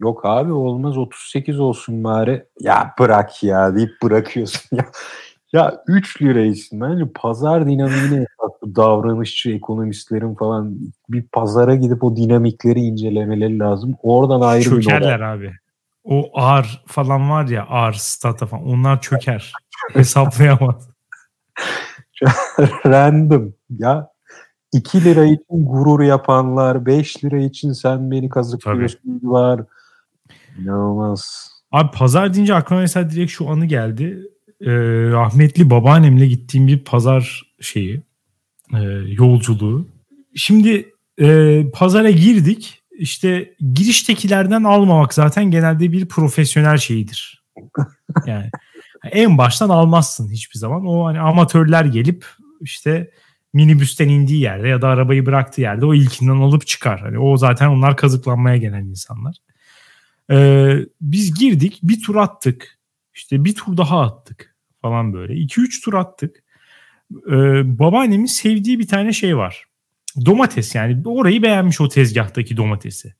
Yok 0.00 0.26
abi 0.26 0.52
olmaz 0.52 0.98
38 0.98 1.60
olsun 1.60 2.04
bari. 2.04 2.44
Ya 2.60 2.94
bırak 2.98 3.42
ya 3.42 3.76
deyip 3.76 3.90
bırakıyorsun 4.02 4.76
ya. 4.76 4.84
Ya 5.52 5.82
3 5.86 6.22
lira 6.22 6.40
için 6.40 6.80
bence 6.80 7.04
pazar 7.14 7.66
dinamiğine 7.66 8.26
davranışçı 8.76 9.50
ekonomistlerin 9.50 10.34
falan 10.34 10.78
bir 11.08 11.22
pazara 11.22 11.74
gidip 11.74 12.04
o 12.04 12.16
dinamikleri 12.16 12.80
incelemeleri 12.80 13.58
lazım. 13.58 13.94
Oradan 14.02 14.40
ayrı 14.40 14.64
Çökerler 14.64 15.18
bir 15.18 15.24
abi. 15.24 15.52
O 16.04 16.40
ağır 16.40 16.82
falan 16.86 17.30
var 17.30 17.46
ya 17.48 17.66
ağır 17.66 17.92
stata 17.92 18.46
falan 18.46 18.66
onlar 18.66 19.00
çöker. 19.00 19.52
Hesaplayamaz. 19.92 20.88
Random. 22.86 23.54
Ya 23.70 24.08
2 24.72 25.04
lira 25.04 25.24
için 25.24 25.66
gurur 25.66 26.00
yapanlar, 26.00 26.86
5 26.86 27.24
lira 27.24 27.38
için 27.38 27.72
sen 27.72 28.10
beni 28.10 28.28
kazıklıyorsun 28.28 29.20
var. 29.22 29.60
İnanılmaz. 30.58 31.50
Abi 31.72 31.90
pazar 31.90 32.34
deyince 32.34 32.54
aklıma 32.54 32.80
mesela 32.80 33.10
direkt 33.10 33.32
şu 33.32 33.48
anı 33.48 33.66
geldi. 33.66 34.22
Ee, 34.60 34.70
rahmetli 35.10 35.70
babaannemle 35.70 36.26
gittiğim 36.26 36.66
bir 36.66 36.84
pazar 36.84 37.52
şeyi, 37.60 38.02
e, 38.74 38.82
yolculuğu. 39.06 39.86
Şimdi 40.34 40.92
e, 41.20 41.64
pazara 41.72 42.10
girdik. 42.10 42.81
İşte 42.98 43.54
giriştekilerden 43.72 44.64
almamak 44.64 45.14
zaten 45.14 45.50
genelde 45.50 45.92
bir 45.92 46.08
profesyonel 46.08 46.76
şeyidir. 46.76 47.42
Yani 48.26 48.50
en 49.12 49.38
baştan 49.38 49.68
almazsın 49.68 50.30
hiçbir 50.30 50.58
zaman. 50.58 50.86
O 50.86 51.06
hani 51.06 51.20
amatörler 51.20 51.84
gelip 51.84 52.26
işte 52.60 53.10
minibüsten 53.52 54.08
indiği 54.08 54.40
yerde 54.40 54.68
ya 54.68 54.82
da 54.82 54.88
arabayı 54.88 55.26
bıraktığı 55.26 55.60
yerde 55.60 55.86
o 55.86 55.94
ilkinden 55.94 56.36
alıp 56.36 56.66
çıkar. 56.66 57.00
Hani 57.00 57.18
o 57.18 57.36
zaten 57.36 57.68
onlar 57.68 57.96
kazıklanmaya 57.96 58.56
gelen 58.56 58.84
insanlar. 58.84 59.36
Ee, 60.30 60.76
biz 61.00 61.34
girdik 61.34 61.80
bir 61.82 62.02
tur 62.02 62.16
attık. 62.16 62.78
İşte 63.14 63.44
bir 63.44 63.54
tur 63.54 63.76
daha 63.76 64.00
attık 64.00 64.56
falan 64.82 65.12
böyle. 65.12 65.32
2-3 65.32 65.84
tur 65.84 65.94
attık. 65.94 66.42
Ee, 67.26 67.78
babaannemin 67.78 68.26
sevdiği 68.26 68.78
bir 68.78 68.88
tane 68.88 69.12
şey 69.12 69.36
var. 69.36 69.64
Domates 70.26 70.74
yani 70.74 71.02
orayı 71.04 71.42
beğenmiş 71.42 71.80
o 71.80 71.88
tezgahtaki 71.88 72.56
domatesi. 72.56 73.14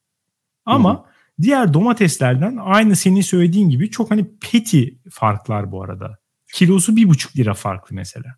Ama 0.65 0.95
Hı. 0.95 1.43
diğer 1.43 1.75
domateslerden 1.75 2.59
aynı 2.61 2.97
senin 2.97 3.21
söylediğin 3.21 3.69
gibi 3.69 3.91
çok 3.91 4.11
hani 4.11 4.31
peti 4.53 4.99
farklar 5.11 5.73
bu 5.73 5.83
arada. 5.83 6.19
Kilosu 6.53 6.97
bir 6.97 7.09
buçuk 7.09 7.37
lira 7.37 7.55
farklı 7.55 7.97
mesela. 7.97 8.37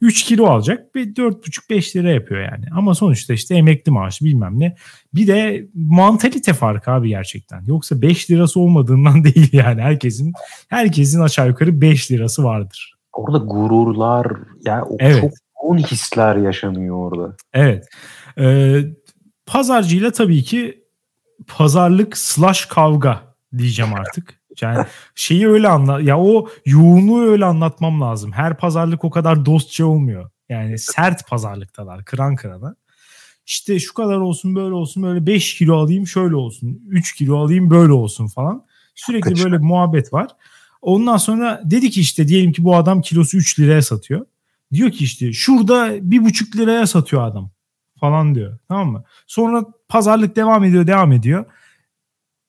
3 0.00 0.24
kilo 0.24 0.46
alacak 0.46 0.96
ve 0.96 1.02
4,5-5 1.02 1.96
lira 1.96 2.10
yapıyor 2.10 2.40
yani. 2.40 2.64
Ama 2.76 2.94
sonuçta 2.94 3.34
işte 3.34 3.54
emekli 3.54 3.92
maaşı 3.92 4.24
bilmem 4.24 4.60
ne. 4.60 4.76
Bir 5.14 5.26
de 5.26 5.66
mantalite 5.74 6.52
farkı 6.52 6.90
abi 6.90 7.08
gerçekten. 7.08 7.64
Yoksa 7.64 8.02
5 8.02 8.30
lirası 8.30 8.60
olmadığından 8.60 9.24
değil 9.34 9.52
yani. 9.52 9.82
Herkesin 9.82 10.32
herkesin 10.68 11.20
aşağı 11.20 11.48
yukarı 11.48 11.80
5 11.80 12.10
lirası 12.10 12.44
vardır. 12.44 12.94
Orada 13.12 13.38
gururlar 13.38 14.26
yani 14.64 14.82
o 14.82 14.96
evet. 14.98 15.20
çok 15.20 15.32
yoğun 15.62 15.78
hisler 15.78 16.36
yaşanıyor 16.36 16.96
orada. 16.96 17.36
Evet. 17.52 17.88
Ee, 18.38 18.80
pazarcıyla 19.46 20.12
tabii 20.12 20.42
ki 20.42 20.84
pazarlık 21.46 22.18
slash 22.18 22.64
kavga 22.64 23.20
diyeceğim 23.58 23.94
artık. 23.94 24.40
Yani 24.60 24.86
şeyi 25.14 25.48
öyle 25.48 25.68
anla 25.68 26.00
ya 26.00 26.20
o 26.20 26.48
yoğunluğu 26.66 27.22
öyle 27.22 27.44
anlatmam 27.44 28.00
lazım. 28.00 28.32
Her 28.32 28.56
pazarlık 28.56 29.04
o 29.04 29.10
kadar 29.10 29.46
dostça 29.46 29.86
olmuyor. 29.86 30.30
Yani 30.48 30.78
sert 30.78 31.28
pazarlıktalar 31.28 32.04
kıran 32.04 32.36
kırana. 32.36 32.76
İşte 33.46 33.80
şu 33.80 33.94
kadar 33.94 34.16
olsun 34.16 34.56
böyle 34.56 34.74
olsun 34.74 35.02
böyle 35.02 35.26
5 35.26 35.58
kilo 35.58 35.76
alayım 35.76 36.06
şöyle 36.06 36.36
olsun. 36.36 36.82
3 36.88 37.14
kilo 37.14 37.38
alayım 37.38 37.70
böyle 37.70 37.92
olsun 37.92 38.26
falan. 38.26 38.64
Sürekli 38.94 39.44
böyle 39.44 39.58
muhabbet 39.58 40.12
var. 40.12 40.28
Ondan 40.82 41.16
sonra 41.16 41.60
dedi 41.64 41.90
ki 41.90 42.00
işte 42.00 42.28
diyelim 42.28 42.52
ki 42.52 42.64
bu 42.64 42.76
adam 42.76 43.00
kilosu 43.02 43.36
3 43.36 43.60
liraya 43.60 43.82
satıyor. 43.82 44.26
Diyor 44.72 44.90
ki 44.90 45.04
işte 45.04 45.32
şurada 45.32 46.10
bir 46.10 46.24
buçuk 46.24 46.56
liraya 46.56 46.86
satıyor 46.86 47.22
adam 47.22 47.50
falan 48.00 48.34
diyor. 48.34 48.58
Tamam 48.68 48.88
mı? 48.88 49.04
Sonra 49.26 49.64
pazarlık 49.88 50.36
devam 50.36 50.64
ediyor 50.64 50.86
devam 50.86 51.12
ediyor. 51.12 51.44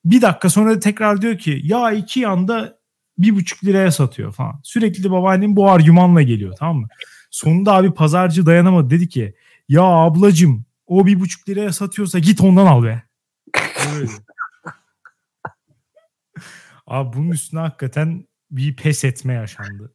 Bir 0.06 0.22
dakika 0.22 0.50
sonra 0.50 0.80
tekrar 0.80 1.22
diyor 1.22 1.38
ki 1.38 1.62
ya 1.64 1.92
iki 1.92 2.20
yanda 2.20 2.78
bir 3.18 3.36
buçuk 3.36 3.64
liraya 3.64 3.92
satıyor 3.92 4.32
falan. 4.32 4.60
Sürekli 4.64 5.12
babaannem 5.12 5.56
bu 5.56 5.70
argümanla 5.70 6.22
geliyor 6.22 6.56
tamam 6.60 6.78
mı? 6.78 6.88
Sonunda 7.32 7.74
abi 7.74 7.94
pazarcı 7.94 8.46
dayanamadı 8.46 8.90
dedi 8.90 9.10
ki 9.10 9.36
ya 9.70 9.84
ablacım 9.84 10.66
o 10.88 11.06
bir 11.06 11.20
buçuk 11.20 11.50
liraya 11.50 11.74
satıyorsa 11.74 12.20
git 12.20 12.42
ondan 12.42 12.66
al 12.66 12.84
be. 12.84 13.04
abi 16.88 17.18
bunun 17.18 17.32
üstüne 17.32 17.60
hakikaten 17.60 18.26
bir 18.52 18.76
pes 18.76 19.04
etme 19.04 19.34
yaşandı. 19.34 19.94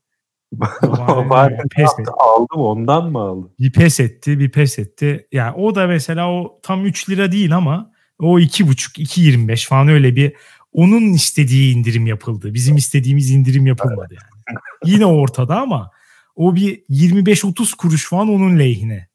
Babaannem 0.83 1.69
pes 1.77 1.99
etti. 1.99 2.11
aldı 2.19 2.55
mı 2.57 2.65
ondan 2.65 3.13
mı 3.13 3.19
aldı? 3.19 3.51
Bir 3.59 3.73
pes 3.73 4.01
etti 4.01 4.39
bir 4.39 4.51
pes 4.51 4.79
etti. 4.79 5.29
Yani 5.33 5.57
o 5.57 5.75
da 5.75 5.87
mesela 5.87 6.33
o 6.33 6.61
tam 6.63 6.87
3 6.87 7.11
lira 7.11 7.33
değil 7.33 7.57
ama 7.57 7.91
o 8.19 8.39
iki 8.39 8.69
buçuk, 8.69 8.99
iki 8.99 9.21
yirmi 9.21 9.49
beş 9.49 9.67
falan 9.67 9.89
öyle 9.89 10.17
bir 10.17 10.33
onun 10.73 11.13
istediği 11.13 11.77
indirim 11.77 12.07
yapıldı. 12.07 12.55
Bizim 12.55 12.77
istediğimiz 12.77 13.31
indirim 13.31 13.67
yapılmadı 13.67 14.15
yani. 14.15 14.61
Yine 14.85 15.07
ortada 15.07 15.61
ama 15.61 15.91
o 16.37 16.55
bir 16.55 16.83
25-30 16.91 17.77
kuruş 17.77 18.09
falan 18.09 18.29
onun 18.29 18.59
lehine 18.59 19.09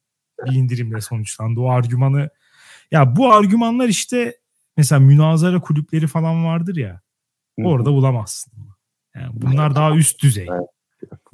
bir 0.45 0.51
indirimle 0.51 1.01
sonuçlandı. 1.01 1.59
O 1.59 1.69
argümanı 1.69 2.29
ya 2.91 3.15
bu 3.15 3.33
argümanlar 3.33 3.87
işte 3.87 4.35
mesela 4.77 4.99
münazara 4.99 5.61
kulüpleri 5.61 6.07
falan 6.07 6.45
vardır 6.45 6.75
ya 6.75 7.01
orada 7.63 7.91
bulamazsın. 7.91 8.53
Yani 9.15 9.29
bunlar 9.33 9.75
daha 9.75 9.95
üst 9.95 10.23
düzey. 10.23 10.47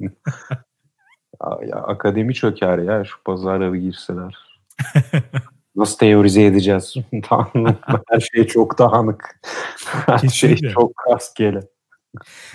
ya, 0.00 1.58
ya 1.66 1.76
akademi 1.76 2.34
çöker 2.34 2.78
ya 2.78 3.04
şu 3.04 3.22
pazara 3.22 3.72
bir 3.72 3.78
girseler. 3.78 4.60
Nasıl 5.76 5.98
teorize 5.98 6.44
edeceğiz? 6.44 6.94
Her 8.08 8.20
şey 8.20 8.46
çok 8.46 8.78
dağınık. 8.78 9.40
Her 10.06 10.28
şey 10.28 10.56
çok 10.56 10.92
rastgele. 11.10 11.60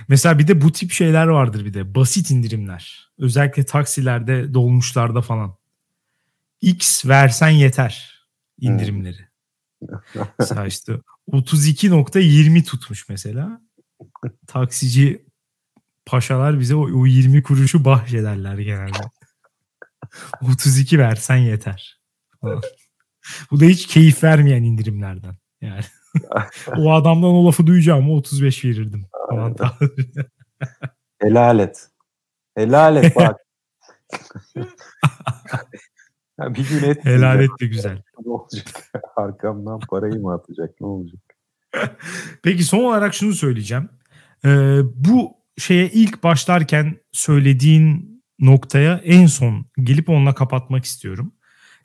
Mesela 0.08 0.40
bir 0.40 0.48
de 0.48 0.62
bu 0.62 0.72
tip 0.72 0.92
şeyler 0.92 1.28
vardır 1.28 1.66
bir 1.66 1.74
de. 1.74 1.96
Basit 1.96 2.32
indirimler. 2.32 3.10
Özellikle 3.20 3.66
taksilerde, 3.66 4.54
dolmuşlarda 4.54 5.22
falan. 5.22 5.56
X 6.62 7.06
versen 7.06 7.50
yeter 7.50 8.26
indirimleri. 8.60 9.28
mesela 10.40 10.66
işte 10.66 11.00
32.20 11.32 12.64
tutmuş 12.64 13.10
mesela. 13.10 13.62
Taksici 14.48 15.26
paşalar 16.06 16.60
bize 16.60 16.76
o, 16.76 17.02
o 17.02 17.06
20 17.06 17.44
kuruşu 17.44 17.86
bahşederler 17.86 18.58
genelde. 18.58 18.98
32 20.42 21.00
versen 21.00 21.38
yeter. 21.38 22.00
Bu 23.52 23.60
da 23.60 23.66
hiç 23.66 23.88
keyif 23.88 24.24
vermeyen 24.24 24.64
indirimlerden. 24.64 25.36
Yani 25.62 25.84
o 26.78 26.94
adamdan 26.94 27.30
o 27.30 27.48
lafı 27.48 27.68
duyacağım 27.68 28.12
35 28.12 28.66
verirdim. 28.66 29.06
Helal 31.22 31.60
et. 31.60 31.90
Helal 32.56 32.96
et 32.96 33.16
bak. 33.16 33.40
ya 36.40 36.56
bir 36.56 36.70
gün 36.70 36.90
et. 36.90 37.06
Helal 37.06 37.44
et 37.44 37.50
de 37.62 37.66
güzel. 37.66 38.02
Ne 38.26 38.32
olacak? 38.32 38.66
Arkamdan 39.16 39.80
parayı 39.80 40.22
mı 40.22 40.34
atacak? 40.34 40.82
Ne 40.82 40.88
olacak? 40.88 41.22
Peki 42.44 42.64
son 42.64 42.84
olarak 42.84 43.14
şunu 43.14 43.34
söyleyeceğim. 43.34 43.90
Ee, 44.46 44.80
bu 44.96 45.43
şeye 45.58 45.90
ilk 45.90 46.24
başlarken 46.24 46.98
söylediğin 47.12 48.14
noktaya 48.40 49.02
en 49.04 49.26
son 49.26 49.66
gelip 49.84 50.10
onunla 50.10 50.36
kapatmak 50.36 50.86
istiyorum. 50.86 51.34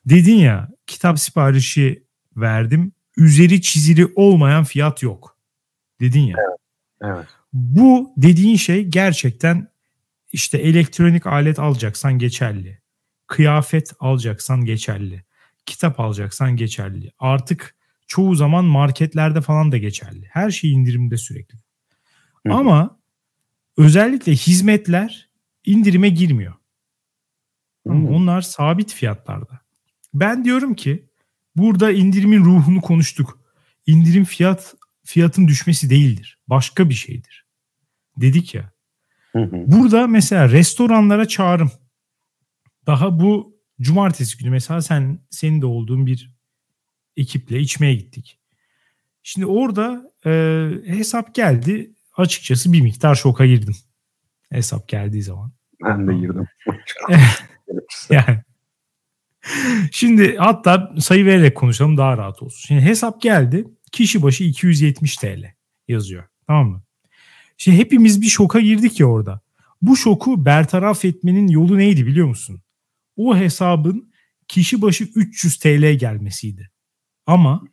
Dedin 0.07 0.37
ya 0.37 0.69
kitap 0.87 1.19
siparişi 1.19 2.05
verdim. 2.37 2.93
Üzeri 3.16 3.62
çizili 3.62 4.07
olmayan 4.16 4.64
fiyat 4.64 5.03
yok. 5.03 5.37
Dedin 6.01 6.21
ya. 6.21 6.37
Evet. 6.39 7.14
evet. 7.14 7.27
Bu 7.53 8.12
dediğin 8.16 8.57
şey 8.57 8.85
gerçekten 8.85 9.69
işte 10.33 10.59
elektronik 10.59 11.27
alet 11.27 11.59
alacaksan 11.59 12.19
geçerli. 12.19 12.79
Kıyafet 13.27 13.93
alacaksan 14.01 14.64
geçerli. 14.64 15.25
Kitap 15.66 16.01
alacaksan 16.01 16.57
geçerli. 16.57 17.12
Artık 17.19 17.77
çoğu 18.07 18.35
zaman 18.35 18.64
marketlerde 18.64 19.41
falan 19.41 19.73
da 19.73 19.77
geçerli. 19.77 20.29
Her 20.33 20.51
şey 20.51 20.73
indirimde 20.73 21.16
sürekli. 21.16 21.59
Hı. 22.47 22.53
Ama 22.53 22.97
özellikle 23.79 24.33
hizmetler 24.33 25.29
indirime 25.64 26.09
girmiyor. 26.09 26.55
Hı. 27.87 27.93
Onlar 27.93 28.41
sabit 28.41 28.93
fiyatlarda. 28.93 29.61
Ben 30.14 30.45
diyorum 30.45 30.74
ki 30.74 31.07
burada 31.57 31.93
indirimin 31.93 32.45
ruhunu 32.45 32.81
konuştuk. 32.81 33.39
İndirim 33.87 34.24
fiyat 34.24 34.74
fiyatın 35.05 35.49
düşmesi 35.49 35.91
değildir. 35.91 36.39
Başka 36.49 36.89
bir 36.89 36.95
şeydir. 36.95 37.47
Dedik 38.16 38.55
ya. 38.55 38.72
Hı 39.33 39.43
hı. 39.43 39.64
Burada 39.66 40.07
mesela 40.07 40.51
restoranlara 40.51 41.29
çağrım. 41.29 41.70
Daha 42.87 43.20
bu 43.20 43.59
cumartesi 43.81 44.39
günü 44.39 44.51
mesela 44.51 44.83
sen 44.83 45.18
senin 45.31 45.62
de 45.62 45.66
olduğun 45.66 46.07
bir 46.07 46.31
ekiple 47.16 47.61
içmeye 47.61 47.95
gittik. 47.95 48.39
Şimdi 49.22 49.47
orada 49.47 50.12
e, 50.26 50.31
hesap 50.87 51.35
geldi. 51.35 51.95
Açıkçası 52.19 52.73
bir 52.73 52.81
miktar 52.81 53.14
şoka 53.14 53.47
girdim. 53.47 53.77
Hesap 54.53 54.89
geldiği 54.89 55.23
zaman. 55.23 55.53
Ben 55.85 56.09
de 56.09 56.14
girdim. 56.14 56.47
yani 58.11 58.39
Şimdi 59.93 60.37
hatta 60.37 60.95
sayı 61.01 61.27
vererek 61.27 61.57
konuşalım 61.57 61.97
daha 61.97 62.19
rahat 62.19 62.43
olsun. 62.43 62.66
Şimdi 62.66 62.81
hesap 62.81 63.23
geldi. 63.23 63.64
Kişi 63.93 64.23
başı 64.23 64.45
270 64.45 65.16
TL 65.16 65.45
yazıyor. 65.89 66.25
Tamam 66.47 66.69
mı? 66.69 66.83
Şimdi 67.57 67.79
hepimiz 67.79 68.23
bir 68.23 68.27
şoka 68.27 68.61
girdik 68.61 69.01
ya 69.01 69.07
orada. 69.07 69.41
Bu 69.83 69.97
şoku 69.97 70.45
bertaraf 70.45 71.05
etmenin 71.05 71.49
yolu 71.49 71.79
neydi 71.79 72.07
biliyor 72.07 72.27
musun? 72.27 72.62
O 73.16 73.37
hesabın 73.37 74.12
kişi 74.49 74.83
başı 74.83 75.05
300 75.05 75.59
TL 75.59 75.93
gelmesiydi. 75.93 76.71
Ama 77.27 77.64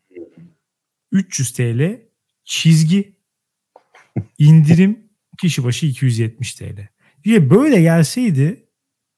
300 1.11 1.53
TL 1.53 1.99
çizgi 2.43 3.14
indirim 4.37 4.99
kişi 5.37 5.63
başı 5.63 5.85
270 5.85 6.55
TL. 6.55 6.87
Diye 7.23 7.49
böyle 7.49 7.81
gelseydi 7.81 8.65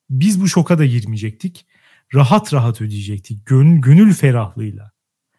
biz 0.10 0.42
bu 0.42 0.48
şoka 0.48 0.78
da 0.78 0.86
girmeyecektik 0.86 1.66
rahat 2.16 2.54
rahat 2.54 2.82
ödeyecektik. 2.82 3.46
Gönül, 3.46 3.82
gönül 3.82 4.14
ferahlığıyla. 4.14 4.92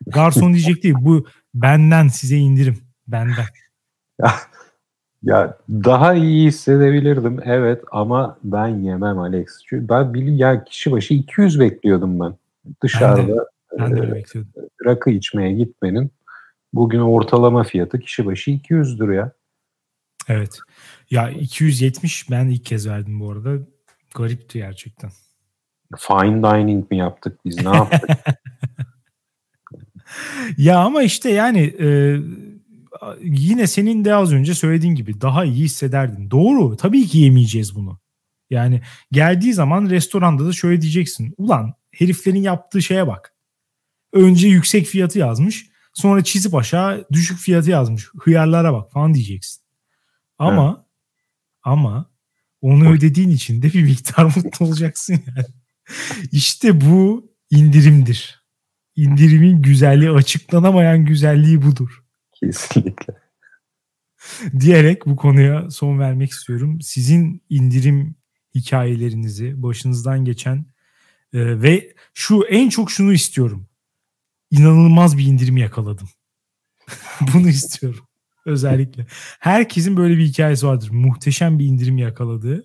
Garson 0.07 0.53
diyecekti 0.53 0.95
bu 0.95 1.27
benden 1.55 2.09
size 2.09 2.37
indirim. 2.37 2.79
Benden. 3.07 3.45
Ya, 4.23 4.35
ya 5.23 5.59
daha 5.71 6.15
iyi 6.15 6.47
hissedebilirdim 6.47 7.41
evet 7.45 7.83
ama 7.93 8.39
ben 8.45 8.69
yemem 8.69 9.19
Alex. 9.19 9.47
Çünkü 9.67 9.89
ben 9.89 10.15
bil 10.15 10.39
ya 10.39 10.65
kişi 10.65 10.93
başı 10.93 11.15
200 11.15 11.61
bekliyordum 11.61 12.21
ben. 12.21 12.35
Dışarıda 12.83 13.29
ben 13.29 13.29
de, 13.29 13.41
ben 13.79 13.97
de 13.97 14.15
bekliyordum. 14.15 14.53
rakı 14.85 15.11
içmeye 15.11 15.53
gitmenin 15.53 16.11
bugün 16.73 17.01
ortalama 17.01 17.63
fiyatı 17.63 18.01
kişi 18.01 18.27
başı 18.27 18.51
200'dür 18.51 19.15
ya. 19.15 19.33
Evet. 20.29 20.59
Ya 21.11 21.31
270 21.31 22.31
ben 22.31 22.49
ilk 22.49 22.65
kez 22.65 22.89
verdim 22.89 23.21
bu 23.21 23.33
arada. 23.33 23.59
Garipti 24.15 24.59
gerçekten. 24.59 25.11
Fine 25.99 26.43
dining 26.43 26.91
mi 26.91 26.97
yaptık 26.97 27.39
biz 27.45 27.65
ne 27.65 27.77
yaptık? 27.77 28.11
ya 30.59 30.79
ama 30.79 31.03
işte 31.03 31.31
yani 31.31 31.61
e, 31.81 32.19
yine 33.23 33.67
senin 33.67 34.05
de 34.05 34.15
az 34.15 34.33
önce 34.33 34.55
söylediğin 34.55 34.95
gibi 34.95 35.21
daha 35.21 35.45
iyi 35.45 35.65
hissederdin. 35.65 36.31
Doğru 36.31 36.77
tabii 36.77 37.07
ki 37.07 37.19
yemeyeceğiz 37.19 37.75
bunu. 37.75 37.99
Yani 38.51 38.83
geldiği 39.13 39.55
zaman 39.55 39.91
restoranda 39.91 40.47
da 40.47 40.53
şöyle 40.53 40.83
diyeceksin. 40.83 41.35
Ulan 41.37 41.75
heriflerin 41.93 42.43
yaptığı 42.43 42.83
şeye 42.83 43.07
bak. 43.07 43.35
Önce 44.13 44.49
yüksek 44.49 44.87
fiyatı 44.87 45.19
yazmış. 45.19 45.67
Sonra 45.95 46.25
çizip 46.25 46.55
aşağı 46.55 47.07
düşük 47.13 47.39
fiyatı 47.39 47.71
yazmış. 47.71 48.09
Hıyarlara 48.19 48.73
bak 48.73 48.93
falan 48.93 49.15
diyeceksin. 49.15 49.68
Ama 50.39 50.75
evet. 50.77 50.87
ama 51.63 52.11
onu 52.61 52.93
ödediğin 52.93 53.31
için 53.31 53.63
de 53.63 53.73
bir 53.73 53.83
miktar 53.83 54.25
mutlu 54.37 54.67
olacaksın 54.67 55.23
yani. 55.27 55.47
İşte 56.33 56.81
bu 56.81 57.31
indirimdir. 57.51 58.45
İndirimin 58.97 59.63
güzelliği, 59.63 60.11
açıklanamayan 60.11 61.05
güzelliği 61.05 61.63
budur. 61.63 62.05
Kesinlikle. 62.33 63.15
Diyerek 64.61 65.07
bu 65.07 65.17
konuya 65.17 65.71
son 65.71 65.99
vermek 65.99 66.31
istiyorum. 66.31 66.81
Sizin 66.81 67.43
indirim 67.49 68.17
hikayelerinizi, 68.55 69.63
başınızdan 69.63 70.25
geçen 70.25 70.57
e, 71.33 71.63
ve 71.63 71.95
şu 72.15 72.45
en 72.49 72.69
çok 72.69 72.91
şunu 72.91 73.13
istiyorum. 73.13 73.69
İnanılmaz 74.51 75.19
bir 75.19 75.25
indirim 75.25 75.57
yakaladım. 75.57 76.09
Bunu 77.35 77.49
istiyorum. 77.49 78.08
Özellikle. 78.49 79.07
Herkesin 79.39 79.97
böyle 79.97 80.19
bir 80.19 80.25
hikayesi 80.25 80.67
vardır. 80.67 80.91
Muhteşem 80.91 81.59
bir 81.59 81.65
indirim 81.65 81.99
yakaladığı. 81.99 82.65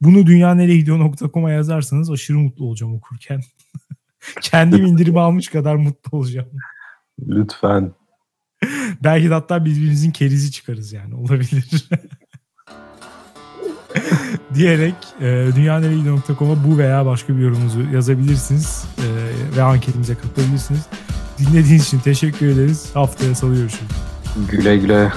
Bunu 0.00 0.26
dünyanereyegidiyor.com'a 0.26 1.50
yazarsanız 1.50 2.10
aşırı 2.10 2.38
mutlu 2.38 2.64
olacağım 2.64 2.94
okurken. 2.94 3.40
Kendim 4.42 4.86
indirim 4.86 5.16
almış 5.16 5.48
kadar 5.48 5.74
mutlu 5.74 6.18
olacağım. 6.18 6.48
Lütfen. 7.28 7.92
Belki 9.04 9.30
de 9.30 9.34
hatta 9.34 9.64
birbirimizin 9.64 10.10
kerizi 10.10 10.52
çıkarız 10.52 10.92
yani 10.92 11.14
olabilir. 11.14 11.64
diyerek 14.54 14.94
e, 15.20 15.48
dünyanereyegidiyor.com'a 15.56 16.64
bu 16.64 16.78
veya 16.78 17.06
başka 17.06 17.36
bir 17.36 17.42
yorumunuzu 17.42 17.82
yazabilirsiniz 17.92 18.84
e, 18.98 19.06
ve 19.56 19.62
anketimize 19.62 20.14
katılabilirsiniz. 20.14 20.86
Dinlediğiniz 21.38 21.86
için 21.86 21.98
teşekkür 21.98 22.46
ederiz. 22.46 22.90
Haftaya 22.94 23.34
salı 23.34 23.54
görüşürüz. 23.54 24.09
Güle 24.36 24.76
güle. 24.76 25.12